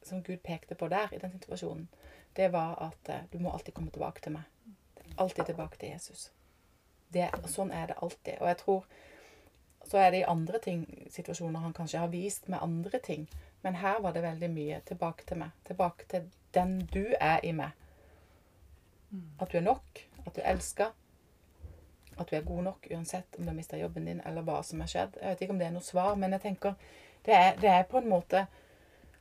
som 0.04 0.22
Gud 0.22 0.42
pekte 0.44 0.76
på 0.76 0.88
der, 0.92 1.12
i 1.12 1.18
den 1.18 1.32
situasjonen, 1.32 1.88
det 2.36 2.50
var 2.52 2.76
at 2.82 3.08
eh, 3.08 3.24
du 3.32 3.38
må 3.40 3.52
alltid 3.52 3.74
komme 3.74 3.92
tilbake 3.92 4.20
til 4.20 4.36
meg. 4.36 4.76
Alltid 5.16 5.48
tilbake 5.48 5.80
til 5.80 5.94
Jesus. 5.94 6.28
Det, 7.14 7.30
sånn 7.48 7.72
er 7.72 7.92
det 7.92 8.00
alltid. 8.02 8.40
Og 8.40 8.48
jeg 8.50 8.60
tror 8.60 8.86
så 9.84 10.00
er 10.00 10.10
det 10.10 10.22
i 10.22 10.28
andre 10.28 10.58
ting, 10.64 10.84
situasjoner 11.12 11.60
han 11.60 11.74
kanskje 11.76 12.00
har 12.00 12.12
vist 12.12 12.48
med 12.48 12.62
andre 12.64 13.00
ting. 13.04 13.26
Men 13.64 13.78
her 13.80 14.00
var 14.04 14.12
det 14.12 14.22
veldig 14.24 14.50
mye 14.52 14.80
tilbake 14.88 15.24
til 15.28 15.40
meg. 15.40 15.54
Tilbake 15.64 16.08
til 16.10 16.28
den 16.54 16.76
du 16.92 17.04
er 17.20 17.40
i 17.44 17.52
meg. 17.56 17.72
At 19.40 19.52
du 19.52 19.58
er 19.58 19.64
nok. 19.64 20.02
At 20.26 20.36
du 20.36 20.42
elsker. 20.44 20.92
At 22.18 22.30
du 22.30 22.36
er 22.36 22.46
god 22.46 22.62
nok 22.68 22.86
uansett 22.92 23.38
om 23.38 23.44
du 23.44 23.50
har 23.50 23.56
mista 23.56 23.78
jobben 23.78 24.06
din 24.06 24.20
eller 24.26 24.44
hva 24.46 24.60
som 24.62 24.82
har 24.84 24.90
skjedd. 24.90 25.16
Jeg 25.20 25.32
vet 25.32 25.46
ikke 25.46 25.56
om 25.56 25.62
det 25.62 25.68
er 25.68 25.74
noe 25.74 25.86
svar, 25.86 26.14
men 26.20 26.36
jeg 26.36 26.44
tenker 26.44 26.76
det 27.24 27.34
er, 27.34 27.56
det 27.60 27.70
er 27.72 27.88
på 27.88 27.98
en 28.02 28.10
måte 28.10 28.46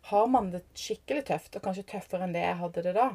Har 0.10 0.26
man 0.28 0.50
det 0.52 0.66
skikkelig 0.76 1.24
tøft, 1.30 1.56
og 1.56 1.64
kanskje 1.64 1.86
tøffere 1.88 2.26
enn 2.26 2.34
det 2.36 2.42
jeg 2.44 2.60
hadde 2.60 2.82
det 2.84 2.92
da, 2.98 3.06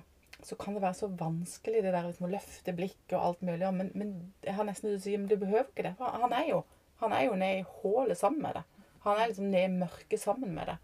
så 0.40 0.56
kan 0.56 0.72
det 0.72 0.80
være 0.80 0.96
så 0.96 1.10
vanskelig 1.12 1.82
det 1.84 1.92
der 1.92 2.06
liksom, 2.06 2.24
å 2.24 2.32
løfte 2.32 2.72
blikket 2.72 3.12
og 3.18 3.26
alt 3.26 3.42
mulig. 3.44 3.68
Men, 3.76 3.90
men 3.92 4.14
jeg 4.46 4.56
har 4.56 4.64
nesten 4.64 4.94
lyst 4.94 5.04
til 5.04 5.12
å 5.12 5.18
si 5.18 5.18
men 5.20 5.28
du 5.28 5.36
behøver 5.36 5.68
ikke 5.68 5.84
det. 5.84 5.92
For 5.98 6.16
han 6.22 6.32
er 6.32 6.46
jo 6.48 6.62
han 6.98 7.12
er 7.12 7.28
jo 7.28 7.36
nede 7.38 7.60
i 7.60 7.66
hullet 7.82 8.18
sammen 8.18 8.42
med 8.42 8.56
det. 8.58 8.62
Han 9.04 9.20
er 9.20 9.28
liksom 9.30 9.50
nede 9.52 9.68
i 9.68 9.78
mørket 9.84 10.20
sammen 10.20 10.54
med 10.54 10.66
det. 10.66 10.78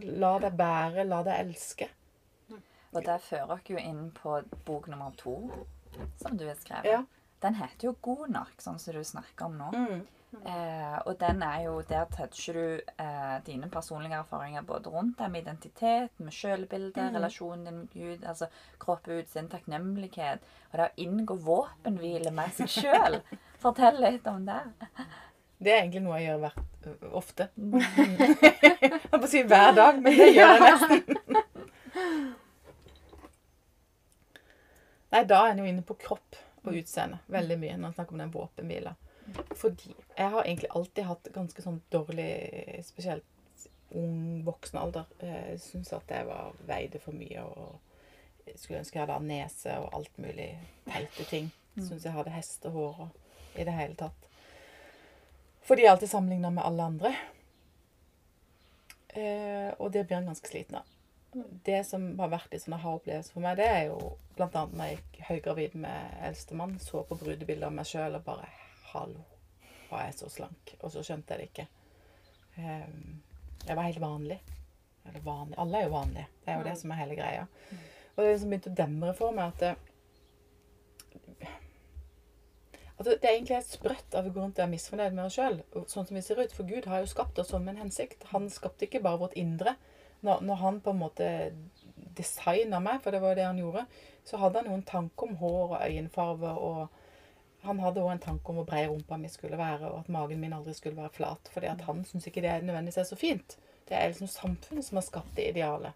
La 0.00 0.38
deg 0.42 0.56
bære, 0.56 1.04
la 1.04 1.22
deg 1.26 1.46
elske. 1.46 1.88
Og 2.92 3.04
det 3.04 3.18
fører 3.24 3.52
oss 3.54 3.68
jo 3.68 3.80
inn 3.80 4.10
på 4.16 4.38
bok 4.66 4.88
nummer 4.92 5.14
to, 5.16 5.36
som 6.20 6.36
du 6.36 6.46
har 6.48 6.58
skrevet. 6.60 6.90
Ja. 6.90 7.04
Den 7.42 7.54
heter 7.58 7.88
jo 7.88 7.94
'God 8.00 8.28
nok', 8.30 8.60
sånn 8.62 8.78
som 8.78 8.94
du 8.94 9.04
snakker 9.04 9.48
om 9.48 9.56
nå. 9.58 9.70
Mm. 9.72 10.02
Eh, 10.32 10.98
og 11.06 11.18
den 11.20 11.42
er 11.42 11.62
jo, 11.66 11.72
der 11.88 12.04
toucher 12.04 12.56
du 12.56 12.80
eh, 13.04 13.34
dine 13.46 13.68
personlige 13.70 14.16
erfaringer 14.16 14.62
både 14.62 14.90
rundt 14.90 15.18
deg 15.18 15.30
med 15.30 15.42
identitet, 15.42 16.14
med 16.16 16.32
selvbilde, 16.32 17.08
relasjonen 17.16 17.66
din 17.66 17.80
med 17.82 17.90
Gud, 17.92 18.24
altså 18.24 18.48
kropp 18.80 19.08
ut 19.08 19.28
sin 19.28 19.50
takknemlighet. 19.52 20.46
Og 20.70 20.78
det 20.78 20.86
å 20.88 21.04
inngå 21.04 21.36
våpenhvile 21.36 22.32
med 22.32 22.54
seg 22.56 22.72
sjøl. 22.78 23.20
Fortell 23.62 24.00
litt 24.00 24.26
om 24.26 24.46
det. 24.48 24.62
Det 25.62 25.70
er 25.72 25.82
egentlig 25.82 26.02
noe 26.02 26.18
jeg 26.18 26.26
gjør 26.32 26.40
hvert, 26.42 26.86
ofte. 27.14 27.48
Jeg 28.82 28.90
holdt 28.90 29.12
på 29.12 29.28
å 29.28 29.30
si 29.30 29.42
hver 29.46 29.74
dag, 29.76 30.00
men 30.02 30.16
det 30.18 30.28
gjør 30.34 30.52
jeg 30.56 30.62
nesten. 30.64 31.20
Nei, 35.12 35.20
da 35.28 35.38
er 35.44 35.52
en 35.52 35.60
jo 35.60 35.68
inne 35.68 35.84
på 35.86 35.94
kropp 36.00 36.38
og 36.62 36.74
utseende 36.78 37.20
veldig 37.30 37.58
mye 37.60 37.76
når 37.76 37.90
en 37.90 37.96
snakker 37.98 38.16
om 38.16 38.22
den 38.22 38.32
våpenhvila. 38.34 38.94
Fordi 39.60 39.92
jeg 39.92 40.28
har 40.34 40.42
egentlig 40.42 40.70
alltid 40.74 41.06
hatt 41.06 41.30
ganske 41.34 41.64
sånn 41.64 41.78
dårlig, 41.92 42.30
spesielt 42.86 43.68
ung 43.98 44.42
voksen 44.46 44.80
alder. 44.80 45.06
Jeg 45.22 45.60
syns 45.62 45.92
at 45.94 46.10
jeg 46.10 46.26
var, 46.26 46.56
veide 46.66 47.00
for 47.02 47.14
mye 47.16 47.44
og 47.44 48.56
skulle 48.56 48.80
ønske 48.80 48.98
jeg 48.98 49.04
hadde 49.04 49.20
nese 49.28 49.76
og 49.78 49.92
alt 50.00 50.18
mulig 50.22 50.50
teite 50.88 51.28
ting. 51.30 51.52
Syns 51.78 52.06
jeg 52.08 52.16
hadde 52.16 52.34
hestehår 52.34 53.06
og 53.06 53.60
i 53.60 53.66
det 53.68 53.76
hele 53.76 53.98
tatt. 54.00 54.28
Fordi 55.66 55.84
jeg 55.84 55.92
alltid 55.92 56.10
sammenligna 56.10 56.50
med 56.50 56.64
alle 56.66 56.88
andre. 56.90 57.12
Eh, 59.08 59.70
og 59.78 59.92
det 59.92 60.06
blir 60.06 60.18
en 60.18 60.32
ganske 60.32 60.48
sliten 60.48 60.80
av. 60.80 60.88
det 61.64 61.84
som 61.88 62.02
har 62.18 62.28
vært 62.28 62.52
en 62.52 62.60
sånn 62.60 62.74
aha-opplevelse 62.76 63.32
for 63.32 63.40
meg, 63.40 63.56
det 63.56 63.64
er 63.64 63.86
jo 63.88 64.10
annet 64.36 64.74
når 64.76 64.88
jeg 64.88 64.96
gikk 64.98 65.20
høygravid 65.28 65.76
med 65.80 66.16
eldstemann, 66.28 66.74
så 66.80 67.04
på 67.08 67.16
brudebilder 67.16 67.70
av 67.70 67.76
meg 67.76 67.88
sjøl 67.88 68.18
og 68.18 68.24
bare 68.26 68.50
Hallo, 68.90 69.22
var 69.88 70.02
jeg 70.04 70.18
så 70.18 70.28
slank? 70.28 70.74
Og 70.82 70.92
så 70.92 71.00
skjønte 71.06 71.32
jeg 71.32 71.40
det 71.40 71.46
ikke. 71.48 71.66
Eh, 72.60 72.90
jeg 73.64 73.78
var 73.78 73.86
helt 73.86 74.02
vanlig. 74.02 74.38
Eller 75.08 75.24
vanlig. 75.24 75.56
Alle 75.58 75.78
er 75.78 75.86
jo 75.86 75.94
vanlige. 75.94 76.26
Det 76.42 76.52
er 76.52 76.58
jo 76.60 76.66
det 76.66 76.74
som 76.82 76.92
er 76.92 77.00
hele 77.00 77.16
greia. 77.16 77.46
Og 78.12 78.20
det 78.26 78.34
som 78.40 78.52
begynte 78.52 78.72
å 78.72 78.76
demre 78.82 79.14
for 79.16 79.32
meg, 79.36 79.54
at 79.54 79.62
det, 83.02 83.18
det 83.22 83.28
er 83.28 83.36
egentlig 83.36 83.58
helt 83.58 83.72
sprøtt 83.72 84.14
at 84.14 84.24
vi 84.26 84.32
går 84.34 84.44
rundt 84.46 84.58
og 84.60 84.64
er 84.64 84.72
misfornøyd 84.72 85.16
med 85.16 85.24
oss 85.24 85.36
sjøl, 85.38 85.60
sånn 85.90 86.08
som 86.08 86.16
vi 86.16 86.22
ser 86.24 86.40
ut. 86.42 86.54
For 86.54 86.68
Gud 86.68 86.88
har 86.90 87.02
jo 87.02 87.10
skapt 87.10 87.38
oss 87.42 87.52
som 87.54 87.68
en 87.68 87.80
hensikt. 87.80 88.26
Han 88.32 88.50
skapte 88.52 88.86
ikke 88.86 89.02
bare 89.04 89.20
vårt 89.22 89.36
indre. 89.40 89.76
Når, 90.22 90.42
når 90.46 90.60
han 90.60 90.80
på 90.82 90.92
en 90.92 91.00
måte 91.00 91.28
designa 92.16 92.78
meg, 92.82 93.00
for 93.02 93.14
det 93.14 93.22
var 93.22 93.32
jo 93.32 93.40
det 93.40 93.48
han 93.48 93.62
gjorde, 93.62 93.86
så 94.28 94.38
hadde 94.38 94.60
han 94.60 94.70
jo 94.70 94.76
en 94.78 94.86
tanke 94.86 95.26
om 95.26 95.38
hår 95.40 95.64
og 95.64 95.78
øyenfarge. 95.80 96.52
Og 96.52 97.66
han 97.66 97.82
hadde 97.82 98.04
òg 98.04 98.12
en 98.14 98.24
tanke 98.28 98.52
om 98.52 98.60
hvor 98.60 98.68
brei 98.68 98.84
rumpa 98.86 99.18
mi 99.18 99.30
skulle 99.32 99.58
være, 99.58 99.90
og 99.90 100.04
at 100.04 100.12
magen 100.14 100.40
min 100.42 100.54
aldri 100.54 100.74
skulle 100.78 100.98
være 100.98 101.14
flat. 101.16 101.50
fordi 101.52 101.74
han 101.88 102.04
syns 102.06 102.26
ikke 102.26 102.44
det 102.44 102.62
nødvendigvis 102.62 103.02
er 103.02 103.10
så 103.10 103.18
fint. 103.18 103.58
Det 103.88 103.98
er 103.98 104.08
liksom 104.08 104.30
samfunnet 104.30 104.84
som 104.84 104.98
har 105.00 105.06
skapt 105.08 105.36
det 105.36 105.50
idealet. 105.50 105.92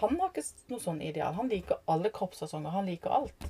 Han 0.00 0.18
har 0.20 0.30
ikke 0.30 0.44
noe 0.70 0.82
sånn 0.82 1.00
ideal. 1.00 1.34
Han 1.38 1.48
liker 1.48 1.80
alle 1.88 2.10
kroppsfasonger. 2.12 2.70
Han 2.74 2.88
liker 2.90 3.14
alt. 3.16 3.46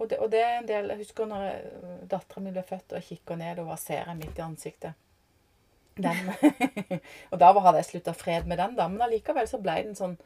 Og 0.00 0.08
det, 0.10 0.18
og 0.18 0.30
det 0.32 0.40
er 0.40 0.58
en 0.58 0.66
del 0.68 0.90
Jeg 0.90 1.02
husker 1.04 1.28
når 1.28 2.06
dattera 2.10 2.42
mi 2.42 2.52
ble 2.54 2.64
født, 2.66 2.92
og 2.92 2.98
jeg 2.98 3.08
kikker 3.10 3.38
ned, 3.38 3.60
og 3.62 3.78
ser 3.78 4.02
jeg 4.06 4.18
midt 4.18 4.38
i 4.38 4.44
ansiktet? 4.44 4.98
Den. 5.96 6.30
og 7.30 7.40
da 7.40 7.52
hadde 7.52 7.78
jeg 7.82 7.90
slutta 7.90 8.14
fred 8.16 8.48
med 8.48 8.58
den, 8.58 8.76
da. 8.78 8.88
Men 8.88 9.04
allikevel 9.04 9.48
så 9.48 9.60
ble 9.62 9.78
den 9.84 9.98
sånn 9.98 10.16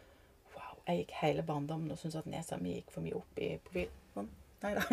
Wow. 0.55 0.79
Jeg 0.87 1.03
gikk 1.03 1.15
hele 1.21 1.43
barndommen 1.43 1.91
og 1.91 1.99
syntes 1.99 2.21
at 2.21 2.29
nesa 2.31 2.59
mi 2.61 2.77
gikk 2.77 2.93
for 2.95 3.05
mye 3.05 3.19
opp 3.19 3.43
i 3.43 3.57
profilen. 3.67 4.03
Sånn. 4.15 4.29
Nei 4.63 4.73
da. 4.79 4.85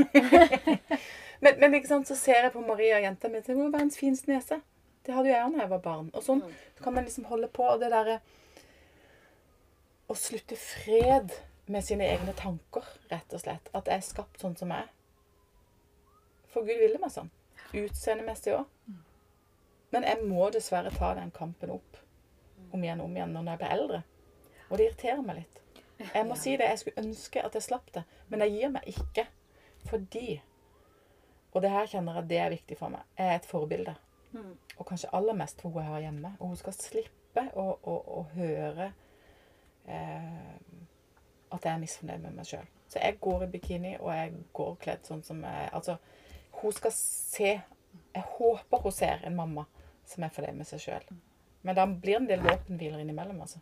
men, 1.46 1.60
men 1.62 1.78
ikke 1.78 1.92
sant, 1.92 2.10
så 2.10 2.18
ser 2.18 2.48
jeg 2.48 2.56
på 2.56 2.66
Maria, 2.66 2.98
jenta 3.06 3.30
mi, 3.30 3.40
må 3.40 3.68
være 3.68 3.76
verdens 3.78 4.00
fineste 4.02 4.34
nese. 4.34 4.60
Det 5.06 5.14
hadde 5.14 5.30
jo 5.30 5.36
jeg 5.36 5.54
da 5.54 5.64
jeg 5.64 5.72
var 5.72 5.84
barn. 5.84 6.10
Og 6.16 6.24
sånn 6.26 6.42
kan 6.82 6.96
man 6.96 7.08
liksom 7.08 7.28
holde 7.30 7.50
på. 7.52 7.66
Og 7.68 7.82
det 7.82 7.92
derre 7.94 8.20
Å 10.12 10.16
slutte 10.20 10.58
fred 10.60 11.32
med 11.66 11.86
sine 11.86 12.08
egne 12.12 12.34
tanker, 12.36 12.86
rett 13.12 13.34
og 13.34 13.42
slett. 13.44 13.70
At 13.74 13.88
jeg 13.88 14.02
er 14.02 14.06
skapt 14.06 14.42
sånn 14.42 14.56
som 14.60 14.74
jeg 14.74 14.86
er. 14.86 14.92
For 16.54 16.68
Gud 16.68 16.80
ville 16.82 17.00
meg 17.02 17.14
sånn. 17.14 17.32
Utseendemessig 17.74 18.54
òg. 18.58 18.68
Men 19.94 20.06
jeg 20.10 20.26
må 20.26 20.50
dessverre 20.54 20.92
ta 20.94 21.14
den 21.18 21.32
kampen 21.34 21.72
opp 21.74 22.00
om 22.74 22.82
igjen 22.84 23.02
og 23.02 23.10
om 23.10 23.18
igjen 23.18 23.34
når 23.36 23.52
jeg 23.52 23.62
blir 23.62 23.76
eldre. 23.76 24.00
Og 24.70 24.78
det 24.78 24.88
irriterer 24.88 25.26
meg 25.26 25.44
litt. 25.44 25.60
Jeg 26.04 26.26
må 26.26 26.36
si 26.40 26.56
det. 26.58 26.70
Jeg 26.72 26.80
skulle 26.82 27.04
ønske 27.06 27.44
at 27.46 27.56
jeg 27.58 27.66
slapp 27.68 27.92
det. 27.94 28.04
Men 28.30 28.42
jeg 28.46 28.56
gir 28.56 28.74
meg 28.74 28.90
ikke. 28.90 29.28
Fordi 29.90 30.42
Og 31.54 31.62
det 31.62 31.70
her 31.70 31.86
kjenner 31.86 32.16
jeg 32.18 32.30
det 32.32 32.38
er 32.42 32.50
viktig 32.50 32.76
for 32.80 32.90
meg. 32.90 33.04
Jeg 33.18 33.30
er 33.30 33.36
et 33.38 33.46
forbilde. 33.46 33.94
Og 34.80 34.88
kanskje 34.90 35.12
aller 35.14 35.36
mest 35.38 35.62
for 35.62 35.70
hun 35.70 35.84
jeg 35.84 35.92
har 35.92 36.00
hjemme. 36.08 36.32
Og 36.40 36.48
hun 36.48 36.58
skal 36.58 36.74
slippe 36.74 37.44
å, 37.54 37.66
å, 37.78 37.98
å 38.18 38.24
høre 38.34 38.88
eh, 39.86 40.56
at 41.54 41.66
jeg 41.66 41.74
er 41.74 41.82
misfornøyd 41.82 42.24
med 42.24 42.38
meg 42.38 42.50
sjøl. 42.50 42.66
Så 42.90 43.02
jeg 43.02 43.20
går 43.22 43.46
i 43.46 43.52
bikini, 43.54 43.94
og 44.00 44.10
jeg 44.14 44.34
går 44.54 44.74
kledd 44.82 45.06
sånn 45.08 45.24
som 45.26 45.40
jeg 45.46 45.70
Altså, 45.74 45.98
hun 46.62 46.74
skal 46.76 46.94
se 46.94 47.52
Jeg 48.14 48.26
håper 48.38 48.84
hun 48.84 48.94
ser 48.94 49.24
en 49.26 49.36
mamma 49.38 49.66
som 50.06 50.26
er 50.26 50.34
fornøyd 50.34 50.58
med 50.60 50.68
seg 50.70 50.82
sjøl. 50.84 51.06
Men 51.64 51.78
da 51.78 51.86
blir 51.88 52.18
det 52.18 52.22
en 52.22 52.28
del 52.28 52.44
våpenhviler 52.44 53.00
innimellom, 53.00 53.40
altså. 53.42 53.62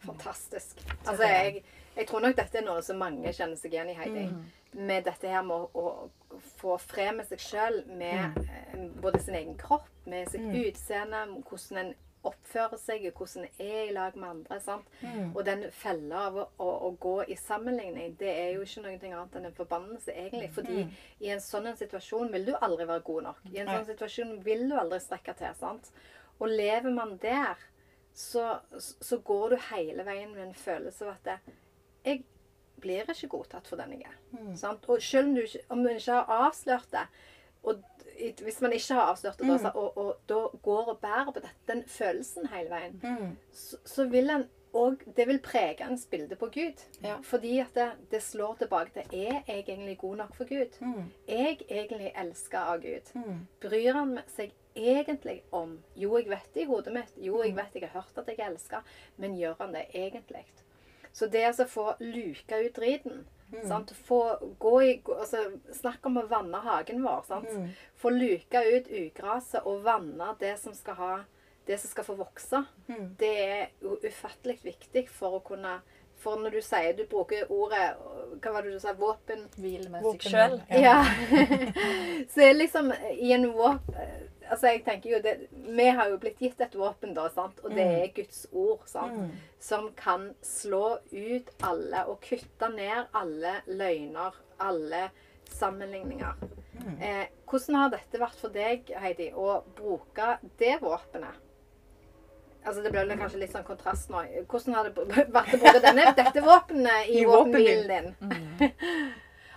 Fantastisk. 0.00 0.80
Altså, 1.06 1.26
jeg, 1.28 1.62
jeg 1.96 2.06
tror 2.08 2.22
nok 2.24 2.36
dette 2.38 2.58
er 2.58 2.64
noe 2.64 2.82
som 2.82 2.98
mange 3.00 3.32
kjenner 3.36 3.60
seg 3.60 3.74
igjen 3.74 3.92
i, 3.92 3.96
Heidi. 3.98 4.24
Med 4.72 5.04
dette 5.04 5.28
her 5.28 5.44
med 5.44 5.66
å, 5.76 5.82
å 5.82 6.40
få 6.60 6.78
fred 6.80 7.18
med 7.18 7.28
seg 7.28 7.42
sjøl, 7.44 7.82
med 8.00 8.38
mm. 8.40 8.86
både 9.02 9.20
sin 9.20 9.36
egen 9.36 9.58
kropp, 9.60 9.90
med 10.08 10.30
sitt 10.32 10.46
utseende, 10.48 11.26
hvordan 11.50 11.82
en 11.82 11.92
oppfører 12.26 12.76
seg, 12.76 13.06
hvordan 13.16 13.46
det 13.46 13.64
er 13.64 13.86
i 13.88 13.92
lag 13.96 14.16
med 14.16 14.28
andre. 14.28 14.60
sant? 14.60 14.88
Og 15.34 15.44
den 15.46 15.64
fella 15.72 16.26
av 16.28 16.36
å, 16.36 16.46
å, 16.60 16.68
å 16.88 16.90
gå 17.00 17.14
i 17.32 17.36
sammenligning, 17.40 18.16
det 18.20 18.28
er 18.28 18.50
jo 18.54 18.62
ikke 18.66 18.82
noe 18.84 18.96
annet 18.98 19.36
enn 19.38 19.48
en 19.48 19.56
forbannelse, 19.56 20.12
egentlig. 20.12 20.50
Fordi 20.54 20.82
i 21.20 21.30
en 21.32 21.40
sånn 21.40 21.66
en 21.70 21.78
situasjon 21.80 22.32
vil 22.32 22.44
du 22.50 22.54
aldri 22.60 22.86
være 22.90 23.06
god 23.06 23.22
nok. 23.30 23.40
I 23.52 23.62
en 23.62 23.72
sånn 23.72 23.88
situasjon 23.92 24.34
vil 24.44 24.66
du 24.68 24.76
aldri 24.76 25.00
strekke 25.00 25.34
til. 25.38 25.54
sant? 25.58 25.92
Og 26.40 26.48
lever 26.48 26.90
man 26.92 27.16
der, 27.22 27.56
så, 28.14 28.58
så 28.78 29.18
går 29.24 29.50
du 29.54 29.56
hele 29.70 30.04
veien 30.04 30.32
med 30.34 30.48
en 30.48 30.54
følelse 30.54 31.06
av 31.06 31.12
at 31.14 31.24
det, 31.24 31.56
jeg 32.04 32.24
blir 32.80 33.08
ikke 33.12 33.28
godtatt 33.28 33.68
for 33.68 33.76
den 33.80 33.92
jeg 33.98 34.08
er. 34.08 34.16
Sant? 34.56 34.86
Og 34.88 35.02
selv 35.04 35.28
om 35.28 35.34
du, 35.36 35.58
om 35.68 35.82
du 35.84 35.90
ikke 35.92 36.16
har 36.20 36.46
avslørt 36.48 36.90
det, 36.92 37.06
og 37.62 37.82
hvis 38.44 38.60
man 38.60 38.72
ikke 38.72 38.94
har 38.94 39.10
avslørt 39.10 39.38
det, 39.40 39.48
da, 39.48 39.70
og, 39.74 39.98
og 39.98 40.16
da 40.28 40.40
går 40.62 40.88
og 40.92 40.98
bærer 41.00 41.32
på 41.32 41.40
det, 41.40 41.50
den 41.68 41.84
følelsen 41.88 42.48
hele 42.52 42.70
veien, 42.70 43.36
så, 43.52 43.78
så 43.84 44.08
vil 44.08 44.30
en 44.30 44.48
og 44.72 45.00
det 45.16 45.26
vil 45.26 45.40
prege 45.42 45.82
ens 45.82 46.04
bilde 46.06 46.36
på 46.38 46.46
Gud. 46.54 46.82
Ja. 47.02 47.16
Fordi 47.26 47.58
at 47.58 47.74
det, 47.74 47.88
det 48.12 48.22
slår 48.22 48.54
tilbake 48.60 48.92
til 48.94 49.18
Er 49.18 49.42
jeg 49.46 49.64
egentlig 49.66 49.98
god 49.98 50.16
nok 50.16 50.36
for 50.36 50.44
Gud? 50.44 50.76
Mm. 50.80 51.10
jeg 51.28 51.58
egentlig 51.68 52.12
elsker 52.14 52.58
av 52.58 52.82
Gud? 52.82 53.10
Bryr 53.60 53.92
han 53.92 54.18
seg 54.30 54.54
egentlig 54.76 55.42
om 55.50 55.78
Jo, 55.96 56.16
jeg 56.18 56.30
vet 56.30 56.54
det 56.54 56.62
i 56.62 56.68
hodet 56.70 56.94
mitt. 56.94 57.16
Jo, 57.16 57.42
jeg 57.42 57.56
vet 57.56 57.74
jeg 57.74 57.88
har 57.88 58.00
hørt 58.00 58.22
at 58.22 58.30
jeg 58.30 58.46
elsker. 58.46 58.86
Men 59.16 59.36
gjør 59.38 59.58
han 59.58 59.74
det 59.74 59.88
egentlig? 59.94 60.46
Så 61.12 61.26
det 61.26 61.42
altså 61.44 61.66
å 61.66 61.74
få 61.74 61.86
luka 61.98 62.60
ut 62.62 62.76
driten 62.76 63.24
sant? 63.68 63.90
Få 64.06 64.20
gå 64.58 64.82
i, 64.82 65.02
altså, 65.06 65.44
Snakk 65.72 66.06
om 66.06 66.16
å 66.18 66.26
vanne 66.30 66.56
hagen 66.64 67.02
vår. 67.02 67.22
Sant? 67.26 67.48
Få 67.96 68.10
luka 68.10 68.62
ut 68.64 68.86
ugraset 68.90 69.62
og 69.66 69.82
vanne 69.84 70.34
det 70.40 70.58
som 70.58 70.74
skal 70.74 70.94
ha 70.94 71.12
det 71.66 71.76
som 71.78 71.90
skal 71.90 72.04
få 72.04 72.14
vokse. 72.18 72.64
Det 73.18 73.32
er 73.38 73.66
jo 73.82 73.98
ufattelig 74.02 74.58
viktig 74.64 75.08
for 75.08 75.38
å 75.38 75.40
kunne 75.44 75.80
For 76.20 76.36
når 76.36 76.50
du 76.50 76.60
sier 76.60 76.92
du 76.96 77.04
bruker 77.08 77.46
ordet 77.48 77.96
Hva 78.42 78.52
var 78.52 78.62
det 78.62 78.72
du 78.74 78.80
sa? 78.80 78.92
Våpen? 78.92 79.46
Hvile 79.56 79.88
med 79.88 80.02
Våpen- 80.02 80.20
seg 80.20 80.30
sjøl. 80.32 80.60
Ja. 80.68 80.80
Ja. 80.80 81.04
så 82.32 82.40
er 82.44 82.54
liksom 82.54 82.92
i 83.12 83.32
en 83.32 83.46
våpen 83.52 83.94
Altså, 84.50 84.66
jeg 84.72 84.82
tenker 84.84 85.10
jo 85.12 85.18
det 85.22 85.34
Vi 85.52 85.88
har 85.94 86.08
jo 86.10 86.18
blitt 86.18 86.40
gitt 86.42 86.60
et 86.60 86.74
våpen, 86.74 87.14
da, 87.14 87.28
sant? 87.30 87.60
og 87.64 87.70
det 87.76 87.84
er 87.86 88.14
Guds 88.16 88.46
ord, 88.52 88.80
sant? 88.90 89.14
Som 89.62 89.90
kan 89.96 90.30
slå 90.42 90.98
ut 91.12 91.50
alle 91.62 92.04
og 92.10 92.20
kutte 92.24 92.68
ned 92.74 93.06
alle 93.14 93.52
løgner, 93.66 94.34
alle 94.60 95.10
sammenligninger. 95.50 96.34
Eh, 97.00 97.26
hvordan 97.50 97.74
har 97.76 97.90
dette 97.92 98.18
vært 98.20 98.38
for 98.40 98.48
deg, 98.54 98.90
Heidi, 99.02 99.30
å 99.36 99.60
bruke 99.76 100.38
det 100.58 100.78
våpenet? 100.82 101.38
Altså, 102.64 102.82
Det 102.82 102.90
ble 102.92 103.16
kanskje 103.16 103.38
litt 103.40 103.52
sånn 103.54 103.64
kontrast 103.64 104.10
nå. 104.12 104.20
Hvordan 104.48 104.74
har 104.76 104.88
det 104.88 105.26
vært 105.32 105.54
å 105.56 105.60
bruke 105.62 105.80
denne, 105.80 106.10
dette 106.20 106.42
våpenet 106.44 107.08
i, 107.08 107.20
I 107.22 107.26
våpenhvilen 107.28 107.88
din? 107.88 108.72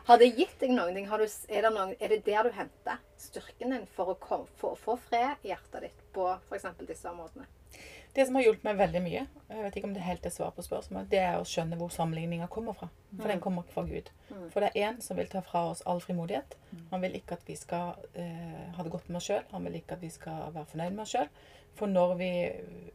Har 0.05 0.19
det 0.19 0.33
gitt 0.35 0.59
deg 0.59 0.73
noen 0.75 0.95
ting? 0.97 1.07
Har 1.07 1.21
du, 1.21 1.25
er, 1.47 1.63
det 1.63 1.71
noen, 1.71 1.93
er 1.95 2.11
det 2.11 2.23
der 2.25 2.43
du 2.43 2.55
henter 2.57 2.99
styrken 3.19 3.71
din 3.71 3.85
for 3.95 4.11
å 4.11 4.15
kom, 4.19 4.47
for, 4.59 4.75
få 4.79 4.97
fred 4.99 5.45
i 5.45 5.53
hjertet 5.53 5.85
ditt 5.85 6.01
på 6.15 6.27
f.eks. 6.49 6.65
disse 6.83 7.07
områdene? 7.07 7.47
Det 8.13 8.27
som 8.27 8.35
har 8.37 8.43
hjulpet 8.45 8.65
meg 8.67 8.77
veldig 8.77 8.99
mye, 9.01 9.21
jeg 9.49 9.63
vet 9.63 9.77
ikke 9.79 9.87
om 9.89 9.95
det 9.95 10.03
helt 10.05 10.27
er 10.27 10.33
svar 10.35 10.51
på 10.53 10.61
spørsmålet, 10.61 11.07
det 11.09 11.21
er 11.23 11.39
å 11.39 11.47
skjønne 11.49 11.79
hvor 11.79 11.89
sammenligninga 11.89 12.45
kommer 12.51 12.75
fra. 12.77 12.91
For 13.15 13.31
den 13.31 13.41
kommer 13.41 13.63
ikke 13.63 13.73
fra 13.73 13.85
Gud. 13.87 14.11
For 14.53 14.61
det 14.61 14.69
er 14.69 14.91
én 14.91 14.99
som 15.01 15.17
vil 15.17 15.31
ta 15.31 15.41
fra 15.41 15.63
oss 15.71 15.81
all 15.89 16.03
frimodighet. 16.03 16.53
Han 16.91 17.01
vil 17.01 17.17
ikke 17.17 17.39
at 17.39 17.49
vi 17.49 17.55
skal 17.57 17.95
eh, 18.13 18.69
ha 18.75 18.85
det 18.85 18.93
godt 18.93 19.09
med 19.09 19.17
oss 19.17 19.31
sjøl. 19.31 19.41
Han 19.55 19.65
vil 19.65 19.79
ikke 19.79 19.97
at 19.97 20.05
vi 20.05 20.11
skal 20.13 20.53
være 20.53 20.69
fornøyd 20.75 20.93
med 20.93 21.07
oss 21.07 21.15
sjøl. 21.15 21.33
For 21.73 21.89
når 21.89 22.15
vi 22.19 22.29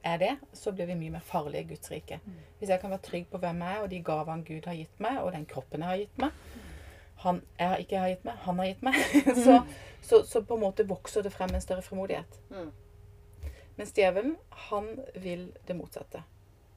er 0.07 0.23
det, 0.23 0.33
så 0.55 0.71
blir 0.71 0.87
vi 0.93 1.01
mye 1.01 1.17
mer 1.17 1.27
farlige 1.27 1.65
i 1.65 1.71
Guds 1.73 1.91
rike. 1.91 2.21
Hvis 2.61 2.71
jeg 2.71 2.79
kan 2.79 2.95
være 2.95 3.07
trygg 3.09 3.27
på 3.33 3.43
hvem 3.43 3.65
jeg 3.65 3.75
er, 3.75 3.83
og 3.83 3.91
de 3.91 4.05
gavene 4.07 4.47
Gud 4.47 4.71
har 4.71 4.79
gitt 4.79 5.03
meg, 5.03 5.19
og 5.25 5.35
den 5.35 5.51
kroppen 5.51 5.83
jeg 5.83 5.97
har 5.97 6.03
gitt 6.05 6.27
meg 6.29 6.67
Han 7.25 7.43
jeg 7.59 7.85
ikke 7.85 8.03
har 8.03 8.11
gitt 8.13 8.27
meg, 8.27 8.43
han 8.45 8.59
har 8.63 8.69
gitt 8.71 8.83
meg. 8.87 8.99
så, 9.45 9.61
så, 10.03 10.23
så 10.23 10.43
på 10.47 10.59
en 10.59 10.63
måte 10.63 10.87
vokser 10.89 11.27
det 11.27 11.33
frem 11.35 11.55
en 11.55 11.65
større 11.65 11.83
frimodighet. 11.83 12.41
Mm. 12.51 12.71
Mens 13.79 13.95
djevelen, 13.95 14.37
han 14.69 14.91
vil 15.15 15.49
det 15.67 15.77
motsatte. 15.79 16.23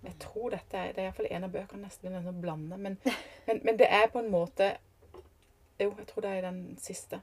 Jeg 0.01 0.17
tror 0.19 0.49
dette 0.49 0.77
er, 0.77 0.93
Det 0.93 1.01
er 1.01 1.09
iallfall 1.09 1.27
en 1.29 1.45
av 1.45 1.53
bøkene 1.53 1.85
nesten 1.85 2.07
begynner 2.07 2.29
å 2.29 2.41
blande. 2.41 2.77
Men, 2.77 2.97
men, 3.47 3.61
men 3.65 3.77
det 3.77 3.89
er 3.89 4.09
på 4.13 4.21
en 4.21 4.31
måte 4.33 4.75
Jo, 5.81 5.91
jeg 5.97 6.07
tror 6.09 6.25
det 6.25 6.33
er 6.37 6.45
den 6.45 6.61
siste. 6.81 7.21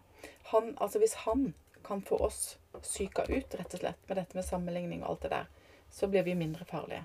Han, 0.50 0.74
altså 0.82 0.98
Hvis 1.02 1.14
han 1.26 1.52
kan 1.86 2.02
få 2.02 2.18
oss 2.26 2.58
psyka 2.82 3.24
ut, 3.28 3.54
rett 3.54 3.74
og 3.74 3.80
slett, 3.80 4.00
med 4.08 4.18
dette 4.18 4.36
med 4.36 4.44
sammenligning 4.44 5.02
og 5.02 5.10
alt 5.10 5.22
det 5.22 5.30
der, 5.30 5.46
så 5.90 6.06
blir 6.10 6.22
vi 6.26 6.34
mindre 6.34 6.66
farlige. 6.68 7.04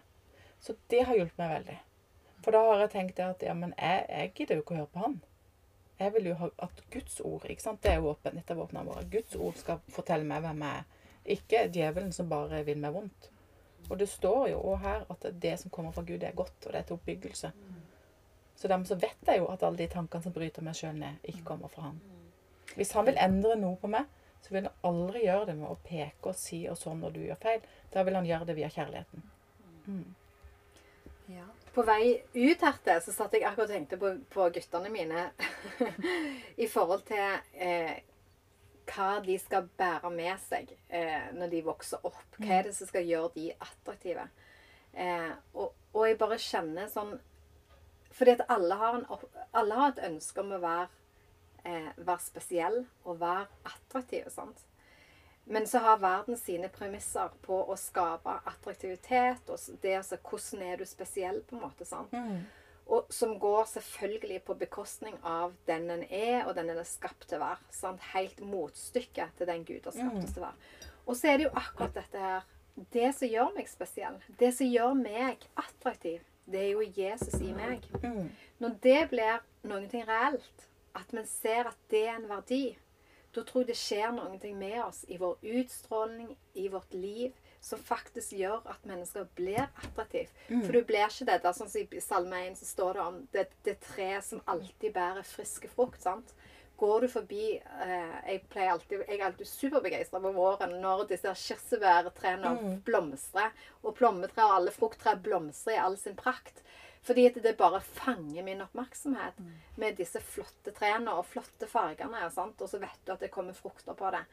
Så 0.60 0.76
det 0.92 1.06
har 1.08 1.16
hjulpet 1.16 1.38
meg 1.40 1.54
veldig. 1.54 1.78
For 2.44 2.56
da 2.56 2.64
har 2.68 2.82
jeg 2.84 2.92
tenkt 2.96 3.22
at 3.24 3.46
ja, 3.46 3.54
men 3.54 3.74
jeg, 3.78 4.06
jeg 4.10 4.34
gidder 4.36 4.60
jo 4.60 4.64
ikke 4.66 4.76
å 4.76 4.80
høre 4.82 4.92
på 4.92 5.04
han. 5.06 5.16
Jeg 6.04 6.14
vil 6.18 6.32
jo 6.32 6.40
ha 6.40 6.50
at 6.66 6.82
Guds 6.92 7.22
ord 7.24 7.46
ikke 7.50 7.64
sant? 7.64 7.84
Det 7.84 7.94
er 7.94 8.04
våpen, 8.04 8.36
dette 8.36 8.52
et 8.52 8.56
av 8.56 8.60
våpnene 8.60 8.90
våre. 8.90 9.06
Guds 9.12 9.38
ord 9.40 9.56
skal 9.60 9.80
fortelle 9.94 10.28
meg 10.28 10.44
hvem 10.44 10.66
jeg 10.66 10.82
er. 10.82 11.06
Ikke 11.38 11.62
djevelen 11.72 12.12
som 12.12 12.32
bare 12.32 12.64
vil 12.68 12.82
meg 12.84 12.96
vondt. 12.96 13.30
Og 13.90 14.00
det 14.00 14.10
står 14.10 14.50
jo 14.52 14.60
også 14.60 14.82
her 14.84 15.06
at 15.12 15.28
det 15.44 15.54
som 15.60 15.72
kommer 15.72 15.96
fra 15.96 16.04
Gud, 16.04 16.20
det 16.20 16.30
er 16.30 16.36
godt, 16.36 16.58
og 16.66 16.72
det 16.72 16.80
er 16.80 16.88
til 16.88 16.98
oppbyggelse. 17.00 17.52
Så 18.56 18.68
dermed 18.68 18.88
så 18.88 18.96
vet 18.96 19.28
jeg 19.28 19.40
jo 19.42 19.48
at 19.52 19.64
alle 19.64 19.78
de 19.78 19.88
tankene 19.92 20.24
som 20.24 20.36
bryter 20.36 20.64
meg 20.64 20.78
sjøl 20.80 20.96
ned, 21.00 21.24
ikke 21.24 21.44
kommer 21.48 21.72
fra 21.72 21.90
han. 21.90 22.02
Hvis 22.76 22.94
han 22.96 23.08
vil 23.08 23.20
endre 23.20 23.56
noe 23.60 23.80
på 23.80 23.90
meg, 23.92 24.08
så 24.44 24.54
vil 24.54 24.68
han 24.68 24.88
aldri 24.88 25.24
gjøre 25.26 25.50
det 25.50 25.56
med 25.60 25.72
å 25.72 25.80
peke 25.88 26.32
og 26.32 26.40
si 26.40 26.64
og 26.72 26.78
sånn 26.80 27.04
når 27.04 27.16
du 27.16 27.22
gjør 27.24 27.42
feil. 27.44 27.68
Da 27.94 28.04
vil 28.04 28.18
han 28.20 28.28
gjøre 28.28 28.48
det 28.50 28.56
via 28.58 28.70
kjærligheten. 28.72 29.24
Mm. 29.88 30.16
Ja. 31.32 31.48
På 31.74 31.84
vei 31.88 32.22
ut 32.34 32.62
hertil 32.62 33.02
så 33.02 33.14
satt 33.16 33.34
jeg 33.34 33.46
akkurat 33.48 33.72
og 33.72 33.76
tenkte 33.76 33.98
på, 33.98 34.12
på 34.30 34.48
guttene 34.54 34.92
mine 34.94 35.28
i 36.64 36.68
forhold 36.70 37.02
til 37.08 37.40
eh, 37.58 37.96
hva 38.92 39.20
de 39.26 39.38
skal 39.42 39.68
bære 39.80 40.12
med 40.14 40.36
seg 40.44 40.74
eh, 40.90 41.30
når 41.34 41.50
de 41.54 41.62
vokser 41.66 42.04
opp. 42.06 42.38
Hva 42.38 42.60
er 42.60 42.68
det 42.68 42.76
som 42.78 42.90
skal 42.90 43.08
gjøre 43.08 43.32
de 43.38 43.48
attraktive? 43.56 44.28
Eh, 44.94 45.32
og, 45.58 45.72
og 45.94 46.06
jeg 46.06 46.20
bare 46.22 46.38
kjenner 46.38 46.90
sånn 46.92 47.16
Fordi 48.14 48.36
at 48.36 48.44
alle 48.54 48.76
har, 48.78 49.00
en, 49.00 49.08
alle 49.58 49.78
har 49.80 49.96
et 49.96 50.04
ønske 50.12 50.44
om 50.44 50.52
å 50.54 50.60
være, 50.62 50.86
eh, 51.66 51.90
være 51.98 52.22
spesiell 52.22 52.84
og 53.08 53.18
være 53.24 53.48
attraktive. 53.72 54.30
sant? 54.30 54.62
Men 55.46 55.68
så 55.68 55.82
har 55.84 55.98
verden 56.00 56.38
sine 56.40 56.70
premisser 56.72 57.32
på 57.44 57.58
å 57.68 57.76
skape 57.80 58.38
attraktivitet 58.48 59.50
og 59.52 59.60
det 59.84 59.98
altså 59.98 60.20
hvordan 60.24 60.62
er 60.64 60.80
du 60.80 60.86
spesiell, 60.88 61.42
på 61.44 61.58
en 61.58 61.66
måte. 61.66 61.86
sant? 61.86 62.14
Og 62.86 63.12
som 63.16 63.38
går 63.40 63.66
selvfølgelig 63.72 64.42
på 64.44 64.56
bekostning 64.60 65.16
av 65.24 65.54
den 65.68 65.90
en 65.92 66.04
er, 66.10 66.46
og 66.48 66.56
den 66.56 66.72
en 66.72 66.80
er 66.82 66.88
skapt 66.88 67.28
til 67.30 67.40
å 67.40 67.46
være. 67.46 67.68
Sant? 67.72 68.02
Helt 68.14 68.40
motstykke 68.44 69.30
til 69.38 69.48
den 69.48 69.64
Gud 69.68 69.88
har 69.88 69.96
skapt 69.96 70.24
oss 70.24 70.36
til 70.36 70.44
å 70.44 70.48
være. 70.48 70.90
Og 71.06 71.20
så 71.20 71.30
er 71.30 71.40
det 71.40 71.48
jo 71.48 71.56
akkurat 71.60 71.96
dette 72.00 72.20
her 72.20 72.50
Det 72.90 73.12
som 73.14 73.30
gjør 73.30 73.52
meg 73.54 73.68
spesiell, 73.70 74.16
det 74.40 74.50
som 74.58 74.66
gjør 74.66 74.96
meg 74.98 75.44
attraktiv, 75.62 76.24
det 76.50 76.62
er 76.64 76.72
jo 76.72 76.88
Jesus 76.96 77.36
i 77.38 77.52
meg. 77.54 77.84
Når 78.58 78.78
det 78.82 79.02
blir 79.12 79.44
noe 79.70 80.06
reelt, 80.08 80.64
at 80.98 81.14
vi 81.14 81.22
ser 81.30 81.70
at 81.70 81.78
det 81.94 82.02
er 82.08 82.16
en 82.16 82.26
verdi, 82.32 82.64
da 83.34 83.44
tror 83.44 83.64
jeg 83.64 83.72
det 83.72 83.80
skjer 83.80 84.12
noe 84.14 84.54
med 84.54 84.80
oss 84.84 85.04
i 85.10 85.18
vår 85.18 85.38
utstråling, 85.42 86.36
i 86.54 86.68
vårt 86.70 86.94
liv, 86.94 87.34
som 87.64 87.80
faktisk 87.80 88.34
gjør 88.36 88.66
at 88.70 88.86
mennesker 88.86 89.28
blir 89.38 89.64
attraktive. 89.66 90.30
For 90.66 90.76
du 90.76 90.84
blir 90.84 91.08
ikke 91.08 91.26
det 91.30 91.40
der, 91.46 91.54
sånn 91.56 91.70
som 91.72 91.82
i 91.82 92.02
Salme 92.04 92.42
1 92.50 92.60
så 92.60 92.66
står 92.68 92.94
det 93.00 93.06
om 93.06 93.22
det, 93.32 93.46
det 93.64 93.78
treet 93.88 94.26
som 94.28 94.42
alltid 94.46 94.94
bærer 94.94 95.24
friske 95.24 95.72
frukt. 95.72 96.02
sant? 96.04 96.34
Går 96.78 97.02
du 97.02 97.08
forbi 97.08 97.44
eh, 97.62 98.16
Jeg 98.28 98.42
pleier 98.50 98.72
alltid, 98.74 99.04
jeg 99.08 99.20
er 99.20 99.28
alltid 99.28 99.48
superbegeistra 99.48 100.20
på 100.20 100.32
våren 100.36 100.74
når 100.82 101.06
disse 101.14 101.32
kirsebærtrærne 101.46 102.54
blomstrer. 102.86 103.54
Og 103.84 103.96
plommetrær 103.96 104.50
og 104.50 104.56
alle 104.58 104.74
frukttrær 104.76 105.22
blomstrer 105.24 105.78
i 105.78 105.84
all 105.86 105.98
sin 106.02 106.18
prakt. 106.20 106.64
Fordi 107.04 107.26
at 107.28 107.38
det 107.44 107.58
bare 107.60 107.82
fanger 107.84 108.46
min 108.46 108.64
oppmerksomhet 108.64 109.40
med 109.76 109.98
disse 110.00 110.22
flotte 110.24 110.72
trærne 110.76 111.12
og 111.18 111.26
flotte 111.28 111.68
fargene. 111.68 112.22
Sant? 112.32 112.62
Og 112.64 112.72
så 112.72 112.80
vet 112.80 113.02
du 113.04 113.12
at 113.16 113.26
det 113.26 113.32
kommer 113.34 113.58
frukter 113.58 113.98
på 114.00 114.12
det. 114.16 114.24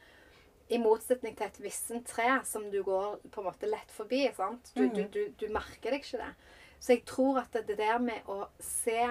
I 0.71 0.79
motsetning 0.79 1.35
til 1.35 1.49
et 1.49 1.59
vissent 1.59 2.07
tre 2.07 2.29
som 2.47 2.69
du 2.71 2.79
går 2.87 3.19
på 3.27 3.41
en 3.41 3.49
måte 3.49 3.67
lett 3.67 3.91
forbi. 3.91 4.23
Sant? 4.37 4.71
Du, 4.77 4.85
du, 4.87 5.03
du, 5.11 5.21
du 5.35 5.47
merker 5.51 5.91
deg 5.91 5.99
ikke 5.99 6.23
det. 6.23 6.31
Så 6.79 6.95
jeg 6.95 7.03
tror 7.05 7.43
at 7.43 7.59
det 7.67 7.75
der 7.77 7.99
med 8.01 8.25
å 8.31 8.45
se 8.63 9.03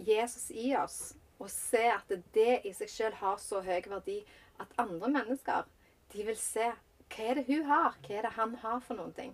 Jesus 0.00 0.50
i 0.50 0.74
oss, 0.76 1.14
og 1.40 1.48
se 1.48 1.86
at 1.88 2.10
det 2.34 2.60
i 2.68 2.72
seg 2.76 2.90
sjøl 2.92 3.14
har 3.20 3.38
så 3.40 3.62
høy 3.64 3.78
verdi 3.88 4.18
at 4.60 4.74
andre 4.80 5.08
mennesker 5.14 5.68
de 6.12 6.26
vil 6.26 6.36
se 6.36 6.66
hva 7.10 7.30
er 7.30 7.40
det 7.40 7.46
hun 7.48 7.64
har, 7.70 7.96
hva 8.04 8.18
er 8.18 8.26
det 8.26 8.34
han 8.36 8.52
har 8.62 8.82
for 8.84 8.98
noen 8.98 9.14
ting, 9.16 9.32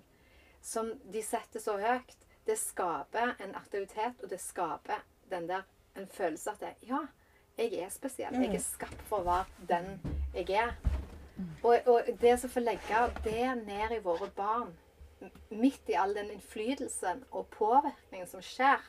som 0.63 0.93
de 1.13 1.23
setter 1.25 1.63
så 1.63 1.77
høyt. 1.81 2.15
Det 2.47 2.59
skaper 2.59 3.35
en 3.43 3.55
aktivitet, 3.59 4.23
og 4.23 4.31
det 4.31 4.41
skaper 4.41 5.03
den 5.31 5.49
der 5.49 5.63
en 5.97 6.07
følelse 6.13 6.51
at 6.51 6.61
det, 6.61 6.75
ja, 6.89 7.01
jeg 7.59 7.73
er 7.81 7.89
spesiell. 7.91 8.35
Jeg 8.35 8.55
er 8.55 8.63
skapt 8.63 9.03
for 9.09 9.25
å 9.25 9.25
være 9.25 9.67
den 9.69 9.87
jeg 10.35 10.51
er. 10.61 10.75
Og, 11.63 11.79
og 11.87 12.01
det 12.21 12.39
som 12.41 12.51
får 12.51 12.61
legge 12.65 13.01
det 13.25 13.47
ned 13.67 13.97
i 13.97 14.03
våre 14.05 14.29
barn, 14.37 14.71
midt 15.51 15.89
i 15.89 15.97
all 15.97 16.15
den 16.15 16.31
innflytelsen 16.31 17.25
og 17.31 17.47
påvirkningen 17.57 18.29
som 18.29 18.43
skjer, 18.45 18.83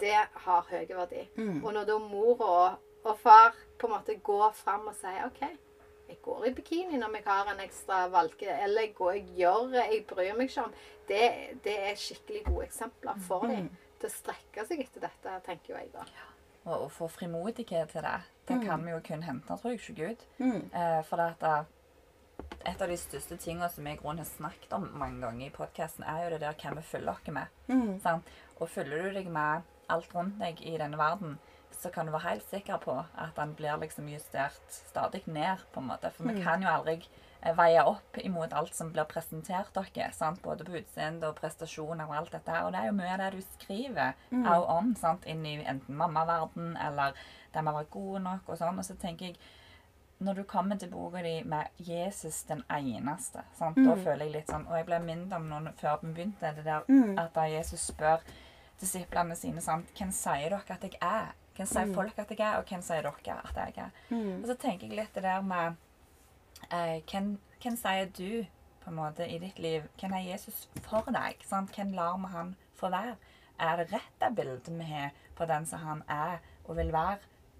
det 0.00 0.16
har 0.46 0.66
høy 0.70 0.86
verdi. 0.88 1.26
Og 1.64 1.72
når 1.74 1.84
da 1.90 1.98
mor 1.98 2.40
og, 2.40 2.78
og 3.04 3.18
far 3.18 3.54
på 3.78 3.86
en 3.86 3.92
måte 3.96 4.14
går 4.24 4.52
fram 4.54 4.86
og 4.88 4.94
sier 4.94 5.26
OK, 5.26 5.42
jeg 6.10 6.18
går 6.24 6.48
i 6.48 6.54
bikini 6.56 6.98
når 6.98 7.16
jeg 7.18 7.26
har 7.28 7.52
en 7.52 7.62
ekstra 7.62 8.00
valke, 8.12 8.48
eller 8.50 8.88
jeg, 8.88 8.94
går, 8.98 9.12
jeg 9.18 9.38
gjør 9.38 9.76
Jeg 9.78 10.02
bryr 10.10 10.34
meg 10.38 10.50
ikke 10.50 10.66
om 10.66 10.74
Det, 11.08 11.22
det 11.64 11.76
er 11.90 11.98
skikkelig 11.98 12.44
gode 12.48 12.66
eksempler 12.66 13.22
for 13.26 13.46
dem 13.50 13.70
til 14.00 14.08
å 14.08 14.12
strekke 14.14 14.66
seg 14.66 14.84
etter 14.84 15.02
dette, 15.04 15.32
tenker 15.44 15.74
jo 15.74 15.80
jeg 15.80 15.90
da. 15.92 16.04
Og 16.70 16.86
å 16.86 16.88
få 16.92 17.08
frimodighet 17.10 17.90
til 17.92 18.04
det, 18.04 18.16
det 18.48 18.56
kan 18.64 18.84
vi 18.84 18.94
jo 18.94 19.00
kun 19.04 19.24
hente, 19.24 19.56
tror 19.56 19.74
jeg, 19.74 19.80
ikke 19.80 19.96
Gud. 19.98 20.24
Mm. 20.38 20.62
Eh, 20.72 21.00
for 21.08 21.20
det 21.20 21.26
at 21.34 21.44
eh, 21.48 22.70
et 22.70 22.82
av 22.82 22.88
de 22.88 22.96
største 23.00 23.36
tingene 23.40 23.68
som 23.72 23.86
jeg 23.88 24.00
har 24.02 24.24
snakket 24.28 24.72
om 24.76 24.88
mange 25.00 25.20
ganger 25.24 25.46
i 25.46 25.52
podkasten, 25.54 26.04
er 26.04 26.24
jo 26.24 26.32
det 26.34 26.40
der 26.44 26.56
hva 26.62 26.74
vi 26.78 26.86
følger 26.92 27.12
oss 27.12 27.32
med. 27.32 27.60
Mm. 27.68 28.00
Sant? 28.04 28.32
Og 28.58 28.68
følger 28.68 29.08
du 29.08 29.18
deg 29.18 29.30
med 29.32 29.68
alt 29.90 30.14
rundt 30.14 30.40
deg 30.40 30.60
i 30.62 30.76
denne 30.78 31.00
verden, 31.00 31.38
så 31.72 31.90
kan 31.90 32.06
du 32.06 32.12
være 32.12 32.28
helt 32.28 32.46
sikker 32.50 32.80
på 32.82 32.94
at 33.00 33.36
den 33.36 33.54
blir 33.56 33.76
liksom 33.80 34.08
justert 34.08 34.62
stadig 34.68 35.22
ned, 35.26 35.62
på 35.72 35.80
en 35.80 35.86
måte. 35.86 36.10
For 36.10 36.28
vi 36.28 36.42
kan 36.42 36.62
jo 36.62 36.68
aldri 36.68 36.96
eh, 37.40 37.54
veie 37.56 37.84
opp 37.88 38.18
imot 38.20 38.52
alt 38.52 38.74
som 38.76 38.92
blir 38.92 39.08
presentert 39.08 39.72
dere, 39.74 40.10
sant? 40.12 40.42
både 40.42 40.66
på 40.66 40.76
utseende 40.80 41.30
og 41.30 41.38
prestasjoner 41.40 42.04
og 42.08 42.16
alt 42.16 42.34
dette. 42.36 42.50
her. 42.50 42.66
Og 42.66 42.74
det 42.74 42.82
er 42.82 42.90
jo 42.90 42.98
mye 42.98 43.14
av 43.14 43.22
det 43.22 43.30
du 43.38 43.46
skriver 43.54 44.12
også 44.42 44.76
om, 44.76 44.92
sant? 44.96 45.24
inn 45.26 45.46
i 45.46 45.56
enten 45.64 45.96
mammaverden 45.96 46.76
eller 46.76 47.16
det 47.54 47.64
med 47.64 47.72
å 47.72 47.80
være 47.80 47.90
god 47.96 48.20
nok 48.28 48.52
og 48.52 48.60
sånn. 48.60 48.78
Og 48.78 48.84
så 48.84 48.98
tenker 49.00 49.30
jeg 49.30 49.40
når 50.20 50.34
du 50.34 50.42
kommer 50.44 50.76
til 50.76 50.90
boka 50.92 51.22
di 51.24 51.42
med 51.48 51.66
'Jesus 51.78 52.42
den 52.42 52.62
eneste', 52.68 53.42
sant? 53.56 53.76
da 53.76 53.94
føler 53.96 54.26
jeg 54.26 54.32
litt 54.32 54.50
sånn 54.50 54.66
Og 54.68 54.76
jeg 54.76 54.84
ble 54.86 54.98
minnet 54.98 55.32
om 55.32 55.48
noe 55.48 55.72
før 55.80 55.96
vi 56.02 56.12
begynte, 56.12 56.52
det 56.56 56.64
der 56.64 56.84
at 57.18 57.34
da 57.34 57.46
Jesus 57.48 57.80
spør 57.80 58.20
disiplene 58.80 59.36
sine 59.36 59.60
sant? 59.60 59.88
Hvem 59.96 60.12
sier 60.12 60.50
dere 60.50 60.76
at 60.76 60.82
jeg 60.82 60.98
er? 61.00 61.32
Hvem 61.60 61.68
sier 61.68 61.90
folk 61.92 62.18
at 62.18 62.30
jeg 62.32 62.40
er, 62.40 62.56
og 62.56 62.68
hvem 62.70 62.82
sier 62.82 63.04
dere 63.04 63.34
at 63.44 63.58
jeg 63.60 63.84
er? 63.84 63.90
Og 64.40 64.46
så 64.48 64.54
tenker 64.62 64.86
jeg 64.88 64.96
litt 64.96 65.14
det 65.14 65.22
der 65.26 65.42
med 65.44 65.76
eh, 66.72 67.02
hvem, 67.10 67.34
hvem 67.60 67.76
sier 67.76 68.08
du 68.16 68.46
på 68.80 68.88
en 68.88 68.96
måte 68.96 69.26
i 69.28 69.36
ditt 69.42 69.58
liv 69.60 69.84
Hvem 70.00 70.14
er 70.16 70.24
Jesus 70.30 70.62
for 70.86 71.04
deg? 71.12 71.42
Sant? 71.44 71.74
Hvem 71.76 71.92
lar 71.92 72.16
vi 72.22 72.32
han 72.32 72.54
få 72.80 72.88
være? 72.88 73.18
Er 73.60 73.76
det 73.76 73.90
rett 73.92 74.16
det 74.22 74.32
bildet 74.38 74.72
vi 74.72 74.88
har 74.88 75.12
på 75.36 75.44
den 75.44 75.66
som 75.68 75.84
han 75.84 76.02
er 76.08 76.38
og 76.64 76.78
vil 76.78 76.92
være 76.94 77.18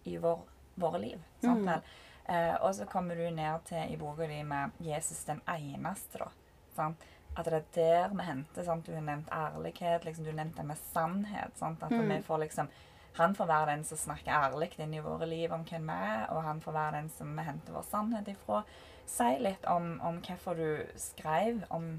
i 0.08 0.16
vår, 0.16 0.40
våre 0.80 1.00
liv? 1.02 1.20
Sant 1.44 1.66
vel? 1.68 1.84
Eh, 2.30 2.56
og 2.62 2.74
så 2.74 2.86
kommer 2.88 3.20
du 3.20 3.26
ned 3.34 3.64
til 3.68 3.92
i 3.92 3.96
boka 4.00 4.26
di 4.30 4.42
med 4.42 4.70
Jesus 4.80 5.24
den 5.28 5.40
eneste, 5.48 6.22
da. 6.24 6.30
Sant? 6.76 7.04
At 7.36 7.44
det 7.44 7.54
er 7.54 7.66
der 7.74 8.14
vi 8.14 8.24
henter. 8.24 8.64
Sant? 8.64 8.86
Du 8.86 8.94
har 8.94 9.04
nevnt 9.04 9.28
ærlighet, 9.32 10.04
liksom, 10.04 10.24
du 10.24 10.30
har 10.30 10.40
nevnt 10.40 10.56
det 10.56 10.66
med 10.66 10.80
sannhet. 10.92 11.58
Sant? 11.58 11.82
At 11.82 11.92
vi 11.92 12.22
får 12.22 12.38
liksom 12.38 12.70
han 13.18 13.34
får 13.34 13.46
være 13.46 13.72
den 13.72 13.84
som 13.84 13.98
snakker 13.98 14.32
ærlig 14.32 14.70
inn 14.78 14.94
i 14.94 15.02
våre 15.02 15.26
liv 15.26 15.52
om 15.52 15.64
hvem 15.66 15.90
vi 15.90 15.96
er, 16.12 16.26
og 16.30 16.44
han 16.46 16.60
får 16.62 16.76
være 16.76 16.96
den 17.00 17.10
som 17.16 17.32
vi 17.36 17.44
henter 17.46 17.74
vår 17.74 17.86
sannhet 17.88 18.30
ifra. 18.32 18.62
Si 19.10 19.30
litt 19.42 19.66
om, 19.66 19.92
om 20.06 20.20
hvorfor 20.22 20.58
du 20.58 20.98
skrev 21.00 21.64
om 21.74 21.92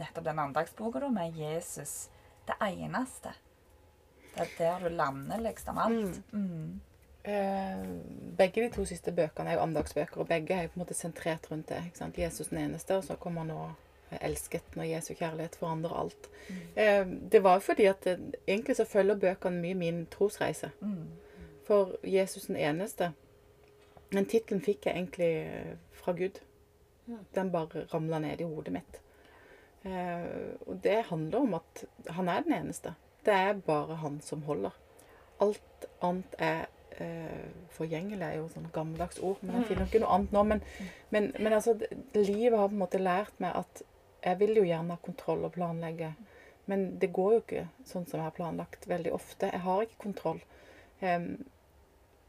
nettopp 0.00 0.26
den 0.26 0.42
andagsboka 0.42 1.00
da, 1.00 1.10
med 1.14 1.36
Jesus 1.38 2.10
det 2.48 2.56
eneste. 2.66 3.34
Det 4.34 4.46
er 4.46 4.54
der 4.58 4.88
du 4.88 4.94
lander 4.94 5.42
liksom 5.42 5.78
alt. 5.78 6.32
Mm. 6.32 6.80
Eh, 7.22 7.86
begge 8.36 8.62
de 8.64 8.70
to 8.74 8.84
siste 8.88 9.12
bøkene 9.12 9.52
er 9.52 9.58
jo 9.58 9.64
andagsbøker, 9.66 10.22
og 10.22 10.28
begge 10.30 10.56
er 10.56 10.66
jo 10.66 10.72
på 10.72 10.80
en 10.80 10.84
måte 10.84 10.96
sentrert 10.96 11.50
rundt 11.50 11.68
det. 11.68 11.82
Jesus 12.18 12.48
den 12.48 12.58
eneste, 12.64 12.96
og 12.96 13.04
så 13.04 13.16
kommer 13.20 13.44
nå 13.44 13.60
elsket 14.20 14.76
når 14.76 14.88
Jesu 14.90 15.14
kjærlighet 15.14 15.56
forandrer 15.60 15.96
alt. 16.02 16.30
Eh, 16.76 17.06
det 17.32 17.42
var 17.44 17.62
fordi 17.64 17.86
at 17.90 18.04
det, 18.04 18.34
egentlig 18.46 18.76
så 18.76 18.84
følger 18.84 19.20
bøkene 19.20 19.60
mye 19.62 19.74
min 19.74 20.06
trosreise. 20.10 20.70
For 21.66 21.94
Jesus 22.04 22.46
den 22.46 22.56
eneste 22.56 23.12
Den 24.10 24.26
tittelen 24.26 24.62
fikk 24.62 24.86
jeg 24.86 24.96
egentlig 24.96 25.34
eh, 25.46 25.76
fra 25.94 26.12
Gud. 26.12 26.40
Den 27.34 27.52
bare 27.52 27.84
ramla 27.94 28.18
ned 28.18 28.40
i 28.40 28.44
hodet 28.44 28.72
mitt. 28.72 29.00
Eh, 29.82 30.56
og 30.66 30.80
det 30.82 31.04
handler 31.08 31.38
om 31.38 31.54
at 31.54 31.84
han 32.08 32.28
er 32.28 32.40
den 32.40 32.52
eneste. 32.52 32.94
Det 33.24 33.34
er 33.34 33.52
bare 33.52 34.00
han 34.02 34.20
som 34.20 34.42
holder. 34.42 34.74
Alt 35.40 35.86
annet 36.02 36.34
er 36.38 36.66
eh, 36.98 37.46
Forgjengelig 37.70 38.26
er 38.26 38.34
jo 38.40 38.48
sånn 38.52 38.66
gammeldags 38.74 39.20
ord, 39.22 39.38
men 39.40 39.60
jeg 39.60 39.70
finner 39.70 39.86
ikke 39.86 40.02
noe 40.02 40.16
annet 40.16 40.34
nå. 40.34 40.42
Men, 40.50 40.62
men, 41.14 41.30
men 41.38 41.54
altså, 41.56 41.76
livet 42.14 42.58
har 42.58 42.68
på 42.68 42.76
en 42.76 42.82
måte 42.82 43.00
lært 43.00 43.38
meg 43.40 43.56
at 43.62 43.84
jeg 44.24 44.38
vil 44.40 44.54
jo 44.60 44.64
gjerne 44.66 44.96
ha 44.96 45.02
kontroll 45.04 45.44
og 45.48 45.52
planlegge. 45.56 46.12
Men 46.70 46.98
det 47.02 47.12
går 47.12 47.32
jo 47.32 47.40
ikke 47.42 47.64
sånn 47.88 48.06
som 48.06 48.20
jeg 48.20 48.26
har 48.28 48.36
planlagt 48.36 48.86
veldig 48.90 49.12
ofte. 49.16 49.48
Jeg 49.50 49.60
har 49.64 49.82
ikke 49.82 50.02
kontroll. 50.04 50.40
Jeg 51.00 51.38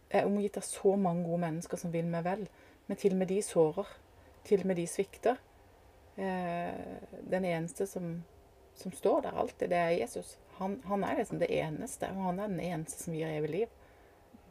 er 0.09 0.25
omgitt 0.27 0.57
av 0.57 0.65
så 0.65 0.95
mange 0.99 1.25
gode 1.27 1.41
mennesker 1.43 1.77
som 1.77 1.91
vil 1.93 2.07
meg 2.09 2.23
vel, 2.25 2.47
men 2.87 2.97
til 2.99 3.13
og 3.15 3.21
med 3.21 3.29
de 3.31 3.41
sårer. 3.45 3.91
Til 4.47 4.63
og 4.63 4.71
med 4.71 4.79
de 4.81 4.87
svikter. 4.89 5.37
Eh, 6.17 6.97
den 7.31 7.45
eneste 7.45 7.85
som, 7.87 8.23
som 8.75 8.91
står 8.95 9.21
der 9.27 9.37
alltid, 9.37 9.69
det 9.71 9.77
er 9.77 9.93
Jesus. 9.99 10.37
Han, 10.57 10.79
han 10.89 11.03
er 11.07 11.21
liksom 11.21 11.39
det 11.39 11.51
eneste, 11.53 12.09
og 12.15 12.25
han 12.31 12.39
er 12.41 12.51
den 12.51 12.59
eneste 12.65 13.03
som 13.03 13.13
gir 13.15 13.29
evig 13.29 13.53
liv. 13.53 13.77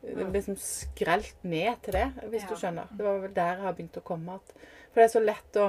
Det 0.00 0.14
blir 0.16 0.32
liksom 0.38 0.56
skrelt 0.56 1.42
ned 1.44 1.82
til 1.84 1.92
det, 1.98 2.06
hvis 2.30 2.46
Ja. 2.46 2.48
du 2.48 2.56
skjønner. 2.56 2.92
Det 2.96 3.04
var 3.04 3.18
vel 3.20 3.34
der 3.36 3.50
jeg 3.56 3.64
har 3.66 3.74
begynt 3.76 3.98
å 4.00 4.06
komme. 4.06 4.38
At, 4.40 4.54
for 4.92 5.00
det 5.00 5.04
er 5.08 5.12
så 5.12 5.20
lett 5.24 5.58
å 5.60 5.66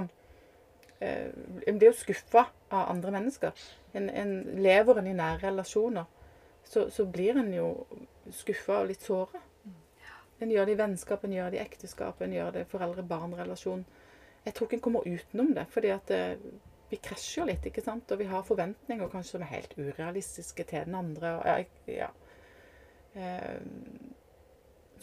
En 1.01 1.77
blir 1.79 1.89
jo 1.89 1.97
skuffa 1.97 2.45
av 2.69 2.89
andre 2.91 3.11
mennesker. 3.15 3.63
En, 3.97 4.09
en 4.09 4.33
lever 4.61 4.99
en 4.99 5.07
i 5.09 5.15
nære 5.17 5.47
relasjoner, 5.47 6.05
så, 6.63 6.87
så 6.93 7.05
blir 7.09 7.39
en 7.41 7.49
jo 7.55 7.69
skuffa 8.31 8.83
og 8.83 8.91
litt 8.91 9.05
såra. 9.05 9.41
En 10.41 10.51
gjør 10.51 10.69
det 10.69 10.75
i 10.75 10.79
vennskap, 10.79 11.23
en 11.25 11.33
gjør 11.35 11.51
det 11.53 11.59
i 11.59 11.63
ekteskap, 11.63 12.21
en 12.21 12.33
gjør 12.33 12.55
det 12.55 12.65
i 12.65 12.69
foreldre-barn-relasjon. 12.71 13.83
Jeg 14.45 14.55
tror 14.57 14.67
ikke 14.67 14.79
en 14.79 14.85
kommer 14.87 15.05
utenom 15.05 15.51
det, 15.53 15.67
fordi 15.69 15.91
at 15.93 16.13
eh, 16.15 16.45
vi 16.89 16.97
krasjer 16.97 17.45
litt, 17.49 17.67
ikke 17.69 17.83
sant? 17.85 18.09
Og 18.11 18.21
vi 18.21 18.29
har 18.29 18.47
forventninger 18.47 19.11
kanskje 19.11 19.37
som 19.37 19.45
er 19.45 19.51
helt 19.53 19.75
urealistiske 19.77 20.65
til 20.71 20.87
den 20.89 20.97
andre. 20.97 21.35
Og, 21.37 21.45
ja, 21.91 22.07
ja. 22.07 22.09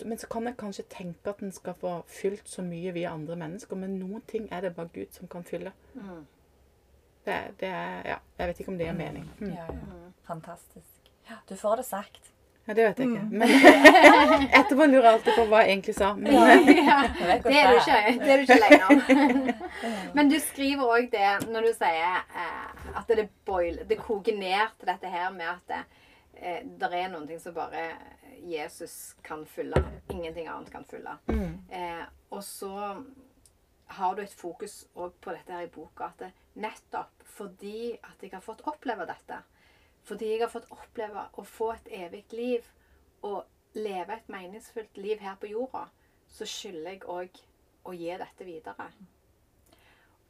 Eh, 0.01 0.07
men 0.09 0.19
så 0.19 0.27
kan 0.31 0.47
jeg 0.47 0.57
kanskje 0.61 0.85
tenke 0.93 1.35
at 1.35 1.43
en 1.43 1.53
skal 1.53 1.75
få 1.81 1.95
fylt 2.07 2.49
så 2.49 2.63
mye 2.63 2.93
via 2.97 3.13
andre 3.15 3.37
mennesker, 3.37 3.77
men 3.77 3.99
noen 4.01 4.25
ting 4.31 4.49
er 4.53 4.61
det 4.67 4.75
bare 4.77 4.91
Gud 4.95 5.13
som 5.13 5.29
kan 5.29 5.45
fylle. 5.45 5.73
Mm. 5.95 6.25
Det, 7.27 7.37
det 7.61 7.69
er, 7.69 8.03
ja, 8.09 8.17
Jeg 8.39 8.49
vet 8.49 8.61
ikke 8.61 8.73
om 8.73 8.79
det 8.79 8.87
gir 8.87 8.97
mening. 8.97 9.31
Mm. 9.41 9.53
Ja, 9.53 9.69
ja. 9.69 10.11
Fantastisk. 10.27 11.13
Ja, 11.29 11.43
du 11.49 11.57
får 11.57 11.77
det 11.77 11.85
sagt. 11.85 12.33
Ja, 12.69 12.75
Det 12.75 12.85
vet 12.85 12.99
jeg 12.99 13.09
ikke. 13.09 13.27
Men 13.31 13.49
etterpå 14.61 14.87
lurer 14.87 15.07
jeg 15.07 15.13
alltid 15.13 15.37
på 15.39 15.45
hva 15.49 15.61
jeg 15.65 15.73
egentlig 15.73 15.95
sa. 15.97 16.11
Men, 16.15 16.33
Ja, 16.33 16.99
det 17.19 17.55
er 17.57 17.71
du 17.71 17.79
ikke, 17.79 18.01
det 18.25 18.33
er 18.33 18.37
du 18.37 18.45
ikke 18.45 18.59
lenger 18.65 18.91
om. 18.91 18.99
Men 20.17 20.29
du 20.29 20.37
skriver 20.41 20.91
òg 20.97 21.09
det 21.13 21.31
når 21.49 21.69
du 21.69 21.71
sier 21.79 22.19
eh, 22.19 22.91
at 23.01 23.09
det, 23.17 23.29
boil, 23.49 23.81
det 23.89 23.97
koker 24.03 24.37
ned 24.37 24.77
til 24.77 24.91
dette 24.91 25.13
her 25.13 25.31
med 25.33 25.49
at 25.49 25.73
det, 25.73 25.81
eh, 26.39 26.63
der 26.81 26.95
er 26.97 27.09
noen 27.13 27.27
ting 27.29 27.41
som 27.43 27.55
bare 27.55 27.91
Jesus 28.47 29.15
kan 29.23 29.45
fylle. 29.47 29.81
Ingenting 30.11 30.49
annet 30.49 30.71
kan 30.73 30.85
fylle. 30.85 31.19
mm, 31.27 31.59
Eh, 31.71 32.07
og 32.31 32.45
så 32.45 33.05
har 33.87 34.15
du 34.15 34.23
et 34.23 34.35
fokus 34.35 34.87
på 34.95 35.33
dette 35.33 35.53
her 35.53 35.67
i 35.67 35.73
boka. 35.73 36.05
At 36.05 36.19
det, 36.19 36.33
nettopp 36.55 37.23
fordi 37.25 37.93
at 38.03 38.23
jeg 38.23 38.33
har 38.33 38.41
fått 38.45 38.65
oppleve 38.67 39.07
dette, 39.07 39.43
fordi 40.05 40.31
jeg 40.33 40.41
har 40.41 40.53
fått 40.53 40.71
oppleve 40.73 41.27
å 41.37 41.45
få 41.45 41.73
et 41.73 41.89
evig 41.93 42.25
liv 42.33 42.65
og 43.23 43.45
leve 43.75 44.17
et 44.17 44.29
meningsfullt 44.29 44.97
liv 44.97 45.21
her 45.21 45.37
på 45.41 45.51
jorda, 45.53 45.87
så 46.29 46.47
skylder 46.49 46.91
jeg 46.91 47.05
òg 47.05 47.41
å 47.89 47.95
gi 47.97 48.11
dette 48.21 48.45
videre. 48.45 48.89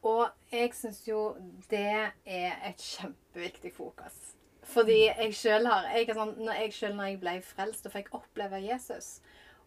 Og 0.03 0.29
jeg 0.53 0.75
syns 0.79 1.01
jo 1.09 1.37
det 1.71 2.13
er 2.25 2.59
et 2.69 2.83
kjempeviktig 2.83 3.73
fokus. 3.75 4.38
Fordi 4.69 4.99
jeg 5.07 5.35
sjøl 5.35 5.66
har 5.66 5.87
jeg 5.95 6.09
er 6.11 6.14
sånn, 6.19 6.35
når 6.45 6.59
jeg 6.62 6.73
selv 6.77 6.95
når 6.99 7.05
jeg 7.12 7.21
ble 7.23 7.37
frelst 7.43 7.87
og 7.89 7.93
fikk 7.95 8.11
oppleve 8.19 8.59
Jesus, 8.61 9.21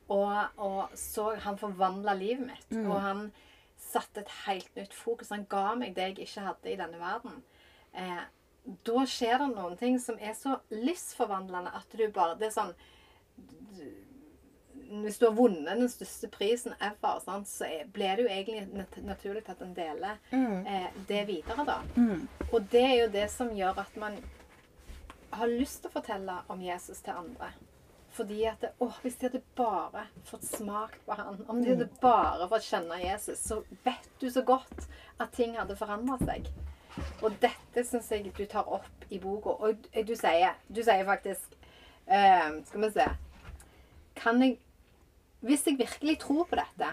og, 0.09 0.43
og 0.57 0.89
så 0.99 1.31
han 1.41 1.57
forvandla 1.57 2.13
livet 2.19 2.45
mitt, 2.51 2.67
og 2.85 2.99
han 3.01 3.31
satte 3.81 4.21
et 4.21 4.29
helt 4.45 4.75
nytt 4.77 4.93
fokus. 4.93 5.29
Han 5.33 5.45
ga 5.49 5.73
meg 5.75 5.95
det 5.95 6.03
jeg 6.11 6.19
ikke 6.27 6.43
hadde 6.45 6.69
i 6.71 6.75
denne 6.77 6.99
verden. 7.01 7.39
Eh, 7.97 8.21
da 8.85 9.05
skjer 9.09 9.39
det 9.41 9.47
noen 9.55 9.77
ting 9.79 9.97
som 9.99 10.19
er 10.21 10.33
så 10.37 10.59
livsforvandlende 10.69 11.71
at 11.75 11.89
du 11.97 12.03
bare 12.13 12.35
Det 12.37 12.47
er 12.51 12.53
sånn 12.53 12.73
du- 13.77 14.07
Hvis 15.01 15.17
du 15.19 15.25
har 15.25 15.33
vunnet 15.35 15.65
den 15.79 15.87
største 15.89 16.27
prisen 16.29 16.73
ever, 16.81 17.19
sant, 17.23 17.47
så 17.47 17.63
er- 17.65 17.85
blir 17.87 18.15
det 18.17 18.25
jo 18.25 18.29
egentlig 18.29 18.73
nat 18.73 18.97
naturlig 19.03 19.49
at 19.49 19.61
en 19.61 19.73
deler 19.73 20.17
mm, 20.31 20.67
eh, 20.67 20.87
det 21.07 21.27
videre, 21.27 21.65
da. 21.65 21.77
mm, 21.95 22.27
Og 22.53 22.69
det 22.71 22.83
er 22.83 22.95
jo 23.05 23.07
det 23.11 23.29
som 23.31 23.49
gjør 23.55 23.77
at 23.79 23.95
man 23.97 24.17
har 25.31 25.51
lyst 25.51 25.81
til 25.81 25.91
å 25.91 25.95
fortelle 25.95 26.37
om 26.51 26.61
Jesus 26.63 27.01
til 27.03 27.17
andre. 27.17 27.51
Fordi 28.11 28.43
at 28.43 28.65
åh, 28.83 28.97
Hvis 29.01 29.15
de 29.15 29.29
hadde 29.29 29.41
bare 29.55 30.07
fått 30.27 30.43
smakt 30.43 30.99
på 31.05 31.15
han, 31.15 31.39
om 31.47 31.61
de 31.63 31.69
hadde 31.69 31.87
bare 32.01 32.47
fått 32.51 32.67
kjenne 32.67 32.99
Jesus, 32.99 33.39
så 33.39 33.61
vet 33.85 34.09
du 34.19 34.29
så 34.29 34.43
godt 34.43 34.87
at 35.19 35.31
ting 35.35 35.55
hadde 35.57 35.77
forandra 35.79 36.17
seg. 36.19 36.49
Og 37.23 37.37
dette 37.39 37.85
syns 37.87 38.11
jeg 38.11 38.33
du 38.35 38.43
tar 38.45 38.67
opp 38.67 39.05
i 39.09 39.19
boka. 39.19 39.55
Og 39.63 39.87
du 39.95 40.15
sier, 40.19 40.57
du 40.67 40.81
sier 40.83 41.07
faktisk 41.07 41.55
uh, 42.11 42.59
Skal 42.67 42.83
vi 42.83 42.89
se 42.91 43.05
Kan 44.19 44.41
jeg 44.43 44.57
Hvis 45.39 45.63
jeg 45.67 45.79
virkelig 45.79 46.17
tror 46.19 46.43
på 46.49 46.59
dette, 46.59 46.89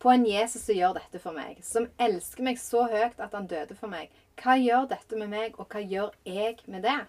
på 0.00 0.08
en 0.08 0.22
Jesus 0.24 0.62
som 0.64 0.78
gjør 0.78 0.94
dette 0.96 1.18
for 1.20 1.36
meg, 1.36 1.58
som 1.66 1.90
elsker 2.00 2.46
meg 2.46 2.56
så 2.56 2.86
høyt 2.88 3.18
at 3.20 3.34
han 3.36 3.50
døde 3.50 3.76
for 3.76 3.92
meg, 3.92 4.08
hva 4.40 4.54
gjør 4.56 4.86
dette 4.88 5.18
med 5.20 5.28
meg, 5.28 5.58
og 5.60 5.68
hva 5.68 5.82
gjør 5.84 6.14
jeg 6.24 6.62
med 6.64 6.86
det? 6.86 7.02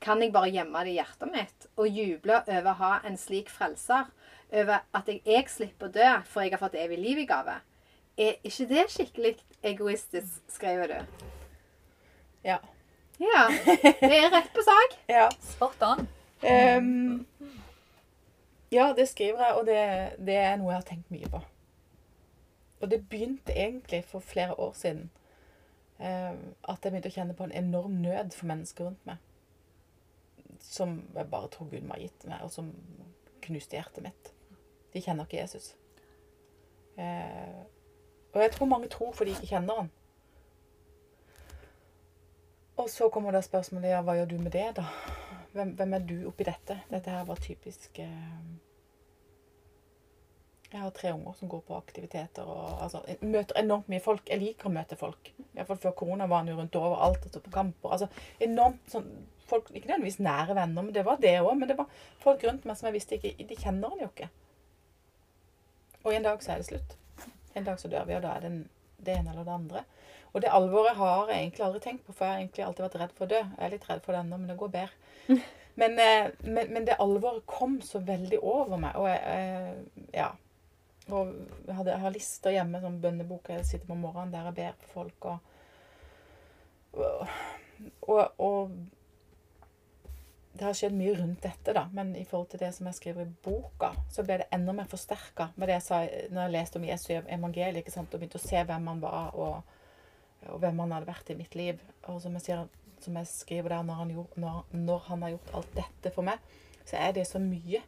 Kan 0.00 0.22
jeg 0.22 0.32
bare 0.32 0.50
gjemme 0.50 0.84
det 0.84 0.94
i 0.94 0.98
hjertet 0.98 1.28
mitt 1.32 1.66
og 1.76 1.88
juble 1.88 2.40
over 2.46 2.70
å 2.72 2.78
ha 2.80 2.92
en 3.04 3.18
slik 3.20 3.50
frelser? 3.52 4.08
Over 4.50 4.80
at 4.96 5.08
jeg, 5.08 5.20
jeg 5.28 5.46
slipper 5.52 5.90
å 5.90 5.94
dø, 5.94 6.08
for 6.26 6.42
jeg 6.42 6.54
har 6.54 6.62
fått 6.62 6.78
evig 6.80 6.98
liv 6.98 7.20
i 7.22 7.26
gave? 7.28 7.60
Er 8.20 8.40
ikke 8.44 8.66
det 8.72 8.86
skikkelig 8.90 9.36
egoistisk, 9.62 10.40
skriver 10.48 10.94
du? 10.94 11.26
ja. 12.44 12.58
Ja. 13.20 13.50
Det 14.00 14.16
er 14.16 14.30
rett 14.32 14.52
på 14.54 14.62
sak. 14.64 14.96
ja. 15.16 15.28
Spot 15.40 15.82
on. 15.82 16.06
Um, 16.40 17.26
ja, 18.72 18.94
det 18.96 19.08
skriver 19.08 19.44
jeg, 19.44 19.54
og 19.54 19.66
det, 19.66 19.80
det 20.26 20.36
er 20.40 20.56
noe 20.56 20.72
jeg 20.72 20.80
har 20.80 20.86
tenkt 20.88 21.10
mye 21.12 21.28
på. 21.28 21.42
Og 22.80 22.90
det 22.90 23.02
begynte 23.12 23.52
egentlig 23.52 24.04
for 24.08 24.24
flere 24.24 24.56
år 24.56 24.72
siden. 24.72 25.10
um, 25.98 26.54
at 26.64 26.80
jeg 26.80 26.92
begynte 26.92 27.12
å 27.12 27.16
kjenne 27.18 27.36
på 27.36 27.44
en 27.44 27.52
enorm 27.52 28.00
nød 28.00 28.32
for 28.32 28.48
mennesker 28.48 28.88
rundt 28.88 29.04
meg. 29.06 29.20
Som 30.60 31.00
jeg 31.14 31.30
bare 31.32 31.48
tror 31.52 31.70
Gud 31.70 31.86
må 31.86 31.96
ha 31.96 32.02
gitt 32.02 32.26
meg, 32.28 32.44
og 32.44 32.52
som 32.52 32.68
knuste 33.44 33.78
hjertet 33.78 34.04
mitt. 34.04 34.32
De 34.92 35.02
kjenner 35.02 35.26
ikke 35.26 35.40
Jesus. 35.40 35.72
Eh, 37.00 37.62
og 38.34 38.42
jeg 38.42 38.52
tror 38.54 38.70
mange 38.70 38.88
tror 38.92 39.12
fordi 39.16 39.32
de 39.32 39.40
ikke 39.40 39.54
kjenner 39.54 39.82
han. 39.82 39.90
Og 42.80 42.88
så 42.90 43.08
kommer 43.12 43.34
det 43.34 43.44
spørsmålet 43.44 43.92
ja, 43.92 44.00
hva 44.04 44.16
gjør 44.16 44.30
du 44.30 44.38
med 44.40 44.54
det, 44.56 44.68
da? 44.78 44.86
Hvem, 45.52 45.74
hvem 45.76 45.94
er 45.94 46.04
du 46.06 46.16
oppi 46.30 46.46
dette? 46.46 46.78
Dette 46.90 47.12
her 47.12 47.26
var 47.28 47.40
typisk 47.42 47.98
eh, 47.98 48.36
Jeg 50.72 50.80
har 50.80 50.92
tre 50.94 51.12
unger 51.12 51.34
som 51.36 51.50
går 51.50 51.64
på 51.66 51.76
aktiviteter 51.76 52.46
og 52.46 52.82
altså, 52.84 53.02
møter 53.20 53.58
enormt 53.58 53.90
mye 53.90 54.00
folk. 54.00 54.22
Jeg 54.30 54.40
liker 54.40 54.70
å 54.70 54.74
møte 54.74 54.96
folk. 54.96 55.32
Iallfall 55.56 55.80
før 55.82 55.96
korona 55.98 56.28
var 56.30 56.44
han 56.44 56.52
jo 56.52 56.56
rundt 56.60 56.78
overalt 56.78 57.26
og 57.26 57.34
så 57.34 57.42
på 57.42 57.52
kamper. 57.54 57.96
Altså 57.96 58.08
enormt 58.46 58.94
sånn 58.94 59.10
folk, 59.50 59.70
Ikke 59.74 59.88
nødvendigvis 59.88 60.20
nære 60.24 60.56
venner, 60.56 60.82
men 60.82 60.94
det 60.94 61.04
var 61.06 61.20
det 61.22 61.36
òg. 61.40 61.52
Men 61.58 61.68
det 61.68 61.78
var 61.78 61.86
folk 62.22 62.44
rundt 62.46 62.66
meg 62.68 62.78
som 62.78 62.88
jeg 62.88 62.96
visste 62.98 63.18
ikke 63.18 63.46
De 63.48 63.58
kjenner 63.58 63.92
han 63.92 64.04
jo 64.04 64.10
ikke. 64.10 64.30
Og 66.04 66.14
en 66.14 66.26
dag 66.26 66.42
så 66.42 66.52
er 66.52 66.62
det 66.62 66.68
slutt. 66.70 66.96
En 67.54 67.66
dag 67.66 67.80
så 67.80 67.88
dør 67.92 68.06
vi, 68.08 68.16
og 68.16 68.22
da 68.24 68.34
er 68.34 68.44
det 68.44 68.50
en, 68.50 68.60
det 69.04 69.16
ene 69.18 69.32
eller 69.32 69.44
det 69.44 69.56
andre. 69.56 69.84
Og 70.32 70.42
det 70.42 70.52
alvoret 70.54 70.96
har 70.96 71.28
jeg 71.28 71.40
egentlig 71.42 71.64
aldri 71.66 71.80
tenkt 71.84 72.06
på, 72.06 72.12
for 72.12 72.24
jeg 72.24 72.32
har 72.32 72.42
egentlig 72.44 72.64
alltid 72.64 72.84
vært 72.86 73.00
redd 73.02 73.16
for 73.16 73.26
å 73.26 73.32
dø. 73.32 73.40
Jeg 73.40 73.64
er 73.66 73.74
litt 73.74 73.88
redd 73.88 74.04
for 74.04 74.14
det 74.14 74.20
ennå, 74.22 74.38
men 74.38 74.52
det 74.52 74.60
går 74.60 74.76
bedre. 74.76 75.40
Men, 75.80 75.94
eh, 76.02 76.26
men, 76.42 76.72
men 76.74 76.84
det 76.84 76.96
alvoret 77.00 77.44
kom 77.48 77.76
så 77.80 78.00
veldig 78.04 78.40
over 78.42 78.76
meg, 78.76 78.96
og 79.00 79.06
jeg 79.08 79.20
eh, 79.32 80.08
Ja. 80.12 80.26
Og 81.08 81.30
jeg, 81.30 81.74
hadde, 81.74 81.92
jeg 81.94 82.02
har 82.02 82.12
lister 82.12 82.52
hjemme, 82.52 82.80
sånn 82.82 82.98
bønnebok 83.00 83.48
jeg 83.48 83.64
sitter 83.64 83.88
på 83.88 83.96
morgenen 83.96 84.34
der 84.34 84.48
jeg 84.50 84.56
ber 84.58 84.74
på 84.82 84.90
folk, 84.90 85.28
og 85.30 85.38
og, 86.92 88.32
og 88.38 88.70
det 90.60 90.66
har 90.66 90.74
skjedd 90.76 90.92
mye 90.92 91.14
rundt 91.16 91.40
dette, 91.40 91.72
da, 91.72 91.86
men 91.96 92.10
i 92.20 92.26
forhold 92.28 92.50
til 92.52 92.60
det 92.60 92.68
som 92.76 92.88
jeg 92.90 92.98
skriver 92.98 93.24
i 93.24 93.36
boka, 93.44 93.94
så 94.12 94.20
ble 94.26 94.42
det 94.42 94.48
enda 94.52 94.74
mer 94.76 94.88
forsterka 94.90 95.46
med 95.54 95.70
det 95.70 95.78
jeg 95.78 95.84
sa 95.86 96.00
når 96.04 96.42
jeg 96.42 96.52
leste 96.52 96.76
om 96.76 96.84
Jesu 96.84 97.06
evangeliet 97.14 97.80
ikke 97.80 97.94
sant, 97.94 98.12
og 98.12 98.20
begynte 98.20 98.36
å 98.36 98.42
se 98.42 98.60
hvem 98.68 98.90
han 98.90 99.00
var, 99.00 99.38
og, 99.40 99.78
og 100.50 100.58
hvem 100.60 100.82
han 100.84 100.92
hadde 100.92 101.08
vært 101.08 101.32
i 101.32 101.38
mitt 101.38 101.56
liv. 101.56 101.80
Og 102.12 102.20
som 102.20 102.36
jeg, 102.36 102.44
sier, 102.44 102.66
som 103.00 103.16
jeg 103.16 103.30
skriver 103.30 103.72
der, 103.72 103.86
når 103.88 104.02
han, 104.02 104.12
gjorde, 104.18 104.44
når, 104.44 104.60
når 104.90 105.06
han 105.06 105.24
har 105.24 105.32
gjort 105.36 105.54
alt 105.62 105.72
dette 105.78 106.12
for 106.18 106.28
meg, 106.28 106.52
så 106.84 107.00
er 107.00 107.16
det 107.16 107.24
så 107.30 107.40
mye. 107.40 107.80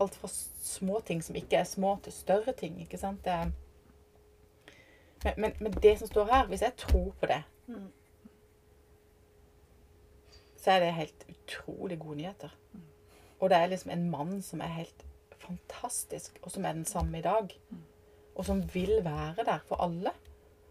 Alt 0.00 0.20
fra 0.22 0.30
små 0.30 1.02
ting 1.10 1.26
som 1.26 1.36
ikke 1.36 1.58
er 1.58 1.66
små, 1.66 1.96
til 2.04 2.14
større 2.14 2.54
ting. 2.54 2.78
ikke 2.84 3.00
sant? 3.00 3.26
Det 3.26 3.40
men, 5.24 5.34
men, 5.36 5.58
men 5.58 5.74
det 5.82 5.98
som 5.98 6.08
står 6.08 6.30
her, 6.30 6.46
hvis 6.46 6.62
jeg 6.62 6.78
tror 6.78 7.10
på 7.18 7.26
det, 7.28 7.42
så 10.60 10.74
er 10.74 10.84
det 10.84 10.96
helt 10.96 11.26
utrolig 11.28 11.98
gode 12.00 12.20
nyheter. 12.20 12.56
Og 13.40 13.50
det 13.50 13.56
er 13.56 13.70
liksom 13.72 13.92
en 13.94 14.10
mann 14.12 14.42
som 14.44 14.60
er 14.60 14.74
helt 14.76 15.04
fantastisk, 15.40 16.36
og 16.42 16.52
som 16.52 16.64
er 16.64 16.76
den 16.76 16.84
samme 16.84 17.18
i 17.18 17.24
dag. 17.24 17.54
Og 18.34 18.44
som 18.44 18.60
vil 18.74 19.00
være 19.04 19.44
der 19.44 19.64
for 19.68 19.80
alle. 19.80 20.12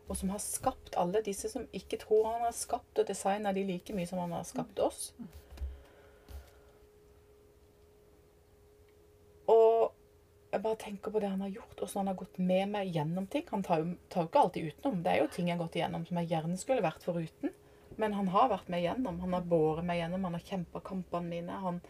Og 0.10 0.18
som 0.18 0.30
har 0.30 0.42
skapt 0.42 0.96
alle 0.98 1.22
disse 1.26 1.50
som 1.50 1.68
ikke 1.74 2.00
tror 2.02 2.32
han 2.32 2.46
har 2.48 2.56
skapt 2.58 3.02
og 3.02 3.08
designa 3.08 3.54
de 3.54 3.64
like 3.66 3.94
mye 3.94 4.10
som 4.10 4.22
han 4.22 4.34
har 4.34 4.46
skapt 4.48 4.80
oss. 4.80 5.12
Og 9.50 9.94
jeg 10.52 10.62
bare 10.62 10.82
tenker 10.82 11.14
på 11.14 11.22
det 11.22 11.30
han 11.30 11.42
har 11.42 11.54
gjort, 11.54 11.78
hvordan 11.78 11.98
han 11.98 12.12
har 12.12 12.18
gått 12.22 12.38
med 12.42 12.70
meg 12.74 12.94
gjennom 12.94 13.28
ting. 13.30 13.46
Han 13.50 13.66
tar 13.66 13.82
jo, 13.82 13.94
tar 14.10 14.26
jo 14.26 14.30
ikke 14.30 14.46
alltid 14.46 14.70
utenom. 14.72 15.02
Det 15.06 15.12
er 15.14 15.22
jo 15.24 15.32
ting 15.34 15.50
jeg 15.50 15.58
har 15.58 15.66
gått 15.66 15.78
igjennom 15.78 16.06
som 16.06 16.22
jeg 16.22 16.32
gjerne 16.34 16.58
skulle 16.62 16.86
vært 16.86 17.06
foruten. 17.06 17.54
Men 18.00 18.16
han 18.16 18.32
har 18.32 18.50
vært 18.54 18.70
med 18.72 18.84
gjennom. 18.84 19.20
Han 19.26 19.36
har 19.36 19.48
båret 19.50 19.88
meg 19.88 20.00
gjennom. 20.00 20.26
Han 20.30 20.38
har 20.38 20.46
kjempa 20.48 20.82
kampene 20.86 21.28
mine. 21.28 21.60
Han, 21.66 21.82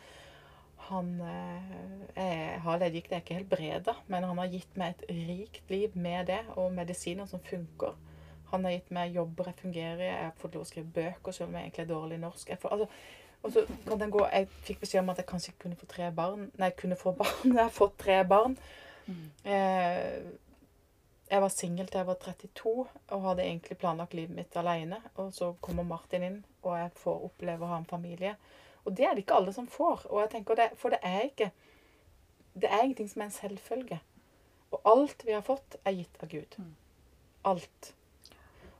han 0.89 1.13
eh, 1.21 1.79
jeg 2.15 2.61
har 2.65 2.81
leddgikt, 2.81 3.11
jeg 3.13 3.19
er 3.19 3.25
ikke 3.25 3.39
helbreda, 3.39 3.95
men 4.09 4.25
han 4.25 4.41
har 4.41 4.51
gitt 4.53 4.77
meg 4.79 4.95
et 4.95 5.11
rikt 5.29 5.71
liv 5.73 5.95
med 5.95 6.31
det, 6.31 6.41
og 6.57 6.73
medisiner 6.73 7.29
som 7.29 7.43
funker. 7.45 7.93
Han 8.49 8.65
har 8.65 8.73
gitt 8.73 8.89
meg 8.95 9.13
jobber 9.13 9.51
jeg 9.51 9.61
fungerer 9.61 10.01
i. 10.01 10.09
Jeg 10.09 10.25
har 10.25 10.37
fått 10.41 10.57
lov 10.57 10.65
å 10.65 10.69
skrive 10.69 10.93
bøker 10.95 11.35
selv 11.35 11.51
om 11.51 11.57
jeg 11.59 11.67
egentlig 11.67 11.85
er 11.85 11.91
dårlig 11.93 12.17
i 12.17 12.23
norsk. 12.23 12.49
Jeg, 12.49 12.61
får, 12.63 12.75
altså, 12.75 12.87
og 13.43 13.53
så 13.53 13.65
kan 13.85 14.01
den 14.01 14.13
gå, 14.13 14.25
jeg 14.33 14.49
fikk 14.65 14.81
beskjed 14.83 15.03
om 15.03 15.11
at 15.13 15.21
jeg 15.21 15.29
kanskje 15.29 15.57
kunne 15.61 15.77
få 15.79 15.89
tre 15.93 16.09
barn. 16.15 16.49
Nei, 16.59 16.71
kunne 16.79 16.97
få 16.99 17.13
barn. 17.19 17.51
Jeg 17.53 17.61
har 17.61 17.75
fått 17.75 17.99
tre 18.01 18.17
barn. 18.27 18.57
Eh, 19.45 20.17
jeg 21.29 21.41
var 21.41 21.51
singel 21.53 21.87
til 21.87 21.99
jeg 22.01 22.07
var 22.07 22.17
32 22.23 22.71
og 23.13 23.21
hadde 23.21 23.43
egentlig 23.45 23.77
planlagt 23.77 24.15
livet 24.17 24.35
mitt 24.35 24.55
alene. 24.57 24.97
Og 25.21 25.33
så 25.33 25.51
kommer 25.61 25.85
Martin 25.85 26.25
inn, 26.25 26.39
og 26.63 26.77
jeg 26.79 26.91
får 26.97 27.25
oppleve 27.27 27.65
å 27.65 27.69
ha 27.69 27.77
en 27.77 27.89
familie. 27.89 28.35
Og 28.85 28.95
det 28.97 29.05
er 29.05 29.13
det 29.13 29.25
ikke 29.25 29.37
alle 29.37 29.53
som 29.53 29.67
får. 29.69 30.07
Og 30.09 30.23
jeg 30.23 30.31
tenker 30.33 30.57
det, 30.57 30.71
For 30.75 30.89
det 30.89 30.99
er 31.03 31.27
ikke 31.27 31.51
Det 32.53 32.69
er 32.69 32.81
ingenting 32.83 33.09
som 33.09 33.21
er 33.21 33.25
en 33.25 33.31
selvfølge. 33.31 33.99
Og 34.71 34.81
alt 34.85 35.23
vi 35.25 35.31
har 35.31 35.41
fått, 35.41 35.77
er 35.85 35.91
gitt 35.91 36.17
av 36.23 36.29
Gud. 36.29 36.57
Alt. 37.45 37.93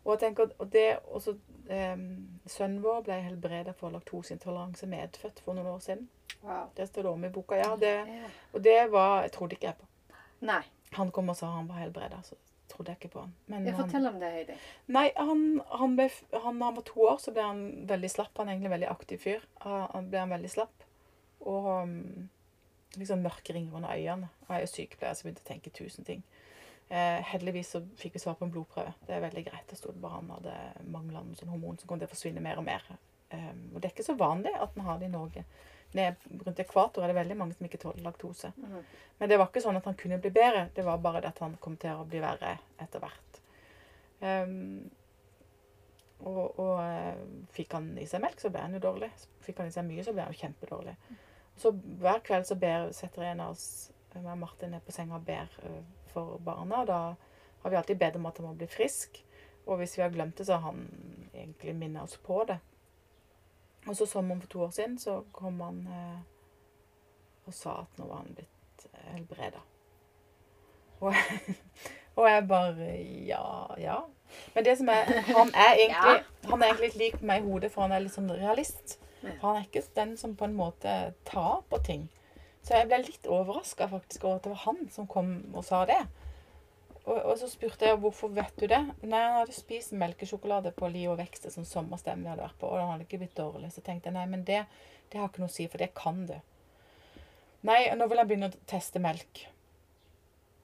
Og 0.04 0.12
jeg 0.12 0.20
tenker, 0.20 0.50
og 0.58 0.72
det 0.74 1.00
også, 1.06 1.36
eh, 1.70 1.98
Sønnen 2.46 2.82
vår 2.84 3.04
ble 3.06 3.22
helbreda 3.22 3.72
for 3.72 3.90
laktoseintoleranse 3.90 4.88
medfødt 4.88 5.40
for 5.40 5.54
noen 5.54 5.68
år 5.68 5.80
siden. 5.80 6.10
Wow. 6.42 6.70
Det 6.76 6.88
står 6.88 7.04
det 7.04 7.12
om 7.12 7.26
i 7.26 7.30
boka. 7.30 7.56
Ja, 7.56 7.76
det, 7.76 7.96
og 8.54 8.64
det 8.64 8.92
var 8.92 9.22
Jeg 9.22 9.32
trodde 9.32 9.56
ikke 9.56 9.68
jeg 9.68 9.76
på. 9.78 9.86
Nei. 10.42 10.64
Han 10.98 11.12
kom 11.14 11.30
og 11.30 11.38
sa 11.38 11.52
han 11.54 11.70
var 11.70 11.84
helbreda, 11.84 12.22
så 12.26 12.38
trodde 12.70 12.94
jeg 12.94 13.02
ikke 13.02 13.14
på 13.14 13.24
han. 13.26 13.32
Men 13.52 13.68
han, 13.68 13.78
fortell 13.78 14.10
om 14.10 14.20
det, 14.22 14.32
Heidi. 14.34 14.58
nei, 14.94 15.08
han, 15.18 15.46
han 15.82 15.96
ble, 15.98 16.10
han, 16.34 16.62
han 16.62 16.78
var 16.78 16.86
to 16.88 17.06
år, 17.12 17.22
så 17.22 17.34
ble 17.36 17.46
han 17.46 17.64
veldig 17.90 18.12
slapp. 18.14 18.34
Han 18.38 18.50
er 18.50 18.56
egentlig 18.56 18.72
en 18.72 18.78
veldig 18.78 18.92
aktiv 18.92 19.24
fyr. 19.24 19.48
Han 19.66 19.88
han 19.94 20.12
ble 20.12 20.22
han 20.24 20.36
veldig 20.36 20.52
slapp. 20.54 20.86
Og 21.50 21.70
um, 21.86 22.30
liksom 22.98 23.24
mørke 23.26 23.56
ringer 23.56 23.80
under 23.80 23.96
øynene. 23.96 24.30
Og 24.46 24.54
jeg 24.54 24.58
er 24.58 24.66
jo 24.66 24.74
sykepleier, 24.74 25.14
så 25.14 25.24
jeg 25.24 25.30
begynte 25.30 25.46
å 25.46 25.50
tenke 25.52 25.76
tusen 25.76 26.08
ting. 26.08 26.24
Eh, 26.90 27.20
heldigvis 27.22 27.76
så 27.76 27.84
fikk 28.02 28.16
vi 28.16 28.22
svar 28.24 28.38
på 28.40 28.48
en 28.48 28.54
blodprøve. 28.54 28.96
Det 29.06 29.14
er 29.14 29.22
veldig 29.22 29.44
greit. 29.46 29.68
Det 29.70 29.78
stod 29.78 29.98
bare 30.02 30.22
han 30.22 30.32
hadde 30.34 30.56
mangla 30.90 31.22
noen 31.22 31.38
sånn 31.38 31.52
hormon 31.54 31.78
som 31.78 31.90
kom 31.90 32.02
til 32.02 32.10
å 32.10 32.14
forsvinne 32.14 32.42
mer 32.42 32.62
og 32.62 32.66
mer. 32.66 32.86
Um, 33.30 33.68
og 33.76 33.78
det 33.78 33.90
er 33.90 33.94
ikke 33.94 34.08
så 34.08 34.18
vanlig 34.18 34.56
at 34.58 34.74
en 34.74 34.88
har 34.88 34.98
det 34.98 35.06
i 35.06 35.14
Norge. 35.14 35.44
Ned 35.98 36.16
rundt 36.46 36.60
ekvator 36.62 37.04
er 37.04 37.10
det 37.10 37.18
veldig 37.18 37.38
mange 37.38 37.56
som 37.58 37.66
ikke 37.66 37.80
tåler 37.82 38.04
laktose. 38.06 38.52
Mm. 38.58 38.82
Men 39.18 39.32
det 39.32 39.40
var 39.40 39.50
ikke 39.50 39.64
sånn 39.64 39.80
at 39.80 39.88
han 39.90 39.98
kunne 39.98 40.20
bli 40.22 40.32
bedre. 40.34 40.68
Det 40.76 40.86
var 40.86 41.02
bare 41.02 41.24
det 41.24 41.32
at 41.32 41.42
han 41.42 41.56
kom 41.62 41.78
til 41.82 41.98
å 41.98 42.06
bli 42.10 42.22
verre 42.22 42.56
etter 42.78 43.02
hvert. 43.02 43.40
Um, 44.22 44.90
og 46.20 46.60
og 46.60 46.76
uh, 46.84 47.24
fikk 47.56 47.74
han 47.78 47.94
i 47.98 48.06
seg 48.10 48.22
melk, 48.22 48.42
så 48.42 48.52
ble 48.54 48.62
han 48.66 48.76
jo 48.78 48.84
dårlig. 48.84 49.10
Fikk 49.46 49.64
han 49.64 49.72
i 49.72 49.74
seg 49.74 49.88
mye, 49.88 50.06
så 50.06 50.14
ble 50.14 50.28
han 50.28 50.36
jo 50.36 50.42
kjempedårlig. 50.44 50.94
Så 51.60 51.74
hver 51.74 52.22
kveld 52.28 52.46
så 52.48 52.60
ber, 52.60 52.92
setter 52.96 53.26
en 53.32 53.44
av 53.48 53.56
oss, 53.56 53.90
meg 54.14 54.30
og 54.30 54.40
Martin, 54.44 54.74
ned 54.76 54.86
på 54.86 54.94
senga 54.94 55.18
og 55.18 55.26
ber 55.26 55.50
uh, 55.64 55.82
for 56.14 56.38
barna. 56.46 56.84
Da 56.86 57.02
har 57.64 57.74
vi 57.74 57.82
alltid 57.82 58.02
bedt 58.02 58.20
om 58.20 58.30
at 58.30 58.38
han 58.38 58.52
må 58.52 58.54
bli 58.60 58.70
frisk. 58.70 59.24
Og 59.66 59.82
hvis 59.82 59.98
vi 59.98 60.06
har 60.06 60.14
glemt 60.14 60.38
det, 60.38 60.46
så 60.46 60.60
har 60.60 60.70
han 60.70 60.86
egentlig 61.34 61.76
minnet 61.76 62.04
oss 62.04 62.18
på 62.22 62.44
det. 62.50 62.60
Og 63.88 63.96
så 63.96 64.06
sommeren 64.06 64.42
for 64.42 64.52
to 64.52 64.62
år 64.68 64.70
siden 64.76 64.98
så 65.00 65.22
kom 65.34 65.62
han 65.62 65.82
eh, 65.88 66.20
og 67.48 67.54
sa 67.54 67.82
at 67.82 68.00
nå 68.00 68.08
var 68.10 68.24
han 68.24 68.36
blitt 68.38 68.88
helbreda. 69.14 69.62
Og, 71.00 71.14
og 72.20 72.30
jeg 72.30 72.48
bare 72.48 72.90
Ja, 73.28 73.44
ja. 73.80 74.00
Men 74.56 74.66
det 74.66 74.78
som 74.78 74.90
er 74.92 75.08
Han 75.32 75.54
er 75.56 75.74
egentlig, 75.84 76.24
han 76.44 76.62
er 76.62 76.66
egentlig 76.66 76.90
litt 76.90 77.02
lik 77.02 77.22
meg 77.22 77.42
i 77.42 77.48
hodet, 77.48 77.72
for 77.72 77.88
han 77.88 77.96
er 77.96 78.04
litt 78.04 78.14
sånn 78.14 78.32
realist. 78.32 79.00
Han 79.24 79.56
er 79.56 79.66
ikke 79.66 79.84
den 79.96 80.16
som 80.18 80.36
på 80.36 80.46
en 80.46 80.56
måte 80.56 81.14
tar 81.28 81.64
på 81.70 81.80
ting. 81.84 82.10
Så 82.64 82.76
jeg 82.76 82.90
ble 82.90 83.02
litt 83.04 83.28
overraska 83.28 83.88
over 83.88 84.04
at 84.04 84.44
det 84.44 84.52
var 84.52 84.64
han 84.68 84.84
som 84.92 85.08
kom 85.08 85.32
og 85.54 85.64
sa 85.66 85.86
det. 85.90 86.00
Og, 87.10 87.18
og 87.18 87.38
så 87.42 87.48
spurte 87.50 87.88
jeg 87.88 87.98
hvorfor 88.04 88.30
vet 88.36 88.54
du 88.62 88.68
det. 88.70 88.80
Nei, 89.02 89.22
han 89.24 89.40
hadde 89.40 89.56
spist 89.56 89.96
melkesjokolade 89.98 90.72
på 90.78 90.90
Li 90.94 91.08
og 91.10 91.18
Vekst, 91.18 91.48
som 91.54 91.66
sommerstemme 91.66 92.26
vi 92.26 92.30
hadde 92.30 92.46
vært 92.46 92.60
på, 92.62 92.70
og 92.70 92.78
han 92.78 92.92
hadde 92.94 93.08
ikke 93.08 93.22
blitt 93.24 93.38
dårlig. 93.40 93.72
Så 93.74 93.82
tenkte 93.86 94.12
jeg 94.12 94.18
nei, 94.20 94.28
men 94.30 94.46
det, 94.46 94.62
det 95.10 95.22
har 95.22 95.32
ikke 95.32 95.42
noe 95.42 95.50
å 95.50 95.56
si, 95.56 95.66
for 95.72 95.82
det 95.82 95.90
kan 95.98 96.22
du. 96.30 96.36
Nei, 97.66 97.82
nå 97.98 98.08
vil 98.08 98.22
jeg 98.22 98.30
begynne 98.30 98.52
å 98.52 98.62
teste 98.70 99.02
melk. 99.04 99.42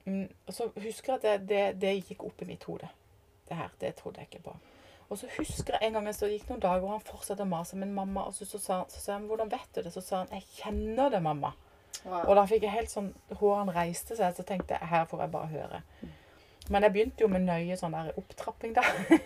Mm, 0.05 0.29
og 0.45 0.53
så 0.53 0.69
husker 0.77 1.15
jeg 1.15 1.17
at 1.17 1.25
det, 1.25 1.35
det, 1.49 1.63
det 1.81 1.97
gikk 1.97 2.23
opp 2.27 2.45
i 2.45 2.49
mitt 2.53 2.63
hode. 2.69 2.91
Det 3.49 3.57
her, 3.57 3.73
det 3.81 3.95
trodde 3.97 4.21
jeg 4.21 4.29
ikke 4.29 4.45
på. 4.51 4.55
Og 5.09 5.19
så 5.19 5.29
husker 5.35 5.75
jeg 5.75 5.87
en 5.87 5.97
gang 5.97 6.07
så 6.17 6.29
gikk 6.29 6.47
noen 6.49 6.61
dager 6.63 6.85
og 6.85 6.95
han 6.95 7.05
fortsatte 7.05 7.45
å 7.45 7.49
mase. 7.49 7.77
Men 7.77 7.93
mamma, 7.93 8.27
og 8.29 8.37
så, 8.37 8.47
så, 8.49 8.61
sa, 8.61 8.79
så 8.89 9.01
sa 9.01 9.17
han, 9.17 9.27
hvordan 9.29 9.51
vet 9.51 9.69
du 9.73 9.81
det? 9.81 9.93
Så 9.93 10.01
sa 10.05 10.23
han, 10.23 10.33
jeg 10.33 10.45
kjenner 10.61 11.11
det, 11.13 11.21
mamma. 11.25 11.53
Wow. 12.05 12.21
Og 12.23 12.37
da 12.37 12.45
fikk 12.49 12.65
jeg 12.65 12.73
helt 12.73 12.93
sånn, 12.93 13.11
hårene 13.39 13.73
reiste 13.73 14.17
seg, 14.17 14.33
så 14.37 14.45
tenkte 14.45 14.77
jeg, 14.77 14.89
her 14.91 15.05
får 15.09 15.25
jeg 15.25 15.33
bare 15.33 15.51
høre. 15.53 15.81
Men 16.73 16.85
jeg 16.85 16.93
begynte 16.95 17.21
jo 17.21 17.27
med 17.29 17.43
nøye 17.45 17.75
sånn 17.77 17.93
der 17.93 18.15
opptrapping 18.17 18.73
da. 18.73 18.83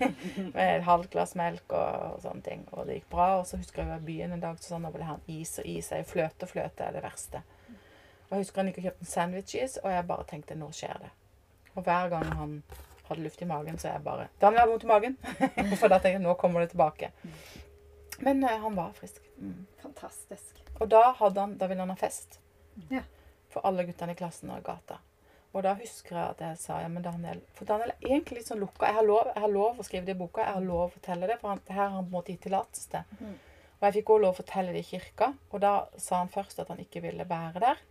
med 0.55 0.63
et 0.63 0.83
halvt 0.83 1.11
glass 1.13 1.37
melk 1.39 1.71
og, 1.71 2.17
og 2.17 2.17
sånne 2.25 2.43
ting. 2.43 2.65
Og 2.73 2.89
det 2.89 2.99
gikk 2.99 3.07
bra. 3.13 3.29
Og 3.39 3.47
så 3.47 3.59
husker 3.61 3.83
jeg 3.83 3.91
var 3.93 4.03
i 4.03 4.09
byen 4.09 4.35
en 4.35 4.43
dag, 4.43 4.59
så 4.59 4.73
sånn, 4.73 4.87
da 4.87 4.91
ville 4.91 4.99
vil 4.99 5.05
jeg 5.05 5.11
ha 5.13 5.15
en 5.19 5.39
is 5.39 5.53
og 5.61 5.71
is. 5.71 5.91
er 5.91 6.03
jo 6.03 6.09
Fløte 6.09 6.47
og 6.47 6.51
fløte 6.51 6.85
er 6.87 6.97
det 6.97 7.05
verste. 7.05 7.43
Og 8.29 8.35
jeg 8.35 8.43
husker 8.43 8.61
han 8.61 8.69
gikk 8.69 8.81
og 8.81 8.87
kjøpte 8.89 9.05
en 9.05 9.13
sandwiches, 9.13 9.79
og 9.81 9.89
jeg 9.93 10.07
bare 10.11 10.27
tenkte, 10.29 10.59
nå 10.59 10.69
skjer 10.75 10.99
det. 11.01 11.09
Og 11.75 11.85
hver 11.85 12.11
gang 12.11 12.27
han 12.41 12.59
hadde 13.07 13.23
luft 13.23 13.41
i 13.41 13.47
magen, 13.49 13.79
så 13.81 13.89
jeg 13.89 14.03
bare, 14.05 14.27
Daniel 14.41 14.61
har 14.61 14.69
vondt 14.69 14.85
i 14.85 14.91
magen. 14.91 15.17
For 15.79 15.89
da 15.89 15.97
tenkte 15.97 16.17
jeg, 16.19 16.25
nå 16.27 16.35
kommer 16.37 16.61
det 16.61 16.73
tilbake. 16.75 17.09
Men 18.19 18.43
uh, 18.43 18.51
han 18.61 18.75
var 18.77 18.91
frisk. 18.93 19.23
Mm. 19.39 19.63
Fantastisk. 19.81 20.59
Og 20.77 20.91
da, 20.91 21.07
hadde 21.17 21.41
han, 21.41 21.55
da 21.57 21.71
ville 21.71 21.81
han 21.81 21.93
ha 21.95 21.97
fest. 21.97 22.37
Ja. 22.91 23.01
For 23.49 23.65
alle 23.65 23.87
guttene 23.87 24.13
i 24.13 24.19
klassen 24.19 24.51
og 24.53 24.61
i 24.61 24.67
gata. 24.67 24.99
Og 25.49 25.63
da 25.65 25.73
husker 25.79 26.13
jeg 26.13 26.35
at 26.35 26.41
jeg 26.45 26.57
sa 26.61 26.79
ja, 26.83 26.89
men 26.93 27.01
Daniel 27.05 27.39
For 27.57 27.65
Daniel 27.65 27.89
er 27.95 28.03
egentlig 28.11 28.39
litt 28.39 28.49
sånn 28.51 28.61
lukka. 28.61 28.85
Jeg 28.91 28.99
har 28.99 29.07
lov, 29.07 29.31
jeg 29.31 29.43
har 29.45 29.53
lov 29.53 29.79
å 29.79 29.85
skrive 29.87 30.05
det 30.05 30.13
i 30.13 30.19
boka. 30.19 30.43
Jeg 30.45 30.59
har 30.59 30.65
lov 30.65 30.83
å 30.83 30.91
fortelle 30.93 31.29
det, 31.31 31.39
for 31.41 31.53
han, 31.53 31.63
det 31.65 31.77
her 31.77 31.87
har 31.87 31.95
han 31.95 32.05
på 32.05 32.11
en 32.11 32.17
måte 32.19 32.35
gitt 32.35 32.43
tillatelse 32.45 32.91
til. 32.93 33.15
Mm. 33.23 33.33
Og 33.79 33.87
jeg 33.87 33.97
fikk 33.97 34.11
også 34.13 34.25
lov 34.25 34.35
å 34.35 34.39
fortelle 34.41 34.75
det 34.75 34.83
i 34.83 34.89
kirka. 34.91 35.31
Og 35.49 35.63
da 35.65 35.73
sa 35.97 36.21
han 36.21 36.31
først 36.33 36.61
at 36.61 36.69
han 36.69 36.83
ikke 36.83 37.01
ville 37.07 37.25
være 37.29 37.65
der. 37.65 37.81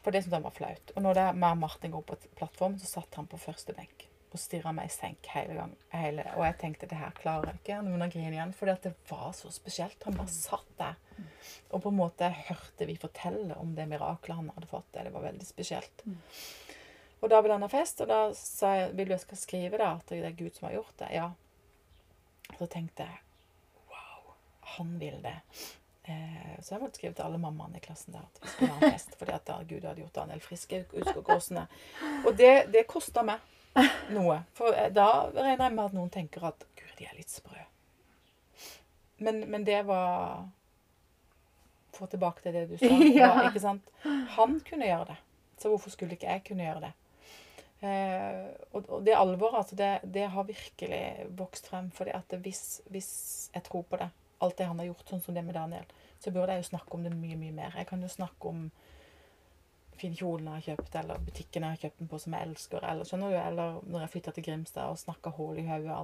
For 0.00 0.12
det 0.14 0.24
syntes 0.24 0.38
han 0.38 0.48
var 0.48 0.56
flaut. 0.56 0.96
Og 0.96 1.04
når 1.04 1.20
det 1.20 1.28
meg 1.42 1.58
og 1.58 1.62
Martin 1.66 1.94
går 1.94 2.08
på 2.08 2.18
plattformen, 2.40 2.80
så 2.80 3.00
satt 3.00 3.20
han 3.20 3.28
på 3.28 3.40
første 3.40 3.76
benk 3.76 4.08
og 4.34 4.40
stirra 4.42 4.72
meg 4.74 4.90
i 4.90 4.92
senk 4.92 5.28
hele 5.30 5.54
gang. 5.54 5.72
Hele, 5.94 6.24
og 6.34 6.42
jeg 6.48 6.56
tenkte 6.58 6.88
det 6.90 6.98
her 6.98 7.14
klarer 7.14 7.52
jeg 7.52 7.60
ikke. 7.60 7.78
Noen 7.86 8.02
å 8.02 8.10
grine 8.10 8.34
igjen. 8.34 8.54
For 8.56 8.70
det 8.70 8.92
var 9.08 9.30
så 9.36 9.52
spesielt. 9.54 10.02
Han 10.08 10.18
bare 10.18 10.34
satt 10.34 10.72
der. 10.80 10.98
Og 11.70 11.84
på 11.84 11.92
en 11.92 12.00
måte 12.00 12.30
hørte 12.48 12.88
vi 12.88 12.98
fortelle 12.98 13.54
om 13.62 13.76
det 13.76 13.86
miraklet 13.90 14.40
han 14.40 14.50
hadde 14.56 14.70
fått. 14.70 14.90
Det, 14.96 15.06
var 15.14 15.28
veldig 15.28 15.46
spesielt. 15.46 16.04
Og 17.22 17.30
da 17.30 17.40
ville 17.40 17.56
han 17.56 17.64
ha 17.64 17.70
fest, 17.72 18.02
og 18.04 18.10
da 18.10 18.18
sa 18.36 18.74
jeg 18.76 18.90
vil 18.98 19.08
du 19.08 19.14
jeg 19.14 19.22
skal 19.22 19.40
skrive 19.40 19.80
da, 19.80 19.94
at 19.96 20.10
det 20.10 20.20
er 20.26 20.36
Gud 20.36 20.58
som 20.58 20.68
har 20.68 20.76
gjort 20.80 20.98
det. 21.00 21.12
Ja. 21.14 21.30
Så 22.58 22.68
tenkte 22.74 23.06
jeg 23.06 23.22
wow, 23.88 24.34
han 24.74 24.92
vil 25.00 25.22
det. 25.24 25.38
Eh, 26.04 26.58
så 26.60 26.74
jeg 26.74 26.82
måtte 26.82 27.00
skrive 27.00 27.14
til 27.16 27.24
alle 27.24 27.40
mammaene 27.40 27.78
i 27.78 27.86
klassen 27.86 28.12
der 28.12 28.26
at 28.26 28.42
vi 28.42 28.50
skulle 28.50 28.74
ha 28.74 28.82
en 28.82 28.98
fest. 28.98 29.14
fordi 29.16 29.38
at 29.38 29.46
da 29.48 29.62
Gud 29.62 29.86
hadde 29.86 30.02
gjort 30.02 30.18
Daniel 30.18 30.42
frisk. 30.44 30.74
Jeg 30.74 30.90
husker 30.92 31.22
Og 32.26 32.36
det, 32.36 32.54
det 32.74 32.86
kosta 32.90 33.22
meg 33.22 33.53
noe. 34.14 34.40
For 34.56 34.74
eh, 34.74 34.90
da 34.94 35.28
regner 35.34 35.68
jeg 35.68 35.76
med 35.76 35.84
at 35.84 35.96
noen 35.96 36.12
tenker 36.12 36.48
at 36.50 36.66
Gud, 36.78 36.92
de 36.98 37.08
er 37.08 37.16
litt 37.18 37.32
sprø. 37.32 37.62
Men, 39.24 39.44
men 39.50 39.64
det 39.66 39.84
var 39.88 40.44
Få 41.94 42.08
tilbake 42.10 42.42
til 42.42 42.56
det 42.56 42.64
du 42.72 42.78
sa. 42.80 42.88
Ja. 43.20 43.28
var, 43.36 43.48
ikke 43.52 43.62
sant? 43.62 43.90
Han 44.34 44.56
kunne 44.66 44.88
gjøre 44.88 45.12
det. 45.12 45.18
Så 45.62 45.70
hvorfor 45.70 45.92
skulle 45.94 46.16
ikke 46.16 46.26
jeg 46.26 46.42
kunne 46.48 46.64
gjøre 46.66 46.88
det? 46.88 46.90
Eh, 47.86 48.48
og, 48.72 48.88
og 48.88 49.04
det 49.06 49.14
alvoret, 49.14 49.60
altså, 49.60 49.76
det, 49.78 49.90
det 50.14 50.24
har 50.34 50.48
virkelig 50.48 51.28
vokst 51.38 51.68
frem. 51.70 51.92
fordi 51.94 52.10
at 52.10 52.34
hvis, 52.42 52.80
hvis 52.90 53.12
jeg 53.54 53.62
tror 53.62 53.84
på 53.86 54.00
det, 54.00 54.08
alt 54.42 54.58
det 54.58 54.66
han 54.66 54.82
har 54.82 54.90
gjort, 54.90 55.06
sånn 55.08 55.22
som 55.22 55.38
det 55.38 55.44
med 55.46 55.54
Daniel, 55.54 55.86
så 56.18 56.32
burde 56.34 56.56
jeg 56.56 56.64
jo 56.64 56.70
snakke 56.72 56.98
om 56.98 57.06
det 57.06 57.14
mye, 57.14 57.38
mye 57.38 57.54
mer. 57.54 57.78
Jeg 57.78 57.86
kan 57.86 58.02
jo 58.02 58.10
snakke 58.10 58.50
om 58.50 58.66
fine 60.00 60.16
kjolen 60.18 60.48
jeg 60.48 60.54
har 60.54 60.66
kjøpt, 60.68 60.96
eller 61.00 61.24
butikken 61.26 61.64
jeg 61.66 61.76
har 61.76 61.82
kjøpt 61.82 61.98
den 62.02 62.10
på 62.10 62.20
som 62.22 62.36
jeg 62.36 62.48
elsker, 62.48 62.86
eller 62.90 63.08
skjønner 63.08 63.32
du, 63.32 63.38
eller 63.40 63.80
når 63.86 64.04
jeg 64.04 64.12
flytta 64.14 64.34
til 64.34 64.46
Grimstad 64.48 64.92
og 64.92 65.00
snakka 65.00 65.32
hull 65.38 65.58
i 65.60 65.66
hodet 65.68 65.96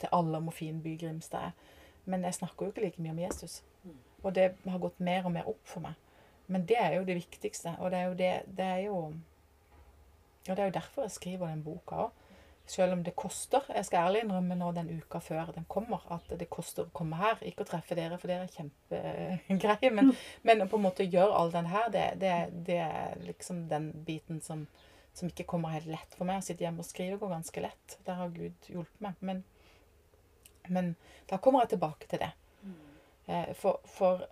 til 0.00 0.12
alle 0.16 0.40
om 0.40 0.48
hvor 0.48 0.56
fin 0.56 0.82
by 0.82 0.96
Grimstad 1.00 1.50
er. 1.50 1.76
Men 2.04 2.24
jeg 2.24 2.34
snakker 2.34 2.66
jo 2.66 2.72
ikke 2.72 2.84
like 2.86 3.02
mye 3.02 3.14
om 3.14 3.18
Jesus. 3.22 3.62
Og 4.22 4.34
det 4.34 4.52
har 4.66 4.78
gått 4.82 5.00
mer 5.00 5.24
og 5.24 5.32
mer 5.32 5.48
opp 5.48 5.62
for 5.64 5.84
meg. 5.84 5.98
Men 6.50 6.64
det 6.66 6.76
er 6.80 6.96
jo 6.98 7.04
det 7.06 7.16
viktigste, 7.20 7.76
og 7.78 7.90
det 7.90 7.98
er 7.98 8.08
jo 8.08 8.14
det 8.18 8.32
Det 8.56 8.64
er 8.64 8.80
jo 8.86 8.96
Ja, 10.48 10.54
det 10.54 10.58
er 10.58 10.64
jo 10.64 10.78
derfor 10.80 11.02
jeg 11.02 11.10
skriver 11.10 11.48
den 11.48 11.64
boka 11.64 11.94
òg. 12.06 12.10
Selv 12.70 12.94
om 12.94 13.00
det 13.02 13.16
koster. 13.18 13.64
Jeg 13.74 13.88
skal 13.88 14.06
ærlig 14.06 14.20
innrømme 14.24 14.54
nå 14.54 14.68
den 14.76 14.90
uka 15.00 15.18
før 15.24 15.48
den 15.56 15.64
kommer, 15.70 16.04
at 16.14 16.28
det 16.38 16.46
koster 16.52 16.86
å 16.86 16.92
komme 16.94 17.18
her. 17.18 17.40
Ikke 17.48 17.64
å 17.64 17.70
treffe 17.70 17.96
dere, 17.98 18.18
for 18.20 18.30
dere 18.30 18.46
er 18.46 18.52
kjempegreie. 18.54 19.90
Men, 19.96 20.12
men 20.46 20.62
på 20.70 20.78
en 20.78 20.84
måte 20.84 21.06
gjøre 21.06 21.34
all 21.34 21.50
den 21.54 21.70
her, 21.72 21.88
det, 21.90 22.04
det, 22.22 22.34
det 22.68 22.78
er 22.84 23.18
liksom 23.26 23.64
den 23.72 23.90
biten 24.06 24.38
som, 24.44 24.66
som 25.18 25.32
ikke 25.32 25.48
kommer 25.50 25.74
helt 25.74 25.90
lett 25.90 26.14
for 26.14 26.28
meg. 26.30 26.38
Å 26.38 26.46
sitte 26.46 26.62
hjemme 26.66 26.84
og 26.84 26.90
skrive 26.90 27.18
går 27.18 27.34
ganske 27.34 27.66
lett. 27.66 27.98
Der 28.06 28.20
har 28.22 28.30
Gud 28.36 28.70
hjulpet 28.70 29.02
meg. 29.08 29.18
Men, 29.18 29.42
Men 30.68 30.94
da 31.26 31.42
kommer 31.42 31.64
jeg 31.64 31.74
tilbake 31.74 32.06
til 32.06 32.22
det. 32.22 32.30
Eh, 33.26 33.50
For, 33.58 33.82
for 33.90 34.28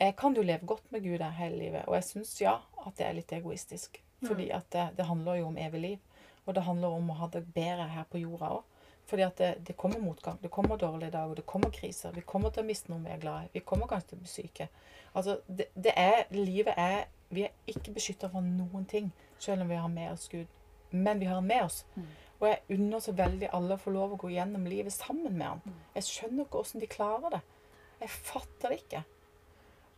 jeg 0.00 0.16
kan 0.18 0.34
jo 0.34 0.42
leve 0.42 0.66
godt 0.66 0.90
med 0.90 1.04
Gud 1.04 1.22
hele 1.36 1.56
livet, 1.56 1.84
og 1.86 1.94
jeg 1.98 2.06
syns 2.08 2.38
ja 2.40 2.58
at 2.86 2.96
det 2.98 3.06
er 3.06 3.18
litt 3.18 3.32
egoistisk. 3.36 4.00
Fordi 4.20 4.50
at 4.52 4.66
det, 4.72 4.86
det 4.98 5.06
handler 5.08 5.38
jo 5.38 5.46
om 5.48 5.56
evig 5.56 5.80
liv, 5.80 6.09
og 6.50 6.56
det 6.56 6.66
handler 6.66 6.98
om 6.98 7.10
å 7.12 7.18
ha 7.20 7.30
det 7.30 7.44
bedre 7.54 7.86
her 7.92 8.06
på 8.10 8.18
jorda 8.18 8.50
òg. 8.56 8.76
Fordi 9.10 9.22
at 9.26 9.38
det, 9.38 9.50
det 9.66 9.74
kommer 9.78 9.98
motgang, 10.02 10.38
det 10.42 10.50
kommer 10.54 10.78
dårlige 10.78 11.10
dager, 11.14 11.34
det 11.34 11.46
kommer 11.46 11.70
kriser. 11.74 12.12
Vi 12.14 12.22
kommer 12.26 12.50
til 12.50 12.62
å 12.62 12.66
miste 12.66 12.90
noen 12.90 13.06
vi 13.06 13.12
er 13.14 13.22
glad 13.22 13.46
i. 13.46 13.50
Vi 13.54 13.62
kommer 13.66 13.90
kanskje 13.90 14.12
til 14.12 14.18
å 14.18 14.22
bli 14.22 14.30
syke. 14.30 14.66
Altså, 15.14 15.36
det, 15.46 15.66
det 15.74 15.94
er, 15.98 16.24
livet 16.34 16.74
er 16.76 17.08
Vi 17.30 17.44
er 17.46 17.52
ikke 17.70 17.92
beskytta 17.94 18.26
fra 18.30 18.40
noen 18.42 18.84
ting, 18.90 19.12
selv 19.38 19.62
om 19.62 19.68
vi 19.70 19.76
har 19.78 19.90
med 19.90 20.10
oss 20.10 20.26
Gud. 20.30 20.48
Men 20.90 21.20
vi 21.20 21.28
har 21.30 21.38
han 21.38 21.46
med 21.46 21.62
oss. 21.62 21.84
Og 22.40 22.48
jeg 22.48 22.74
unner 22.74 23.02
så 23.04 23.12
veldig 23.14 23.52
alle 23.54 23.76
å 23.76 23.78
få 23.78 23.92
lov 23.94 24.16
å 24.16 24.18
gå 24.18 24.32
gjennom 24.34 24.66
livet 24.66 24.92
sammen 24.92 25.36
med 25.38 25.46
han. 25.46 25.76
Jeg 25.94 26.08
skjønner 26.08 26.48
ikke 26.48 26.64
åssen 26.64 26.82
de 26.82 26.88
klarer 26.90 27.36
det. 27.36 27.40
Jeg 28.00 28.10
fatter 28.10 28.74
det 28.74 28.80
ikke. 28.80 29.04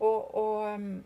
Og, 0.02 0.34
og, 0.34 0.74
um, 0.74 1.04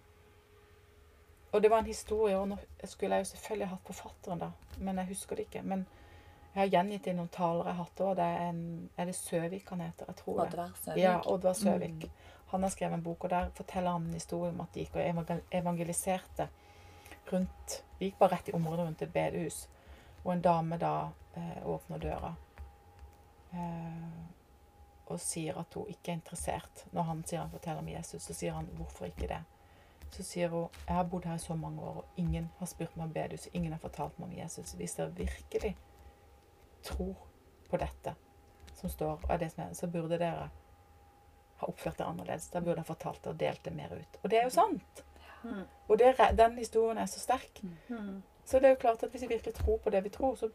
og 1.56 1.62
det 1.62 1.70
var 1.72 1.82
en 1.82 1.88
historie, 1.88 2.36
og 2.38 2.48
nå 2.50 2.56
skulle 2.84 3.16
jeg 3.16 3.24
jo 3.24 3.30
selvfølgelig 3.32 3.68
hatt 3.70 3.88
forfatteren 3.88 4.42
da, 4.42 4.50
men 4.78 5.00
jeg 5.00 5.10
husker 5.12 5.38
det 5.38 5.46
ikke. 5.48 5.62
Men 5.62 5.86
jeg 6.52 6.60
har 6.62 6.72
gjengitt 6.72 7.04
det 7.04 7.12
i 7.12 7.16
noen 7.18 7.32
taler 7.32 7.68
jeg 7.68 7.76
har 7.76 7.84
hatt 7.84 8.02
òg. 8.04 8.12
Det 8.16 8.26
er, 8.26 8.44
en, 8.50 8.60
er 8.96 9.08
det 9.08 9.14
Søvik 9.16 9.72
han 9.72 9.82
heter? 9.84 10.08
Jeg 10.08 10.18
tror. 10.22 10.38
Oddvar 10.46 10.70
Søvik. 10.80 11.00
Ja, 11.02 11.16
Oddvar 11.32 11.56
Søvik. 11.58 12.06
Han 12.52 12.62
har 12.62 12.72
skrevet 12.72 12.96
en 12.96 13.02
bok, 13.02 13.24
og 13.24 13.32
der 13.32 13.50
forteller 13.56 13.96
han 13.96 14.06
en 14.06 14.14
historie 14.16 14.52
om 14.54 14.62
at 14.64 14.74
de 14.74 14.84
gikk 14.84 14.96
og 14.96 15.42
evangeliserte 15.50 16.48
rundt 17.32 17.82
De 17.98 18.06
gikk 18.06 18.18
bare 18.20 18.36
rett 18.36 18.48
i 18.48 18.54
området 18.54 18.84
rundt 18.86 19.02
et 19.02 19.12
bedehus, 19.12 19.62
og 20.22 20.32
en 20.34 20.42
dame 20.44 20.76
da 20.78 20.92
eh, 21.34 21.62
åpner 21.64 21.98
døra 21.98 22.34
eh, 23.56 24.26
og 25.06 25.20
sier 25.22 25.56
at 25.58 25.74
hun 25.74 25.88
ikke 25.88 26.12
er 26.12 26.18
interessert. 26.18 26.84
Når 26.92 27.08
han 27.08 27.22
sier 27.26 27.40
han 27.40 27.50
forteller 27.50 27.80
om 27.80 27.88
Jesus, 27.88 28.22
så 28.22 28.34
sier 28.36 28.56
han 28.56 28.68
hvorfor 28.76 29.08
ikke 29.08 29.30
det. 29.30 29.40
Så 30.10 30.22
sier 30.22 30.48
hun 30.48 30.68
jeg 30.86 30.94
har 30.94 31.08
bodd 31.10 31.24
her 31.24 31.34
i 31.34 31.42
så 31.42 31.54
mange 31.54 31.82
år, 31.82 31.96
og 32.02 32.20
ingen 32.20 32.50
har 32.58 32.66
spurt 32.66 32.96
meg 32.96 33.08
om 33.08 33.12
bedus. 33.12 33.48
Ingen 33.52 33.72
har 33.72 33.80
fortalt 33.82 34.18
meg 34.18 34.28
om 34.28 34.36
Jesus. 34.38 34.72
Hvis 34.72 34.94
dere 34.94 35.14
virkelig 35.16 35.76
tror 36.86 37.26
på 37.70 37.76
dette 37.76 38.14
som 38.76 38.90
står, 38.90 39.20
og 39.28 39.40
det 39.40 39.50
som 39.52 39.64
er, 39.64 39.74
så 39.74 39.86
burde 39.90 40.18
dere 40.18 40.48
ha 41.56 41.66
oppført 41.66 41.98
det 41.98 42.04
annerledes. 42.06 42.50
Da 42.52 42.60
burde 42.60 42.76
dere 42.80 42.84
fortalt 42.84 43.22
det 43.24 43.32
og 43.32 43.40
delt 43.40 43.64
det 43.64 43.74
mer 43.74 43.92
ut. 43.96 44.18
Og 44.22 44.30
det 44.30 44.38
er 44.38 44.44
jo 44.44 44.50
sant. 44.50 45.04
Og 45.88 45.98
det, 45.98 46.14
den 46.38 46.58
historien 46.58 46.98
er 46.98 47.06
så 47.06 47.20
sterk. 47.20 47.62
Så 48.44 48.58
det 48.58 48.68
er 48.68 48.74
jo 48.76 48.82
klart 48.82 49.02
at 49.02 49.10
hvis 49.10 49.22
vi 49.22 49.26
virkelig 49.26 49.54
tror 49.54 49.78
på 49.78 49.90
det 49.90 50.04
vi 50.04 50.08
tror, 50.08 50.34
så 50.34 50.50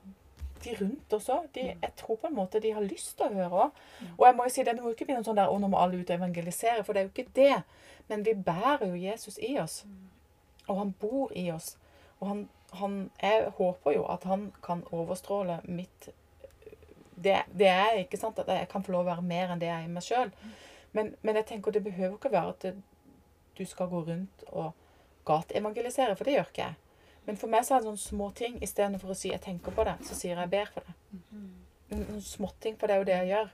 de 0.64 0.76
rundt 0.80 1.14
oss 1.18 1.30
òg, 1.34 1.48
de, 1.56 1.66
jeg 1.72 1.94
tror 2.00 2.20
på 2.22 2.30
en 2.30 2.38
måte 2.38 2.62
de 2.64 2.74
har 2.76 2.86
lyst 2.86 3.16
til 3.18 3.28
å 3.28 3.36
høre 3.36 3.66
òg. 3.66 3.82
Og 4.18 4.26
jeg 4.28 4.38
må 4.38 4.48
jo 4.48 4.54
si 4.54 4.64
det, 4.64 4.76
det 4.78 4.84
må 4.84 4.92
jo 4.92 4.98
ikke 4.98 5.10
bli 5.10 5.18
noe 5.18 5.28
sånn 5.28 5.40
der 5.40 5.52
å, 5.52 5.60
nå 5.62 5.70
må 5.72 5.82
alle 5.82 6.00
ut 6.00 6.10
og 6.10 6.18
evangelisere, 6.18 6.86
for 6.88 6.94
det 6.94 7.02
er 7.02 7.08
jo 7.08 7.14
ikke 7.14 7.36
det. 7.38 7.62
Men 8.12 8.26
vi 8.28 8.36
bærer 8.36 8.88
jo 8.88 9.00
Jesus 9.00 9.40
i 9.42 9.54
oss. 9.62 9.82
Og 10.68 10.76
han 10.78 10.96
bor 11.02 11.32
i 11.38 11.48
oss. 11.54 11.76
Og 12.20 12.28
han, 12.30 12.42
han 12.80 12.98
Jeg 13.22 13.54
håper 13.58 13.96
jo 13.98 14.08
at 14.12 14.26
han 14.30 14.52
kan 14.64 14.84
overstråle 14.92 15.62
mitt 15.68 16.12
det, 17.22 17.44
det 17.54 17.68
er 17.70 18.00
ikke 18.02 18.18
sant 18.18 18.40
at 18.42 18.48
jeg 18.50 18.70
kan 18.72 18.84
få 18.84 18.96
lov 18.96 19.06
å 19.06 19.12
være 19.12 19.26
mer 19.26 19.52
enn 19.54 19.60
det 19.62 19.68
jeg 19.70 19.84
er 19.84 19.90
i 19.90 19.92
meg 19.94 20.06
sjøl. 20.06 20.32
Men, 20.98 21.14
men 21.22 21.38
jeg 21.38 21.48
tenker 21.52 21.76
det 21.76 21.84
behøver 21.86 22.16
ikke 22.18 22.32
være 22.34 22.54
at 22.56 22.66
du 23.58 23.66
skal 23.68 23.92
gå 23.92 24.02
rundt 24.08 24.46
og 24.50 24.72
gateevangelisere, 25.30 26.16
for 26.18 26.28
det 26.28 26.38
gjør 26.38 26.50
ikke 26.50 26.66
jeg. 26.66 26.80
Men 27.32 27.38
for 27.40 27.48
meg 27.48 27.64
så 27.64 27.78
er 27.78 27.80
det 27.80 27.88
sånne 27.88 28.04
små 28.04 28.26
ting. 28.36 28.58
Istedenfor 28.60 29.14
å 29.14 29.16
si 29.16 29.30
'jeg 29.30 29.40
tenker 29.42 29.72
på 29.72 29.84
det', 29.88 30.04
så 30.04 30.16
sier 30.16 30.36
jeg 30.36 30.40
'jeg 30.40 30.50
ber 30.50 30.66
for 30.74 30.82
det'. 30.82 30.96
Noen 31.92 32.08
noen 32.10 32.22
småting, 32.22 32.76
for 32.80 32.88
det 32.88 32.94
er 32.94 33.00
jo 33.00 33.06
det 33.06 33.16
jeg 33.20 33.28
gjør. 33.28 33.50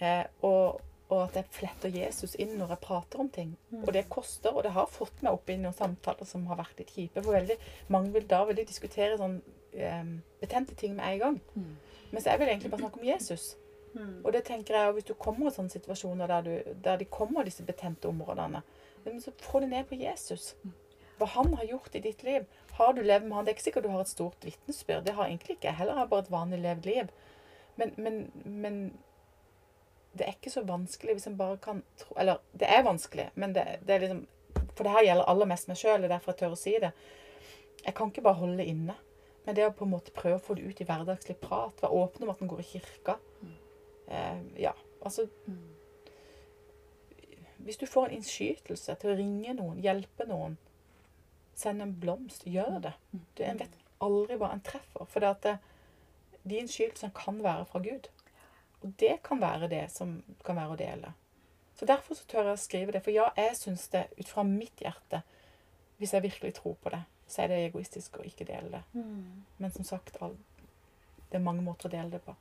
Eh, 0.00 0.24
og, 0.42 0.80
og 1.08 1.22
at 1.24 1.34
jeg 1.34 1.44
fletter 1.50 1.88
Jesus 1.88 2.36
inn 2.38 2.56
når 2.58 2.68
jeg 2.68 2.78
prater 2.78 3.18
om 3.18 3.28
ting. 3.28 3.56
Og 3.86 3.92
det 3.92 4.08
koster, 4.08 4.50
og 4.54 4.62
det 4.62 4.70
har 4.72 4.86
fått 4.86 5.22
meg 5.22 5.32
opp 5.32 5.50
i 5.50 5.56
noen 5.56 5.74
samtaler 5.74 6.24
som 6.24 6.46
har 6.46 6.56
vært 6.56 6.78
litt 6.78 6.94
kjipe. 6.94 7.22
For 7.22 7.32
veldig 7.32 7.56
mange 7.88 8.12
vil 8.12 8.26
da 8.28 8.44
veldig 8.44 8.66
diskutere 8.66 9.18
sånn 9.18 9.42
eh, 9.72 10.04
betente 10.40 10.74
ting 10.74 10.94
med 10.94 11.04
en 11.12 11.18
gang. 11.18 11.40
Mens 12.12 12.26
jeg 12.26 12.38
vil 12.38 12.48
egentlig 12.48 12.70
bare 12.70 12.80
snakke 12.80 13.00
om 13.00 13.04
Jesus. 13.06 13.56
Og 14.24 14.32
det 14.32 14.44
tenker 14.44 14.74
jeg, 14.74 14.92
hvis 14.92 15.04
du 15.04 15.14
kommer 15.14 15.50
i 15.50 15.54
sånne 15.54 15.70
situasjoner 15.70 16.26
der, 16.26 16.42
du, 16.42 16.74
der 16.84 16.96
de 16.96 17.04
kommer 17.04 17.42
disse 17.42 17.64
betente 17.64 18.06
områdene, 18.08 18.62
så 19.20 19.32
få 19.40 19.60
det 19.60 19.68
ned 19.68 19.84
på 19.84 19.94
Jesus. 19.98 20.54
Hva 21.18 21.26
han 21.34 21.54
har 21.58 21.66
gjort 21.66 21.96
i 21.98 22.02
ditt 22.04 22.22
liv. 22.22 22.46
Har 22.78 22.94
du 22.94 23.02
levd 23.02 23.26
med 23.26 23.36
han? 23.36 23.46
Det 23.46 23.52
er 23.52 23.58
ikke 23.58 23.68
sikkert 23.68 23.88
du 23.88 23.92
har 23.92 24.04
et 24.04 24.12
stort 24.12 24.46
vitnesbyrd. 24.46 25.04
Det 25.06 25.16
har 25.18 25.26
egentlig 25.26 25.56
ikke 25.56 25.70
jeg 25.70 25.80
heller. 25.80 25.96
Jeg 25.96 26.04
har 26.04 26.12
bare 26.12 26.26
et 26.26 26.32
vanlig 26.34 26.60
levd 26.62 26.86
liv. 26.86 27.12
Men, 27.78 27.94
men, 27.96 28.20
men 28.44 28.78
det 30.18 30.26
er 30.26 30.34
ikke 30.34 30.50
så 30.50 30.64
vanskelig 30.66 31.14
hvis 31.18 31.28
en 31.30 31.38
bare 31.38 31.60
kan 31.62 31.82
tro 32.00 32.16
Eller 32.18 32.40
det 32.58 32.66
er 32.66 32.82
vanskelig, 32.82 33.28
men 33.34 33.52
det, 33.54 33.64
det 33.86 33.94
er 33.94 34.02
liksom 34.02 34.24
For 34.74 34.86
det 34.86 34.94
her 34.94 35.04
gjelder 35.06 35.30
aller 35.30 35.50
mest 35.50 35.68
meg 35.70 35.78
sjøl, 35.78 36.00
det 36.02 36.08
er 36.08 36.14
derfor 36.16 36.34
jeg 36.34 36.40
tør 36.42 36.54
å 36.54 36.58
si 36.58 36.74
det. 36.82 36.90
Jeg 37.84 37.94
kan 37.98 38.10
ikke 38.10 38.24
bare 38.26 38.38
holde 38.38 38.66
inne. 38.66 38.94
Men 39.46 39.56
det 39.56 39.64
å 39.66 39.72
på 39.74 39.86
en 39.86 39.94
måte 39.94 40.14
prøve 40.14 40.36
å 40.38 40.44
få 40.44 40.54
det 40.58 40.66
ut 40.68 40.80
i 40.82 40.86
hverdagslig 40.86 41.38
prat, 41.40 41.78
være 41.82 41.98
åpen 41.98 42.26
om 42.26 42.30
at 42.30 42.42
en 42.44 42.50
går 42.50 42.62
i 42.62 42.68
kirka 42.68 43.16
eh, 44.06 44.42
Ja, 44.60 44.74
altså 45.00 45.24
Hvis 47.64 47.80
du 47.80 47.86
får 47.88 48.06
en 48.06 48.18
innskytelse 48.18 48.94
til 49.00 49.12
å 49.12 49.16
ringe 49.18 49.54
noen, 49.56 49.80
hjelpe 49.82 50.28
noen, 50.28 50.58
sende 51.58 51.86
en 51.86 51.96
blomst, 52.00 52.46
gjør 52.46 52.78
det. 52.88 52.94
Du 53.34 53.42
en 53.44 53.60
vet 53.60 53.74
aldri 54.04 54.38
hva 54.38 54.52
en 54.54 54.62
treffer. 54.64 55.08
For 55.10 55.24
det 55.24 55.30
at 55.34 55.48
det, 56.48 56.64
skyld 56.70 56.96
som 57.00 57.12
kan 57.14 57.42
være 57.44 57.66
fra 57.68 57.82
Gud. 57.84 58.08
Og 58.80 58.92
det 59.00 59.18
kan 59.26 59.40
være 59.42 59.70
det 59.70 59.88
som 59.90 60.20
kan 60.46 60.58
være 60.58 60.76
å 60.76 60.78
dele. 60.78 61.12
Så 61.78 61.86
derfor 61.86 62.18
så 62.18 62.26
tør 62.30 62.50
jeg 62.50 62.58
å 62.58 62.62
skrive 62.62 62.94
det. 62.94 63.02
For 63.04 63.14
ja, 63.14 63.28
jeg 63.38 63.56
syns 63.58 63.88
det 63.92 64.06
ut 64.18 64.30
fra 64.30 64.42
mitt 64.46 64.82
hjerte, 64.82 65.22
hvis 65.98 66.14
jeg 66.14 66.24
virkelig 66.24 66.54
tror 66.58 66.76
på 66.82 66.90
det, 66.94 67.02
så 67.28 67.42
er 67.42 67.50
det 67.50 67.58
egoistisk 67.66 68.18
å 68.18 68.26
ikke 68.26 68.46
dele 68.48 68.78
det. 68.78 68.82
Men 69.58 69.74
som 69.74 69.86
sagt, 69.86 70.16
all, 70.22 70.36
det 71.28 71.38
er 71.38 71.44
mange 71.44 71.62
måter 71.66 71.90
å 71.90 71.92
dele 71.92 72.14
det 72.14 72.22
på. 72.24 72.34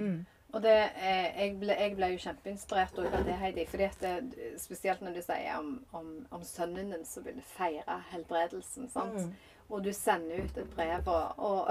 Mm. 0.00 0.24
Og 0.52 0.60
det, 0.62 0.74
eh, 1.00 1.28
jeg, 1.40 1.54
ble, 1.60 1.76
jeg 1.80 1.94
ble 1.96 2.10
jo 2.12 2.18
kjempeinspirert 2.26 2.98
også 3.00 3.16
av 3.16 3.24
det, 3.24 3.36
Heidi. 3.40 3.64
fordi 3.68 3.86
at 3.88 4.02
det, 4.04 4.50
Spesielt 4.60 5.00
når 5.00 5.16
du 5.16 5.22
sier 5.24 5.56
om, 5.58 5.70
om, 5.96 6.10
om 6.30 6.44
sønnen 6.44 6.92
din 6.92 7.06
som 7.08 7.24
ville 7.24 7.44
feire 7.54 8.02
helbredelsen. 8.10 8.90
sant? 8.92 9.16
Mm. 9.16 9.32
Og 9.72 9.84
du 9.84 9.92
sender 9.96 10.44
ut 10.44 10.58
et 10.60 10.74
brev 10.74 11.08
og, 11.08 11.38
og 11.38 11.70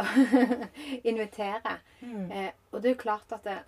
inviterer. 1.12 1.84
Mm. 2.02 2.32
Eh, 2.32 2.50
og 2.72 2.82
det 2.82 2.90
er 2.90 2.96
jo 2.96 3.04
klart 3.04 3.36
at 3.38 3.46
det, 3.46 3.60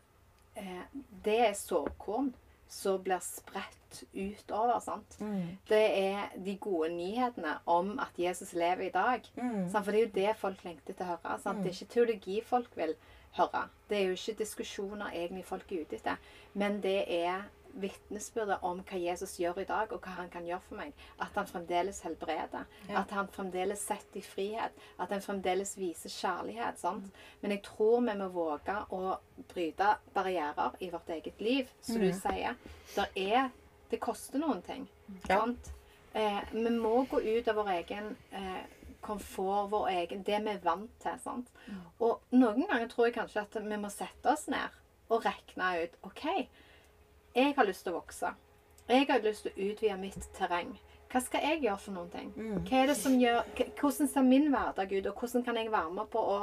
eh, 0.57 0.97
det 1.25 1.39
er 1.51 1.53
såkorn 1.57 2.33
som 2.73 3.03
blir 3.05 3.21
spredt 3.21 4.03
utover. 4.17 4.79
sant? 4.81 5.19
Mm. 5.21 5.57
Det 5.69 5.83
er 5.99 6.33
de 6.45 6.57
gode 6.57 6.89
nyhetene 6.95 7.59
om 7.69 7.99
at 8.01 8.17
Jesus 8.17 8.53
lever 8.53 8.87
i 8.87 8.93
dag. 8.93 9.21
Mm. 9.37 9.69
Sant? 9.69 9.85
For 9.85 9.91
det 9.91 9.99
er 9.99 10.07
jo 10.07 10.15
det 10.15 10.37
folk 10.41 10.63
lengter 10.65 10.93
til 10.93 11.05
å 11.05 11.11
høre. 11.13 11.37
Sant? 11.43 11.61
Det 11.61 11.69
er 11.69 11.77
ikke 11.77 11.93
teologi 11.93 12.41
folk 12.41 12.73
vil 12.79 12.95
høre. 13.37 13.67
Det 13.89 13.97
er 13.97 14.07
jo 14.07 14.17
ikke 14.17 14.39
diskusjoner 14.43 15.11
egentlig 15.13 15.45
folk 15.45 15.71
er 15.71 15.83
ute 15.83 15.99
etter. 15.99 16.31
Men 16.53 16.81
det 16.83 17.03
er 17.07 17.43
vitnesbyrdet 17.73 18.59
om 18.61 18.81
hva 18.85 18.99
Jesus 19.01 19.35
gjør 19.41 19.63
i 19.63 19.67
dag, 19.69 19.93
og 19.93 20.03
hva 20.03 20.13
han 20.19 20.29
kan 20.33 20.45
gjøre 20.45 20.61
for 20.67 20.79
meg. 20.79 20.93
At 21.21 21.37
han 21.37 21.49
fremdeles 21.49 22.01
helbreder. 22.05 22.67
Ja. 22.89 23.01
At 23.01 23.13
han 23.15 23.29
fremdeles 23.33 23.85
setter 23.87 24.21
i 24.21 24.25
frihet. 24.25 24.77
At 25.01 25.13
han 25.13 25.23
fremdeles 25.25 25.75
viser 25.79 26.13
kjærlighet. 26.13 26.79
Sant? 26.81 27.09
Men 27.41 27.55
jeg 27.55 27.63
tror 27.65 28.01
vi 28.05 28.17
må 28.19 28.29
våge 28.33 28.77
å 28.93 29.17
bryte 29.49 29.95
barrierer 30.13 30.77
i 30.79 30.91
vårt 30.93 31.09
eget 31.17 31.41
liv, 31.41 31.71
som 31.81 32.01
du 32.01 32.11
sier. 32.13 32.59
Der 32.95 33.17
er, 33.17 33.49
det 33.89 34.01
koster 34.03 34.41
noen 34.41 34.61
ting. 34.65 34.87
Ja. 35.25 35.39
Sant? 35.39 35.73
Eh, 36.13 36.41
vi 36.53 36.69
må 36.69 37.07
gå 37.09 37.23
ut 37.25 37.47
av 37.49 37.57
vår 37.57 37.73
egen 37.79 38.11
eh, 38.37 38.63
komfort, 39.03 39.69
vår 39.71 39.89
egen, 39.93 40.23
det 40.25 40.39
vi 40.45 40.53
er 40.55 40.63
vant 40.63 40.93
til. 41.03 41.19
Sant? 41.23 41.51
Og 41.99 42.21
noen 42.35 42.65
ganger 42.69 42.89
tror 42.91 43.09
jeg 43.09 43.17
kanskje 43.19 43.43
at 43.45 43.59
vi 43.61 43.79
må 43.79 43.91
sette 43.93 44.31
oss 44.31 44.47
ned 44.51 44.79
og 45.13 45.25
regne 45.25 45.69
ut 45.83 45.97
OK, 46.07 46.25
jeg 47.35 47.53
har 47.57 47.67
lyst 47.67 47.85
til 47.85 47.93
å 47.93 47.99
vokse. 47.99 48.33
Jeg 48.87 49.07
har 49.09 49.23
lyst 49.23 49.45
til 49.45 49.53
å 49.53 49.67
utvide 49.71 49.97
mitt 49.99 50.27
terreng. 50.37 50.73
Hva 51.13 51.21
skal 51.21 51.43
jeg 51.45 51.61
gjøre 51.61 51.81
for 51.81 51.95
noen 51.95 52.09
ting? 52.09 52.31
Hva 52.65 52.79
er 52.79 52.89
det 52.89 52.95
som 52.97 53.15
gjør, 53.21 53.43
hvordan 53.79 54.09
ser 54.09 54.25
min 54.25 54.47
hverdag 54.53 54.95
ut, 54.95 55.09
og 55.11 55.19
hvordan 55.19 55.45
kan 55.45 55.59
jeg 55.59 55.71
være 55.73 55.93
med 55.93 56.09
på 56.13 56.23
å 56.33 56.39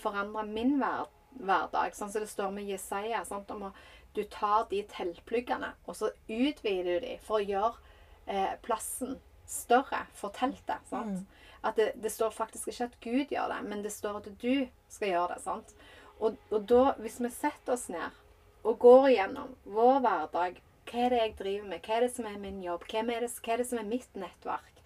forandre 0.00 0.46
min 0.48 0.78
hver, 0.80 1.10
hverdag? 1.44 1.96
Sånn 1.96 2.12
som 2.12 2.24
det 2.24 2.30
står 2.32 2.54
med 2.56 2.70
Jesaja. 2.70 3.20
Sant? 3.28 3.52
Om 3.52 3.68
å, 3.68 3.72
du 4.16 4.22
tar 4.32 4.64
de 4.70 4.80
teltpluggene, 4.88 5.74
og 5.84 5.98
så 5.98 6.10
utvider 6.24 6.88
du 6.88 7.06
de 7.06 7.18
for 7.26 7.40
å 7.40 7.44
gjøre 7.44 7.96
eh, 8.26 8.54
plassen 8.64 9.18
større 9.44 10.06
for 10.16 10.32
teltet. 10.32 10.80
Sant? 10.88 11.26
At 11.64 11.78
det, 11.80 11.92
det 12.02 12.12
står 12.12 12.34
faktisk 12.34 12.68
ikke 12.68 12.88
at 12.90 12.98
Gud 13.00 13.32
gjør 13.32 13.48
det, 13.54 13.60
men 13.70 13.82
det 13.84 13.92
står 13.92 14.20
at 14.20 14.28
du 14.42 14.66
skal 14.92 15.08
gjøre 15.08 15.34
det. 15.34 15.40
sant? 15.44 15.74
Og, 16.20 16.36
og 16.50 16.68
da, 16.68 16.82
hvis 17.00 17.18
vi 17.22 17.30
setter 17.32 17.74
oss 17.74 17.88
ned 17.92 18.20
og 18.64 18.78
går 18.80 19.08
igjennom 19.10 19.56
vår 19.64 19.98
hverdag 20.04 20.60
Hva 20.84 21.00
er 21.00 21.10
det 21.10 21.18
jeg 21.18 21.34
driver 21.38 21.68
med? 21.68 21.80
Hva 21.84 21.96
er 21.96 22.04
det 22.04 22.12
som 22.12 22.26
er 22.28 22.40
min 22.40 22.60
jobb? 22.62 22.84
Hva 22.90 23.00
er 23.02 23.24
det, 23.24 23.30
hva 23.40 23.54
er 23.54 23.60
det 23.62 23.66
som 23.70 23.80
er 23.80 23.88
mitt 23.88 24.18
nettverk? 24.20 24.82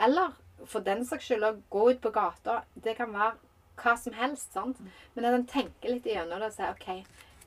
Eller 0.00 0.32
for 0.64 0.84
den 0.84 1.04
saks 1.06 1.28
skyld 1.28 1.44
å 1.44 1.56
gå 1.72 1.90
ut 1.92 2.00
på 2.02 2.12
gata. 2.14 2.62
Det 2.74 2.96
kan 2.96 3.12
være 3.12 3.36
hva 3.82 3.94
som 4.00 4.16
helst. 4.16 4.52
sant? 4.52 4.80
Men 5.14 5.28
at 5.28 5.36
en 5.36 5.46
tenker 5.48 5.92
litt 5.92 6.08
igjennom 6.08 6.40
det 6.40 6.48
og 6.48 6.56
sier 6.56 6.72
OK, 6.72 6.88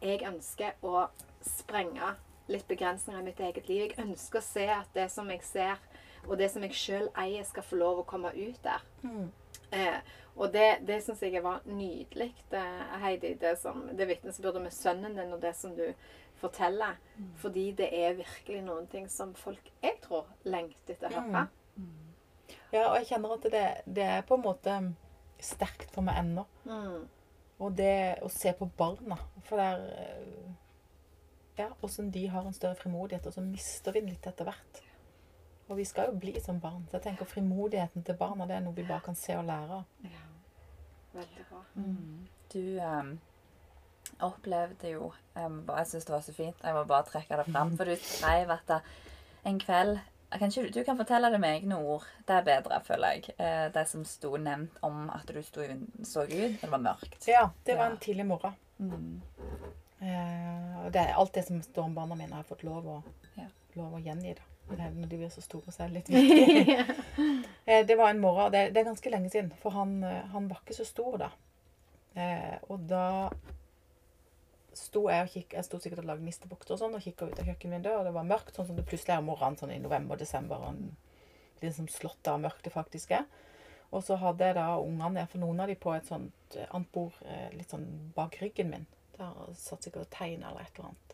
jeg 0.01 0.21
ønsker 0.27 0.85
å 0.85 1.07
sprenge 1.45 2.13
litt 2.51 2.67
begrensninger 2.69 3.21
i 3.21 3.25
mitt 3.25 3.41
eget 3.41 3.69
liv. 3.69 3.85
Jeg 3.89 4.05
ønsker 4.05 4.41
å 4.41 4.45
se 4.45 4.65
at 4.69 4.89
det 4.93 5.07
som 5.13 5.29
jeg 5.33 5.41
ser, 5.45 5.81
og 6.27 6.37
det 6.39 6.51
som 6.51 6.63
jeg 6.65 6.77
sjøl 6.77 7.09
eier, 7.21 7.45
skal 7.47 7.65
få 7.65 7.79
lov 7.79 8.01
å 8.01 8.07
komme 8.09 8.33
ut 8.35 8.61
der. 8.63 8.85
Mm. 9.03 9.31
Eh, 9.75 10.13
og 10.35 10.51
det, 10.51 10.67
det 10.87 10.99
syns 11.03 11.21
jeg 11.23 11.43
var 11.43 11.63
nydelig, 11.69 12.33
det, 12.51 12.63
Heidi, 13.01 13.33
det, 13.39 13.55
som, 13.61 13.85
det 13.95 14.07
vitnesbyrdet 14.09 14.63
med 14.65 14.75
sønnen 14.75 15.15
din 15.15 15.31
og 15.35 15.41
det 15.43 15.53
som 15.55 15.75
du 15.77 15.85
forteller. 16.41 16.97
Fordi 17.39 17.69
det 17.77 17.87
er 17.95 18.17
virkelig 18.17 18.61
noen 18.65 18.89
ting 18.91 19.07
som 19.11 19.31
folk, 19.39 19.71
jeg 19.83 19.95
tror, 20.03 20.27
lengter 20.43 20.97
etter 20.97 21.07
å 21.07 21.21
høre. 21.21 21.45
Ja, 22.73 22.89
og 22.89 22.97
jeg 22.99 23.07
kjenner 23.13 23.35
at 23.37 23.47
det, 23.53 23.65
det 23.95 24.07
er 24.17 24.25
på 24.27 24.35
en 24.35 24.43
måte 24.43 24.75
sterkt 25.43 25.91
for 25.95 26.03
meg 26.05 26.19
ennå. 26.19 26.43
Mm. 26.67 27.05
Og 27.63 27.75
det 27.77 28.19
å 28.25 28.29
se 28.31 28.51
på 28.51 28.67
barna 28.75 29.15
For 29.47 29.55
det 29.55 29.65
er 29.71 29.83
eh, 30.01 30.47
Ja, 31.55 31.69
åssen 31.85 32.09
de 32.11 32.25
har 32.27 32.43
en 32.43 32.55
større 32.55 32.75
frimodighet, 32.75 33.29
og 33.29 33.37
så 33.37 33.43
mister 33.43 33.95
vi 33.95 34.01
den 34.03 34.11
litt 34.11 34.27
etter 34.27 34.49
hvert. 34.49 34.81
Og 35.69 35.77
vi 35.77 35.85
skal 35.85 36.11
jo 36.11 36.19
bli 36.21 36.39
som 36.41 36.59
barn. 36.61 36.85
Så 36.89 36.97
jeg 36.99 37.07
tenker 37.07 37.25
frimodigheten 37.25 38.03
til 38.05 38.17
barna 38.19 38.45
det 38.45 38.55
er 38.59 38.65
noe 38.65 38.75
vi 38.77 38.85
bare 38.85 39.01
kan 39.05 39.15
se 39.17 39.35
og 39.37 39.45
lære 39.47 39.79
av. 39.79 39.83
Veldig 41.15 41.45
bra. 41.49 41.61
Du 42.53 42.59
um, 42.85 43.13
opplevde 44.21 44.91
jo 44.91 45.11
um, 45.35 45.61
Jeg 45.77 45.87
syns 45.87 46.05
det 46.05 46.13
var 46.13 46.21
så 46.25 46.33
fint. 46.35 46.59
Jeg 46.63 46.73
må 46.75 46.83
bare 46.83 47.07
trekke 47.09 47.39
det 47.39 47.47
fram. 47.51 47.73
For 47.77 47.85
du 47.89 47.95
skrev 48.01 48.51
at 48.51 48.75
en 49.45 49.59
kveld 49.59 49.97
kan 50.35 50.51
ikke, 50.51 50.71
Du 50.73 50.83
kan 50.83 50.97
fortelle 50.97 51.29
det 51.31 51.39
med 51.39 51.49
egne 51.61 51.77
ord. 51.77 52.03
Det 52.27 52.35
er 52.35 52.43
bedre, 52.43 52.81
føler 52.83 53.07
jeg. 53.15 53.35
Eh, 53.39 53.67
det 53.73 53.85
som 53.87 54.03
sto 54.05 54.35
nevnt 54.37 54.77
om 54.83 55.09
at 55.13 55.29
du 55.31 55.41
sto, 55.43 55.63
så 56.03 56.25
ut. 56.25 56.57
Det 56.61 56.71
var 56.71 56.81
mørkt. 56.81 57.27
Ja, 57.27 57.49
det 57.65 57.77
var 57.77 57.85
Ja. 57.85 57.91
en 57.91 57.97
tidlig 57.97 58.25
morgen. 58.25 58.55
Mm. 58.77 59.21
Eh, 60.01 60.85
og 60.85 60.91
det 60.93 61.01
er 61.01 61.15
alt 61.15 61.33
det 61.33 61.45
som 61.47 61.61
står 61.61 61.83
om 61.83 61.95
barna 61.95 62.15
mine, 62.15 62.33
har 62.33 62.43
jeg 62.43 62.49
fått 62.49 62.63
lov 62.63 62.85
å, 62.85 63.03
Ja. 63.37 63.47
lov 63.75 63.93
å 63.93 64.03
gjengi. 64.03 64.35
Det 64.35 64.41
Når 64.67 65.07
de 65.07 65.17
blir 65.17 65.29
så 65.29 65.43
store, 65.45 65.71
så 65.71 65.83
er 65.83 65.91
det 65.91 66.01
litt 66.01 66.13
viktig. 66.13 66.77
Eh, 67.65 67.81
det 67.81 67.95
var 67.97 68.11
en 68.11 68.19
morgen, 68.21 68.51
det, 68.53 68.75
det 68.75 68.77
er 68.77 68.85
ganske 68.85 69.09
lenge 69.09 69.29
siden, 69.33 69.47
for 69.57 69.73
han, 69.73 69.95
eh, 70.05 70.27
han 70.29 70.45
var 70.51 70.59
ikke 70.61 70.75
så 70.77 70.83
stor 70.85 71.15
da. 71.17 71.29
Eh, 72.13 72.59
og 72.69 72.83
da 72.85 73.31
sto 74.77 75.07
jeg 75.09 75.25
og 75.25 75.31
kikk, 75.33 75.55
jeg 75.57 75.65
sto 75.65 75.79
sikkert 75.81 76.03
og 76.03 76.11
lagde 76.11 76.27
nistebukter 76.27 76.75
og 76.75 76.81
sånn, 76.83 76.93
og 76.93 77.01
kikket 77.01 77.31
ut 77.31 77.41
av 77.41 77.49
kjøkkenvinduet, 77.49 77.95
og 77.97 78.05
det 78.05 78.13
var 78.13 78.27
mørkt, 78.29 78.53
sånn 78.53 78.67
som 78.69 78.77
det 78.77 78.85
plutselig 78.85 79.15
er 79.15 79.23
om 79.23 79.31
morgenen, 79.31 79.57
sånn 79.57 79.73
i 79.73 79.79
november, 79.81 80.13
og 80.13 80.21
desember, 80.21 80.61
og 80.61 81.65
liksom 81.65 81.89
slått 81.89 82.29
av 82.29 82.37
mørkt 82.45 82.69
det 82.69 82.75
faktisk 82.75 83.15
er. 83.17 83.25
Og 83.89 84.05
så 84.05 84.19
hadde 84.21 84.51
jeg 84.51 84.59
da 84.59 84.67
ungene, 84.77 85.25
for 85.31 85.41
noen 85.41 85.65
av 85.65 85.73
de 85.73 85.79
på 85.81 85.97
et 85.97 86.05
sånt 86.05 86.59
annet 86.67 86.93
bord 86.93 87.17
litt 87.57 87.73
sånn 87.73 87.89
bak 88.13 88.37
ryggen 88.43 88.69
min. 88.75 88.85
Der 89.17 89.33
satt 89.57 89.85
sikkert 89.87 90.05
og 90.05 90.13
tegna 90.13 90.51
eller 90.51 90.67
et 90.67 90.77
eller 90.77 90.91
annet. 90.91 91.04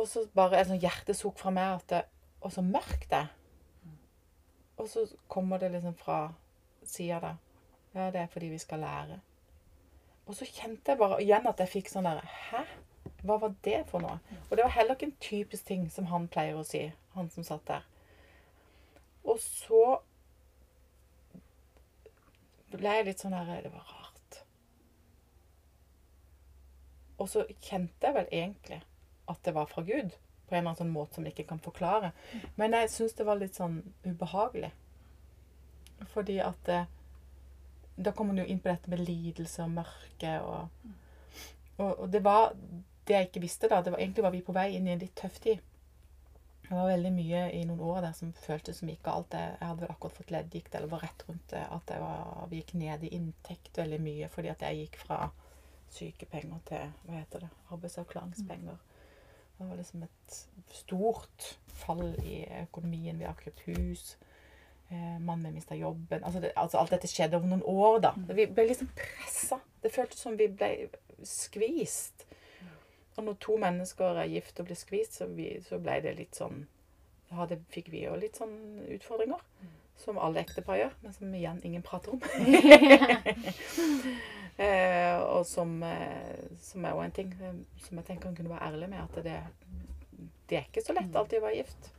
Og 0.00 0.08
så 0.08 0.24
bare 0.32 0.56
et 0.56 0.68
sånn 0.70 0.80
hjertesukk 0.80 1.36
fra 1.40 1.52
meg 1.52 1.74
at 1.76 1.88
det, 1.92 2.04
Og 2.40 2.52
så 2.54 2.62
mørkt 2.64 3.10
det. 3.10 3.26
Og 4.80 4.86
så 4.88 5.04
kommer 5.28 5.60
det 5.60 5.68
liksom 5.74 5.94
fra 5.94 6.32
sida 6.88 7.18
der. 7.20 7.36
Ja, 7.94 8.06
det 8.10 8.20
er 8.20 8.30
fordi 8.32 8.48
vi 8.48 8.58
skal 8.58 8.80
lære. 8.80 9.18
Og 10.26 10.34
så 10.34 10.46
kjente 10.48 10.92
jeg 10.94 10.98
bare 10.98 11.20
igjen 11.20 11.46
at 11.50 11.60
jeg 11.60 11.68
fikk 11.68 11.90
sånn 11.92 12.08
der 12.08 12.22
Hæ? 12.24 12.64
Hva 13.26 13.36
var 13.42 13.52
det 13.64 13.82
for 13.90 14.00
noe? 14.00 14.16
Og 14.48 14.56
det 14.56 14.64
var 14.64 14.72
heller 14.72 14.96
ikke 14.96 15.10
en 15.10 15.20
typisk 15.20 15.66
ting 15.68 15.88
som 15.92 16.08
han 16.08 16.28
pleier 16.32 16.56
å 16.56 16.64
si, 16.64 16.86
han 17.12 17.28
som 17.34 17.44
satt 17.44 17.66
der. 17.68 17.84
Og 19.28 19.36
så 19.42 19.98
ble 22.72 22.94
jeg 22.96 23.08
litt 23.10 23.20
sånn 23.20 23.36
her 23.36 23.66
Det 23.66 23.72
var 23.74 23.84
rart. 23.84 24.40
Og 27.20 27.28
så 27.28 27.44
kjente 27.60 28.06
jeg 28.06 28.16
vel 28.16 28.32
egentlig 28.32 28.80
at 29.30 29.42
det 29.46 29.54
var 29.56 29.70
fra 29.70 29.84
Gud. 29.86 30.16
På 30.48 30.54
en 30.54 30.60
eller 30.60 30.72
annen 30.72 30.80
sånn 30.80 30.94
måte 30.94 31.16
som 31.16 31.26
jeg 31.26 31.36
ikke 31.36 31.50
kan 31.52 31.62
forklare. 31.62 32.12
Men 32.58 32.74
jeg 32.76 32.90
syns 32.90 33.16
det 33.18 33.26
var 33.28 33.38
litt 33.40 33.58
sånn 33.58 33.80
ubehagelig. 34.04 34.72
Fordi 36.14 36.40
at 36.42 36.68
eh, 36.72 36.88
Da 38.00 38.12
kommer 38.16 38.32
man 38.32 38.40
jo 38.40 38.48
inn 38.48 38.62
på 38.64 38.70
dette 38.70 38.88
med 38.88 39.02
lidelse 39.04 39.60
og 39.66 39.74
mørke 39.74 40.36
og, 40.40 40.86
og 41.76 41.98
Og 41.98 42.06
det 42.08 42.22
var 42.24 42.54
det 43.06 43.16
jeg 43.16 43.28
ikke 43.28 43.42
visste 43.42 43.68
da. 43.68 43.82
Det 43.82 43.92
var 43.92 44.00
egentlig 44.00 44.24
var 44.24 44.32
vi 44.32 44.46
på 44.46 44.54
vei 44.56 44.70
inn 44.76 44.88
i 44.88 44.94
en 44.94 45.02
litt 45.02 45.16
tøff 45.18 45.40
tid. 45.44 45.60
Det 46.70 46.76
var 46.76 46.86
veldig 46.86 47.10
mye 47.10 47.38
i 47.58 47.64
noen 47.66 47.80
år 47.82 48.04
der 48.04 48.12
som 48.14 48.30
føltes 48.44 48.78
som 48.78 48.90
gikk 48.92 49.02
galt. 49.02 49.34
Jeg 49.34 49.56
jeg 49.58 49.66
hadde 49.66 49.82
vel 49.82 49.90
akkurat 49.90 50.18
fått 50.20 50.30
leddgikt, 50.30 50.74
eller 50.74 50.92
var 50.92 51.02
rett 51.02 51.24
rundt 51.26 51.48
det, 51.50 51.64
at 51.66 51.90
jeg 51.90 52.02
var, 52.04 52.44
vi 52.50 52.60
gikk 52.60 52.74
ned 52.78 53.02
i 53.04 53.10
inntekt 53.16 53.80
veldig 53.80 53.98
mye 54.04 54.28
fordi 54.30 54.52
at 54.52 54.62
jeg 54.62 54.84
gikk 54.84 55.00
fra 55.02 55.18
sykepenger 55.90 56.62
til 56.70 56.92
hva 57.08 57.16
heter 57.18 57.44
det, 57.44 57.50
arbeidsavklaringspenger. 57.74 58.78
Det 59.60 59.68
var 59.68 59.76
liksom 59.76 60.02
et 60.02 60.48
stort 60.72 61.58
fall 61.66 62.14
i 62.24 62.46
økonomien. 62.62 63.18
Vi 63.18 63.26
har 63.28 63.36
kjøpt 63.44 63.60
hus. 63.66 64.16
Eh, 64.88 65.18
mannen 65.20 65.42
min 65.42 65.58
mista 65.58 65.76
jobben. 65.76 66.24
Altså, 66.24 66.40
det, 66.40 66.52
altså 66.56 66.78
alt 66.80 66.94
dette 66.94 67.10
skjedde 67.10 67.36
over 67.36 67.50
noen 67.50 67.66
år, 67.68 67.98
da. 68.06 68.14
Vi 68.32 68.46
ble 68.48 68.64
liksom 68.70 68.88
pressa. 68.96 69.58
Det 69.82 69.92
føltes 69.92 70.24
som 70.24 70.38
vi 70.40 70.48
ble 70.48 70.88
skvist. 71.28 72.24
Og 73.18 73.26
når 73.26 73.36
to 73.44 73.58
mennesker 73.60 74.22
er 74.22 74.32
gift 74.32 74.64
og 74.64 74.70
blir 74.70 74.80
skvist, 74.80 75.20
så, 75.20 75.28
vi, 75.28 75.50
så 75.68 75.76
ble 75.76 76.00
det 76.08 76.16
litt 76.16 76.40
sånn 76.40 76.64
det 77.50 77.60
fikk 77.70 77.92
vi 77.92 78.06
jo 78.06 78.16
litt 78.18 78.40
sånn 78.40 78.56
utfordringer. 78.96 79.44
Som 80.00 80.16
alle 80.18 80.40
ektepar 80.40 80.80
gjør, 80.80 80.96
men 81.04 81.12
som 81.12 81.34
igjen 81.36 81.60
ingen 81.68 81.84
prater 81.84 82.16
om. 82.16 82.20
eh, 84.60 85.16
og 85.20 85.46
som, 85.48 85.72
eh, 85.86 86.44
som 86.60 86.84
er 86.84 86.96
jo 86.96 87.04
en 87.04 87.16
ting 87.16 87.32
eh, 87.40 87.60
som 87.84 88.00
jeg 88.00 88.08
tenker 88.08 88.30
han 88.30 88.36
kunne 88.38 88.52
være 88.52 88.70
ærlig 88.70 88.90
med, 88.92 89.02
at 89.02 89.24
det, 89.24 89.38
det 90.50 90.58
er 90.58 90.68
ikke 90.68 90.84
så 90.84 90.96
lett 90.96 91.16
alltid 91.16 91.40
å 91.40 91.46
være 91.46 91.60
gift. 91.62 91.92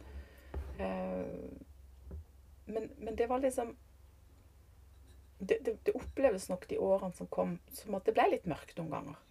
Eh, 0.82 1.72
men, 2.72 2.92
men 2.98 3.18
det 3.18 3.28
var 3.30 3.42
liksom 3.44 3.74
det, 5.42 5.58
det, 5.66 5.76
det 5.86 5.98
oppleves 5.98 6.50
nok 6.52 6.68
de 6.70 6.78
årene 6.78 7.18
som 7.18 7.28
kom, 7.28 7.58
som 7.74 7.98
at 7.98 8.06
det 8.06 8.14
ble 8.16 8.28
litt 8.30 8.50
mørkt 8.50 8.78
noen 8.78 8.94
ganger. 8.94 9.22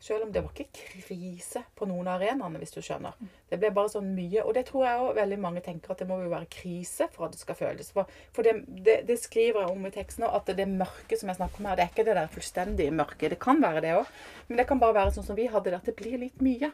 Selv 0.00 0.24
om 0.24 0.30
det 0.32 0.40
var 0.40 0.54
ikke 0.54 0.80
krise 1.04 1.60
på 1.76 1.84
noen 1.88 2.08
av 2.08 2.22
arenaene, 2.22 2.56
hvis 2.62 2.72
du 2.72 2.78
skjønner. 2.80 3.18
Det 3.50 3.58
ble 3.60 3.68
bare 3.76 3.92
sånn 3.92 4.08
mye. 4.16 4.40
Og 4.46 4.54
det 4.56 4.62
tror 4.70 4.86
jeg 4.86 5.00
også 5.02 5.16
veldig 5.18 5.38
mange 5.42 5.62
tenker 5.66 5.92
at 5.92 6.00
det 6.00 6.08
må 6.08 6.16
jo 6.22 6.30
være 6.32 6.48
krise 6.54 7.10
for 7.12 7.26
at 7.26 7.36
det 7.36 7.42
skal 7.42 7.58
føles. 7.58 7.90
For, 7.92 8.08
for 8.32 8.46
det, 8.46 8.62
det, 8.86 8.96
det 9.10 9.18
skriver 9.20 9.66
jeg 9.66 9.74
om 9.74 9.84
i 9.84 9.92
teksten 9.92 10.24
òg, 10.24 10.38
at 10.40 10.54
det 10.56 10.68
mørke 10.70 11.20
som 11.20 11.28
jeg 11.28 11.40
snakker 11.42 11.60
om 11.60 11.68
her, 11.68 11.76
det 11.76 11.84
er 11.84 11.92
ikke 11.92 12.06
det 12.08 12.16
der 12.16 12.32
fullstendige 12.32 12.96
mørket. 12.96 13.34
Det 13.34 13.42
kan 13.44 13.60
være 13.60 13.84
det 13.84 13.96
òg. 13.98 14.14
Men 14.48 14.62
det 14.62 14.66
kan 14.70 14.80
bare 14.80 14.96
være 15.02 15.18
sånn 15.18 15.28
som 15.28 15.36
vi 15.36 15.50
hadde 15.52 15.68
det, 15.68 15.82
at 15.82 15.92
det 15.92 15.98
blir 16.00 16.16
litt 16.24 16.40
mye. 16.44 16.72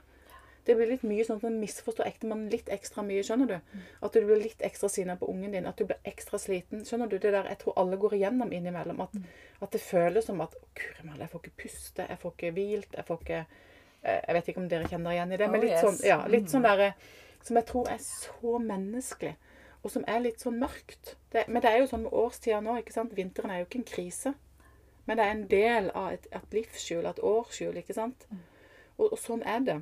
Det 0.66 0.74
blir 0.74 0.88
litt 0.90 1.04
mye 1.06 1.24
sånn 1.24 1.38
at 1.38 1.44
man 1.46 1.58
misforstår 1.62 2.08
ektemannen 2.08 2.48
litt 2.50 2.68
ekstra 2.74 3.04
mye, 3.06 3.22
skjønner 3.22 3.50
du? 3.52 3.80
At 4.02 4.16
du 4.16 4.24
blir 4.26 4.40
litt 4.42 4.62
ekstra 4.66 4.88
sinna 4.90 5.14
på 5.20 5.28
ungen 5.30 5.52
din, 5.54 5.66
at 5.70 5.78
du 5.78 5.84
blir 5.86 6.00
ekstra 6.10 6.40
sliten. 6.42 6.82
Skjønner 6.88 7.06
du? 7.12 7.18
Det 7.22 7.30
der 7.30 7.46
jeg 7.52 7.60
tror 7.62 7.76
alle 7.78 7.98
går 8.02 8.16
igjennom 8.18 8.50
innimellom. 8.52 9.00
At, 9.04 9.14
at 9.62 9.72
det 9.76 9.80
føles 9.84 10.26
som 10.26 10.40
at 10.42 10.56
Guri 10.74 11.06
malla, 11.06 11.24
jeg 11.24 11.30
får 11.34 11.44
ikke 11.44 11.62
puste, 11.62 12.06
jeg 12.10 12.18
får 12.18 12.34
ikke 12.34 12.50
hvilt, 12.56 12.98
jeg 12.98 13.06
får 13.06 13.22
ikke 13.22 13.38
eh, 14.02 14.20
Jeg 14.26 14.34
vet 14.34 14.48
ikke 14.48 14.60
om 14.64 14.68
dere 14.74 14.90
kjenner 14.90 15.14
igjen 15.14 15.32
i 15.32 15.40
det, 15.44 15.50
men 15.54 15.60
Oh, 15.60 15.66
litt 15.68 15.78
sånn, 15.86 16.00
ja, 16.02 16.18
litt 16.26 16.50
sånn 16.50 16.66
der, 16.66 16.86
Som 17.46 17.56
jeg 17.60 17.70
tror 17.70 17.88
er 17.94 18.02
så 18.02 18.58
menneskelig. 18.58 19.36
Og 19.86 19.92
som 19.94 20.04
er 20.10 20.18
litt 20.24 20.42
sånn 20.42 20.58
mørkt. 20.58 21.14
Det, 21.30 21.46
men 21.46 21.62
det 21.62 21.70
er 21.70 21.78
jo 21.84 21.90
sånn 21.92 22.02
med 22.08 22.12
årstida 22.12 22.58
nå. 22.60 22.74
ikke 22.80 22.92
sant? 22.96 23.14
Vinteren 23.14 23.52
er 23.54 23.62
jo 23.62 23.68
ikke 23.68 23.84
en 23.84 23.90
krise. 23.94 24.34
Men 25.06 25.20
det 25.20 25.24
er 25.24 25.30
en 25.36 25.44
del 25.46 25.90
av 25.94 26.16
et, 26.16 26.26
et 26.34 26.56
livshjul, 26.56 27.06
et 27.06 27.22
årsskjul. 27.22 27.76
ikke 27.78 27.94
sant? 27.94 28.26
Og, 28.96 29.12
og 29.12 29.18
sånn 29.22 29.44
er 29.46 29.60
det. 29.62 29.76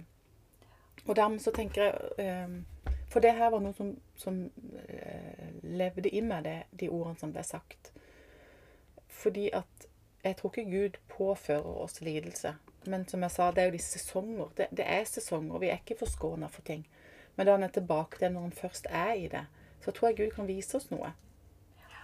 Og 1.06 1.16
dermed 1.16 1.40
så 1.40 1.52
tenker 1.52 1.82
jeg 1.82 1.94
eh, 2.18 2.94
For 3.12 3.20
det 3.20 3.34
her 3.36 3.50
var 3.52 3.62
noe 3.62 3.74
som, 3.76 3.92
som 4.18 4.38
eh, 4.88 5.50
levde 5.62 6.10
i 6.10 6.22
meg, 6.24 6.44
det, 6.44 6.56
de 6.80 6.88
ordene 6.90 7.20
som 7.20 7.32
ble 7.32 7.44
sagt. 7.46 7.92
Fordi 9.08 9.50
at 9.54 9.88
jeg 10.24 10.36
tror 10.36 10.50
ikke 10.50 10.70
Gud 10.70 10.96
påfører 11.12 11.82
oss 11.84 12.00
lidelse. 12.00 12.54
Men 12.86 13.04
som 13.08 13.22
jeg 13.22 13.30
sa, 13.30 13.50
det 13.50 13.62
er 13.62 13.68
jo 13.68 13.76
de 13.76 13.82
sesonger. 13.84 14.48
Det, 14.56 14.66
det 14.76 14.86
er 14.88 15.04
sesonger. 15.08 15.60
Vi 15.60 15.68
er 15.68 15.82
ikke 15.82 15.98
forskåna 16.00 16.48
for 16.52 16.66
ting. 16.66 16.86
Men 17.36 17.46
da 17.46 17.56
han 17.56 17.66
er 17.66 17.74
tilbake 17.74 18.18
til 18.18 18.32
når 18.32 18.48
han 18.48 18.56
først 18.56 18.88
er 18.90 19.12
i 19.12 19.28
det, 19.28 19.44
så 19.84 19.92
tror 19.92 20.08
jeg 20.08 20.16
Gud 20.16 20.34
kan 20.36 20.48
vise 20.48 20.76
oss 20.78 20.90
noe. 20.90 21.12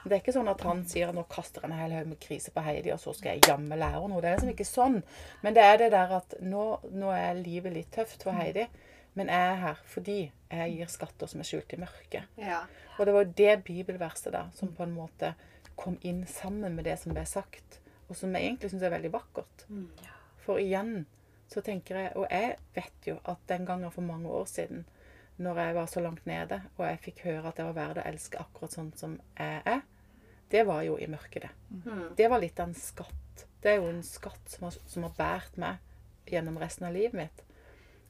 Det 0.05 0.15
er 0.15 0.23
ikke 0.23 0.35
sånn 0.35 0.49
at 0.49 0.63
han 0.65 0.85
sier 0.89 1.11
at 1.11 1.17
nå 1.17 1.27
kaster 1.31 1.65
en 1.67 1.75
hel 1.77 1.93
haug 1.93 2.09
med 2.09 2.21
krise 2.23 2.53
på 2.55 2.63
Heidi, 2.65 2.93
og 2.95 3.01
så 3.03 3.13
skal 3.17 3.37
jeg 3.37 3.51
jammen 3.51 3.79
lære 3.79 4.01
noe. 4.09 4.23
Det 4.23 4.31
er 4.31 4.39
liksom 4.39 4.55
ikke 4.55 4.69
sånn. 4.69 5.01
Men 5.45 5.57
det 5.57 5.67
er 5.67 5.77
det 5.83 5.91
der 5.93 6.15
at 6.21 6.39
nå, 6.41 6.65
nå 6.97 7.13
er 7.13 7.41
livet 7.41 7.77
litt 7.77 7.93
tøft 7.95 8.25
for 8.27 8.37
Heidi, 8.39 8.67
men 9.19 9.31
jeg 9.33 9.53
er 9.53 9.59
her 9.65 9.79
fordi 9.91 10.19
jeg 10.23 10.75
gir 10.77 10.91
skatter 10.91 11.31
som 11.31 11.43
er 11.43 11.49
skjult 11.49 11.75
i 11.75 11.81
mørket. 11.81 12.41
Ja. 12.41 12.63
Og 12.97 13.07
det 13.09 13.15
var 13.17 13.31
det 13.43 13.55
bibelverset 13.67 14.33
da, 14.35 14.47
som 14.57 14.73
på 14.77 14.87
en 14.87 14.95
måte 14.97 15.35
kom 15.81 15.97
inn 16.07 16.23
sammen 16.29 16.77
med 16.77 16.87
det 16.89 16.99
som 17.01 17.15
ble 17.17 17.25
sagt, 17.29 17.81
og 18.09 18.17
som 18.19 18.33
jeg 18.35 18.49
egentlig 18.49 18.73
syns 18.73 18.85
er 18.87 18.95
veldig 18.95 19.13
vakkert. 19.15 19.67
For 20.45 20.61
igjen 20.63 21.05
så 21.51 21.63
tenker 21.67 21.99
jeg, 21.99 22.13
og 22.17 22.27
jeg 22.31 22.57
vet 22.77 23.09
jo 23.09 23.19
at 23.29 23.41
den 23.51 23.67
gangen 23.67 23.93
for 23.95 24.07
mange 24.07 24.31
år 24.31 24.47
siden, 24.51 24.85
når 25.41 25.59
jeg 25.63 25.75
var 25.75 25.87
så 25.89 26.03
langt 26.05 26.27
nede, 26.29 26.61
og 26.77 26.85
jeg 26.85 27.01
fikk 27.07 27.23
høre 27.25 27.49
at 27.49 27.61
jeg 27.61 27.69
var 27.71 27.77
verdt 27.79 28.03
å 28.03 28.09
elske 28.11 28.41
akkurat 28.43 28.75
sånn 28.77 28.91
som 28.99 29.17
jeg 29.39 29.63
er, 29.65 29.81
det 30.51 30.65
var 30.67 30.83
jo 30.83 30.97
i 30.99 31.07
mørket, 31.09 31.47
det. 31.47 31.51
Det 32.19 32.27
var 32.29 32.43
litt 32.43 32.59
av 32.61 32.69
en 32.69 32.75
skatt. 32.77 33.45
Det 33.63 33.71
er 33.71 33.79
jo 33.79 33.89
en 33.93 34.03
skatt 34.05 34.51
som 34.51 34.67
har, 34.67 34.77
som 34.91 35.07
har 35.07 35.15
båret 35.17 35.57
meg 35.63 36.31
gjennom 36.31 36.59
resten 36.61 36.89
av 36.89 36.97
livet 36.97 37.17
mitt. 37.17 37.47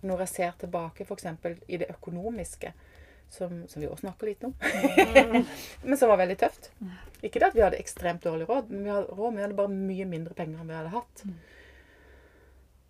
når 0.00 0.22
jeg 0.24 0.28
ser 0.32 0.52
tilbake 0.56 1.04
f.eks. 1.04 1.26
i 1.68 1.76
det 1.76 1.90
økonomiske, 1.92 2.72
som, 3.30 3.66
som 3.68 3.82
vi 3.82 3.86
også 3.86 4.06
snakker 4.06 4.30
litt 4.30 4.44
om, 4.48 4.54
men 5.84 5.98
som 6.00 6.08
var 6.08 6.22
veldig 6.22 6.38
tøft. 6.40 6.70
Ikke 7.20 7.38
det 7.38 7.50
at 7.50 7.58
vi 7.58 7.62
hadde 7.62 7.78
ekstremt 7.78 8.24
dårlig 8.24 8.48
råd, 8.48 8.72
men 8.72 8.86
vi 8.86 8.94
hadde 8.94 9.12
råd, 9.12 9.26
men 9.28 9.36
vi 9.36 9.44
hadde 9.44 9.58
bare 9.60 9.74
mye 9.74 10.06
mindre 10.08 10.34
penger 10.38 10.62
enn 10.62 10.72
vi 10.72 10.78
hadde 10.78 10.94
hatt. 10.96 11.24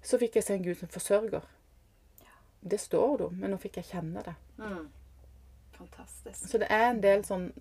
Så 0.06 0.20
fikk 0.22 0.38
jeg 0.38 0.46
se 0.46 0.54
en 0.54 0.64
Gud 0.64 0.78
som 0.78 0.88
forsørger. 0.94 1.44
Det 2.62 2.80
står 2.80 3.16
du, 3.18 3.28
men 3.32 3.50
nå 3.54 3.58
fikk 3.60 3.76
jeg 3.80 3.84
kjenne 3.94 4.22
det. 4.26 4.34
Mm. 4.58 4.88
Fantastisk. 5.78 6.48
Så 6.48 6.58
det 6.60 6.68
er 6.70 6.90
en 6.90 7.00
del 7.02 7.22
sånn 7.24 7.52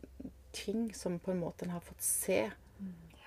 ting 0.51 0.89
som 0.97 1.19
på 1.23 1.31
en 1.31 1.39
måte 1.39 1.63
en 1.65 1.71
har 1.77 1.83
fått 1.85 2.01
se. 2.03 2.41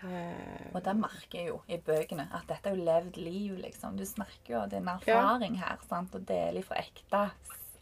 Eh, 0.02 0.66
Og 0.74 0.82
det 0.82 0.94
merker 0.98 1.38
jeg 1.38 1.48
jo 1.52 1.60
i 1.70 1.78
bøkene, 1.78 2.26
at 2.34 2.48
dette 2.50 2.68
er 2.68 2.76
jo 2.76 2.84
levd 2.84 3.16
liv, 3.22 3.56
liksom. 3.62 3.96
Du 3.96 4.04
snakker 4.04 4.56
jo, 4.56 4.62
det 4.66 4.80
er 4.80 4.82
en 4.82 4.88
erfaring 4.96 5.58
her, 5.60 5.78
sant, 5.88 6.14
og 6.18 6.26
deler 6.28 6.64
fra 6.66 6.80
ekte, 6.82 7.20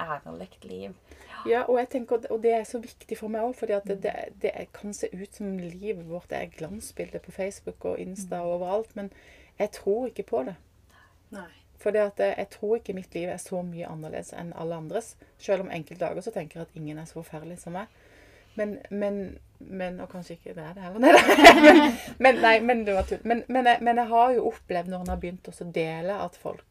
ærlig 0.00 0.50
liv. 0.68 0.94
Ja, 1.48 1.62
og 1.62 1.78
jeg 1.78 1.88
tenker, 1.94 2.20
og 2.30 2.42
det 2.44 2.52
er 2.52 2.64
så 2.68 2.78
viktig 2.84 3.16
for 3.18 3.32
meg 3.32 3.46
òg, 3.46 3.54
fordi 3.56 3.72
at 3.72 3.88
det, 3.88 4.02
det, 4.04 4.14
det 4.42 4.52
kan 4.76 4.92
se 4.96 5.08
ut 5.14 5.34
som 5.34 5.56
livet 5.58 6.04
vårt 6.08 6.32
er 6.36 6.52
glansbilder 6.52 7.24
på 7.24 7.32
Facebook 7.32 7.84
og 7.88 7.98
Insta 7.98 8.42
og 8.44 8.58
overalt, 8.60 8.92
men 8.96 9.08
jeg 9.58 9.72
tror 9.80 10.10
ikke 10.12 10.28
på 10.28 10.44
det. 10.50 10.56
Nei. 11.32 11.48
For 11.80 11.96
at 11.96 12.20
jeg, 12.20 12.46
tror 12.52 12.76
ikke 12.76 12.94
mitt 12.94 13.14
liv 13.16 13.28
er 13.32 13.38
så 13.40 13.62
mye 13.64 13.88
annerledes 13.88 14.34
enn 14.36 14.52
alle 14.60 14.76
andres. 14.76 15.14
Selv 15.40 15.64
om 15.64 15.70
enkelte 15.72 16.04
dager 16.04 16.20
så 16.26 16.32
tenker 16.34 16.60
jeg 16.60 16.68
at 16.68 16.76
ingen 16.76 16.98
er 17.00 17.06
så 17.08 17.22
forferdelig 17.22 17.58
som 17.62 17.72
meg. 17.78 17.86
Men, 18.58 18.78
men, 18.90 19.38
men 19.58 20.00
Og 20.02 20.10
kanskje 20.12 20.34
ikke 20.36 20.54
det 20.58 20.64
er 20.66 20.74
det 20.76 20.82
heller. 20.82 21.00
Nei, 21.06 21.54
men, 21.62 21.80
men, 22.18 22.40
nei, 22.42 22.56
men 22.60 22.84
det 22.84 22.94
var 22.98 23.06
tull. 23.08 23.22
Men, 23.24 23.44
men, 23.48 23.66
jeg, 23.70 23.80
men 23.86 23.96
jeg 24.02 24.10
har 24.12 24.34
jo 24.36 24.44
opplevd 24.50 24.90
når 24.92 25.06
en 25.06 25.12
har 25.14 25.22
begynt 25.22 25.48
å 25.48 25.70
dele 25.72 26.20
at 26.26 26.36
folk 26.36 26.66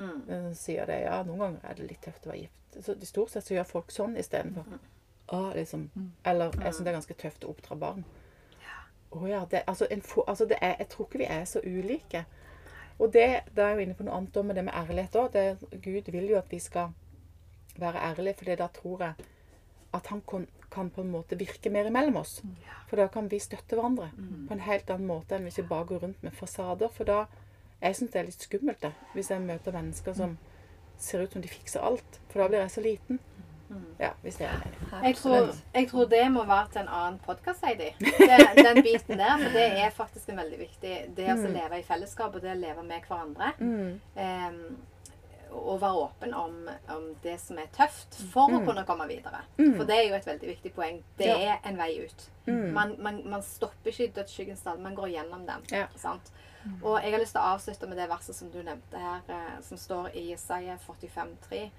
Mm. 0.00 0.22
eh, 0.32 0.52
sier 0.56 0.86
det. 0.88 1.02
Ja, 1.02 1.18
noen 1.28 1.38
ganger 1.38 1.60
er 1.68 1.74
det 1.76 1.86
litt 1.90 2.00
tøft 2.00 2.24
å 2.24 2.30
være 2.30 2.38
gift. 2.46 2.78
Så 2.80 2.94
i 2.96 3.04
Stort 3.04 3.34
sett 3.34 3.44
så 3.44 3.52
gjør 3.52 3.66
folk 3.68 3.90
sånn 3.92 4.14
istedenfor. 4.16 4.78
Ah, 5.28 5.50
liksom. 5.52 5.90
Eller 6.24 6.54
jeg 6.56 6.72
syns 6.72 6.86
det 6.86 6.92
er 6.94 6.96
ganske 6.96 7.16
tøft 7.20 7.44
å 7.44 7.50
oppdra 7.52 7.76
barn. 7.76 8.04
Å 9.10 9.20
ja. 9.28 9.42
Det, 9.50 9.60
altså, 9.68 9.86
en, 9.90 10.00
altså 10.26 10.46
det 10.48 10.56
er, 10.62 10.76
jeg 10.78 10.88
tror 10.88 11.06
ikke 11.08 11.20
vi 11.20 11.28
er 11.28 11.44
så 11.44 11.60
ulike. 11.66 12.24
Og 13.00 13.12
det, 13.12 13.26
da 13.56 13.64
er 13.64 13.72
jeg 13.72 13.78
jo 13.78 13.84
inne 13.86 13.96
på 13.96 14.04
noe 14.04 14.16
annet 14.18 14.40
med 14.44 14.58
det 14.58 14.64
med 14.66 14.76
ærlighet 14.76 15.16
òg. 15.16 15.36
Gud 15.80 16.10
vil 16.12 16.30
jo 16.30 16.38
at 16.38 16.50
vi 16.52 16.58
skal 16.60 16.92
være 17.80 18.02
ærlige, 18.10 18.36
for 18.36 18.56
da 18.60 18.66
tror 18.68 19.04
jeg 19.06 19.28
at 19.92 20.06
han 20.06 20.20
kan, 20.28 20.46
kan 20.70 20.90
på 20.90 21.02
en 21.02 21.10
måte 21.10 21.38
virke 21.38 21.70
mer 21.70 21.88
imellom 21.88 22.20
oss. 22.20 22.42
For 22.88 23.00
da 23.00 23.08
kan 23.08 23.30
vi 23.30 23.40
støtte 23.42 23.74
hverandre 23.74 24.10
på 24.48 24.54
en 24.54 24.66
helt 24.66 24.90
annen 24.90 25.08
måte 25.08 25.34
enn 25.34 25.48
hvis 25.48 25.58
vi 25.58 25.66
bare 25.70 25.88
går 25.88 26.04
rundt 26.04 26.22
med 26.22 26.36
fasader. 26.36 26.88
For 26.88 27.04
da 27.04 27.24
Jeg 27.80 27.96
syns 27.96 28.10
det 28.12 28.18
er 28.20 28.26
litt 28.28 28.42
skummelt, 28.44 28.82
det. 28.82 28.92
Hvis 29.14 29.30
jeg 29.30 29.40
møter 29.40 29.72
mennesker 29.72 30.12
som 30.12 30.34
ser 30.98 31.22
ut 31.22 31.32
som 31.32 31.40
de 31.40 31.48
fikser 31.48 31.80
alt. 31.80 32.20
For 32.28 32.42
da 32.42 32.48
blir 32.48 32.60
jeg 32.60 32.70
så 32.70 32.82
liten. 32.84 33.20
Ja, 34.00 34.10
hvis 34.22 34.36
det 34.36 34.46
er 34.46 35.02
Jeg 35.04 35.16
tror, 35.16 35.54
jeg 35.74 35.88
tror 35.90 36.04
det 36.10 36.32
må 36.32 36.44
være 36.44 36.68
til 36.72 36.80
en 36.80 36.88
annen 36.88 37.18
podkast, 37.26 37.64
Heidi. 37.64 37.90
Det- 38.00 38.64
Den 38.64 38.82
biten 38.82 39.18
der. 39.18 39.36
For 39.38 39.50
det 39.54 39.66
er 39.84 39.90
faktisk 39.90 40.28
en 40.28 40.36
veldig 40.36 40.58
viktig 40.58 40.94
Det 41.16 41.28
å 41.28 41.36
leve 41.52 41.78
i 41.78 41.82
fellesskap 41.82 42.34
og 42.34 42.42
det 42.42 42.50
å 42.50 42.58
leve 42.60 42.82
med 42.82 43.02
hverandre. 43.08 43.52
Em, 44.16 44.76
og 45.50 45.80
være 45.80 45.98
åpen 46.04 46.34
om, 46.34 46.68
om 46.94 47.06
det 47.22 47.40
som 47.40 47.58
er 47.58 47.66
tøft, 47.74 48.14
for 48.32 48.50
å 48.50 48.60
kunne 48.64 48.84
komme 48.86 49.06
videre. 49.08 49.40
For 49.76 49.84
det 49.84 49.96
er 49.96 50.08
jo 50.08 50.14
et 50.14 50.26
veldig 50.26 50.48
viktig 50.48 50.72
poeng. 50.74 51.02
Det 51.18 51.26
Ja. 51.26 51.38
er 51.54 51.58
en 51.68 51.76
vei 51.76 52.04
ut. 52.04 52.30
Man, 52.72 52.96
man, 52.98 53.22
man 53.30 53.42
stopper 53.42 53.90
ikke 53.90 54.04
i 54.04 54.12
dødsskyggens 54.20 54.62
dal, 54.64 54.78
man 54.78 54.94
går 54.94 55.08
gjennom 55.14 55.46
den. 55.46 55.62
Ja. 55.70 55.86
Sant? 55.96 56.30
Og 56.82 57.00
jeg 57.02 57.12
har 57.12 57.20
lyst 57.20 57.32
til 57.32 57.40
å 57.40 57.54
avslutte 57.56 57.88
med 57.88 57.96
det 57.98 58.08
verset 58.10 58.34
som 58.34 58.50
du 58.50 58.62
nevnte 58.62 58.98
her, 58.98 59.20
eh, 59.28 59.60
som 59.62 59.76
står 59.78 60.10
i 60.14 60.30
Jesaja 60.30 60.76
45,3. 60.86 61.70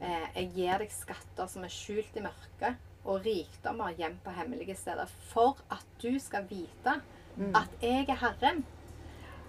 Eh, 0.00 0.26
jeg 0.36 0.50
gir 0.54 0.78
deg 0.78 0.90
skatter 0.92 1.46
som 1.48 1.64
er 1.64 1.72
skjult 1.72 2.16
i 2.16 2.20
mørket, 2.24 2.76
og 3.06 3.22
rikdommer 3.24 3.94
gjemt 3.96 4.22
på 4.24 4.32
hemmelige 4.34 4.74
steder, 4.76 5.06
for 5.32 5.56
at 5.70 5.84
du 6.02 6.18
skal 6.20 6.44
vite 6.50 7.00
at 7.54 7.68
jeg 7.82 8.08
er 8.08 8.16
Herren, 8.16 8.64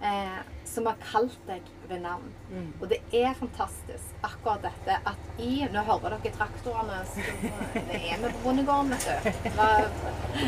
eh, 0.02 0.38
som 0.64 0.86
har 0.86 0.96
kalt 1.00 1.38
deg 1.48 1.62
ved 1.88 2.00
navn. 2.04 2.32
Og 2.80 2.88
det 2.88 2.98
er 3.12 3.34
fantastisk, 3.34 4.14
akkurat 4.22 4.62
dette, 4.62 4.98
at 5.06 5.16
i 5.40 5.66
Nå 5.72 5.82
hører 5.82 6.18
dere 6.20 6.32
traktorene 6.36 7.04
som- 7.06 7.48
Det 7.74 8.00
er 8.12 8.16
vi 8.16 8.28
på 8.32 8.42
bondegården, 8.44 8.90
vet 8.90 9.04
du. 9.24 9.30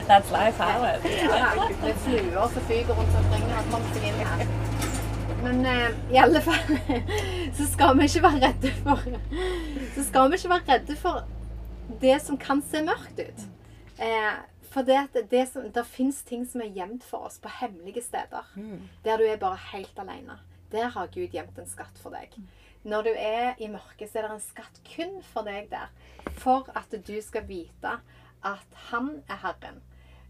That's 0.08 0.30
life, 0.30 0.56
Howard. 0.62 1.04
ja, 1.04 1.54
med 1.82 1.94
fluer 2.04 2.48
som 2.52 2.62
fyker 2.62 2.94
rundt 2.94 3.16
omkring 3.16 3.44
og 3.52 3.70
kommer 3.72 3.94
seg 3.94 4.04
inn 4.04 4.14
her. 4.26 4.69
Men 5.42 5.66
eh, 5.66 5.90
i 6.12 6.18
alle 6.18 6.40
fall 6.40 6.78
så 7.56 7.66
skal 7.72 7.96
vi 7.98 8.08
ikke 8.08 8.22
være 8.26 8.40
redde 8.44 8.72
for 8.84 9.04
Så 9.94 10.04
skal 10.04 10.28
vi 10.28 10.36
ikke 10.36 10.52
være 10.52 10.74
redde 10.74 10.96
for 11.00 11.22
det 12.00 12.18
som 12.22 12.38
kan 12.38 12.60
se 12.62 12.82
mørkt 12.84 13.18
ut. 13.18 13.44
Eh, 13.98 14.34
for 14.70 14.86
det, 14.86 15.24
det, 15.30 15.46
som, 15.50 15.64
det 15.72 15.84
fins 15.88 16.20
ting 16.28 16.44
som 16.46 16.62
er 16.62 16.70
gjemt 16.76 17.02
for 17.04 17.26
oss 17.26 17.40
på 17.42 17.50
hemmelige 17.60 18.04
steder. 18.04 18.46
Der 19.04 19.18
du 19.18 19.24
er 19.26 19.40
bare 19.40 19.58
helt 19.72 19.98
alene. 19.98 20.38
Der 20.70 20.92
har 20.94 21.10
Gud 21.10 21.34
gjemt 21.34 21.58
en 21.58 21.66
skatt 21.66 21.98
for 21.98 22.14
deg. 22.14 22.36
Når 22.86 23.08
du 23.08 23.10
er 23.16 23.58
i 23.58 23.68
mørket, 23.68 24.08
så 24.08 24.20
er 24.20 24.28
det 24.28 24.36
en 24.36 24.44
skatt 24.44 24.78
kun 24.86 25.18
for 25.32 25.48
deg 25.48 25.72
der. 25.72 25.90
For 26.38 26.70
at 26.78 26.94
du 26.94 27.16
skal 27.24 27.48
vite 27.48 27.96
at 28.46 28.78
han 28.92 29.16
er 29.28 29.42
Herren. 29.42 29.82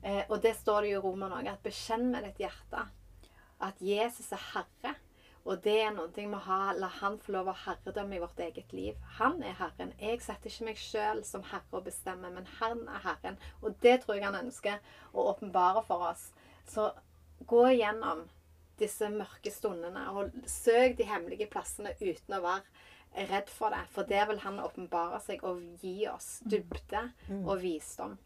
Eh, 0.03 0.25
og 0.31 0.41
det 0.43 0.57
står 0.57 0.87
det 0.87 0.95
jo 0.95 1.03
i 1.03 1.05
Roman 1.05 1.37
òg, 1.37 1.51
at 1.53 1.63
bekjenn 1.67 2.09
med 2.15 2.25
ditt 2.25 2.47
hjerte 2.47 2.87
at 3.61 3.81
Jesus 3.85 4.33
er 4.33 4.43
Herre. 4.55 4.97
Og 5.49 5.63
det 5.65 5.77
er 5.81 5.93
noe 5.97 6.11
vi 6.13 6.27
har, 6.29 6.75
la 6.77 6.91
han 7.01 7.17
få 7.19 7.33
lov 7.33 7.49
å 7.49 7.55
ha 7.57 7.73
herredømme 7.73 8.19
i 8.19 8.21
vårt 8.21 8.41
eget 8.45 8.75
liv. 8.77 8.99
Han 9.17 9.41
er 9.43 9.57
Herren. 9.57 9.95
Jeg 9.99 10.21
setter 10.21 10.53
ikke 10.53 10.67
meg 10.69 10.81
sjøl 10.81 11.23
som 11.25 11.47
herre 11.49 11.79
og 11.79 11.87
bestemmer, 11.89 12.33
men 12.35 12.49
han 12.59 12.85
er 12.89 13.01
Herren. 13.07 13.39
Og 13.63 13.79
det 13.81 14.03
tror 14.03 14.19
jeg 14.19 14.27
han 14.29 14.37
ønsker 14.43 14.77
å 15.15 15.31
åpenbare 15.33 15.83
for 15.89 16.11
oss. 16.11 16.29
Så 16.69 16.91
gå 17.49 17.65
igjennom 17.73 18.27
disse 18.81 19.09
mørke 19.13 19.53
stundene 19.53 20.07
og 20.13 20.37
søk 20.49 20.97
de 21.01 21.09
hemmelige 21.09 21.49
plassene 21.53 21.97
uten 22.01 22.37
å 22.37 22.45
være 22.45 23.27
redd 23.33 23.51
for 23.53 23.73
det. 23.75 23.83
For 23.97 24.09
det 24.09 24.23
vil 24.29 24.45
han 24.45 24.61
åpenbare 24.63 25.21
seg 25.25 25.45
og 25.49 25.65
gi 25.83 26.05
oss 26.13 26.39
dybde 26.45 27.07
og 27.43 27.57
visdom. 27.65 28.19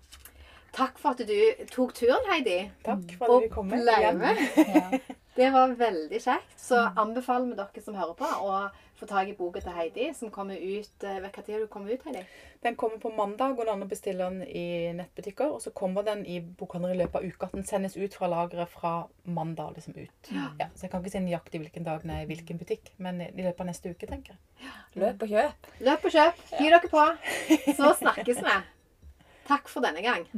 Takk 0.75 0.99
for 0.99 1.15
at 1.15 1.23
du 1.29 1.67
tok 1.71 1.95
turen, 1.95 2.25
Heidi. 2.27 2.65
Takk 2.83 3.13
for 3.21 3.37
at 3.37 3.45
vi 3.45 3.51
kom 3.55 3.71
Og 3.71 3.85
ble 3.87 4.15
med. 4.19 5.13
Det 5.35 5.51
var 5.51 5.69
veldig 5.75 6.21
kjekt. 6.23 6.59
Så 6.61 6.79
anbefaler 6.79 7.51
vi 7.51 7.57
dere 7.59 7.83
som 7.83 7.97
hører 7.99 8.15
på, 8.19 8.29
å 8.47 8.59
få 8.95 9.09
tak 9.11 9.29
i 9.29 9.35
boka 9.35 9.59
til 9.61 9.75
Heidi, 9.75 10.07
som 10.15 10.31
kommer 10.31 10.55
ut 10.55 11.03
Hva 11.03 11.43
tid 11.43 11.65
kommer 11.73 11.91
ut, 11.91 12.05
Heidi? 12.07 12.23
Den 12.63 12.77
kommer 12.79 13.01
på 13.03 13.11
mandag, 13.13 13.57
går 13.59 13.67
det 13.67 13.73
an 13.75 13.83
å 13.85 13.89
bestille 13.91 14.29
den 14.31 14.47
i 14.47 14.93
nettbutikker. 14.97 15.51
Og 15.57 15.61
så 15.65 15.75
kommer 15.75 16.07
den 16.07 16.23
i 16.31 16.39
bokhandler 16.41 16.95
i 16.95 17.01
løpet 17.03 17.19
av 17.19 17.27
uka. 17.27 17.51
Den 17.53 17.67
sendes 17.69 17.99
ut 17.99 18.15
fra 18.15 18.31
lageret 18.31 18.71
fra 18.71 18.95
mandag 19.27 19.75
liksom 19.75 19.99
ut. 19.99 20.31
Ja, 20.31 20.71
så 20.71 20.87
jeg 20.87 20.95
kan 20.95 21.03
ikke 21.03 21.17
si 21.17 21.25
nøyaktig 21.27 21.65
hvilken 21.65 21.89
dag 21.91 22.07
den 22.07 22.15
er 22.15 22.23
i 22.23 22.31
hvilken 22.31 22.63
butikk, 22.63 22.95
men 23.03 23.21
i 23.27 23.31
løpet 23.43 23.67
av 23.67 23.73
neste 23.73 23.91
uke, 23.91 24.09
tenker 24.09 24.37
jeg. 24.37 24.71
Løp 25.03 25.27
og 25.27 25.35
kjøp. 25.35 25.71
Løp 25.91 26.09
og 26.09 26.17
kjøp. 26.17 26.43
Gi 26.55 26.71
dere 26.71 26.95
på. 26.95 27.07
Så 27.75 27.95
snakkes 28.05 28.45
vi. 28.47 28.59
Takk 29.51 29.69
for 29.69 29.85
denne 29.85 30.07
gang. 30.07 30.29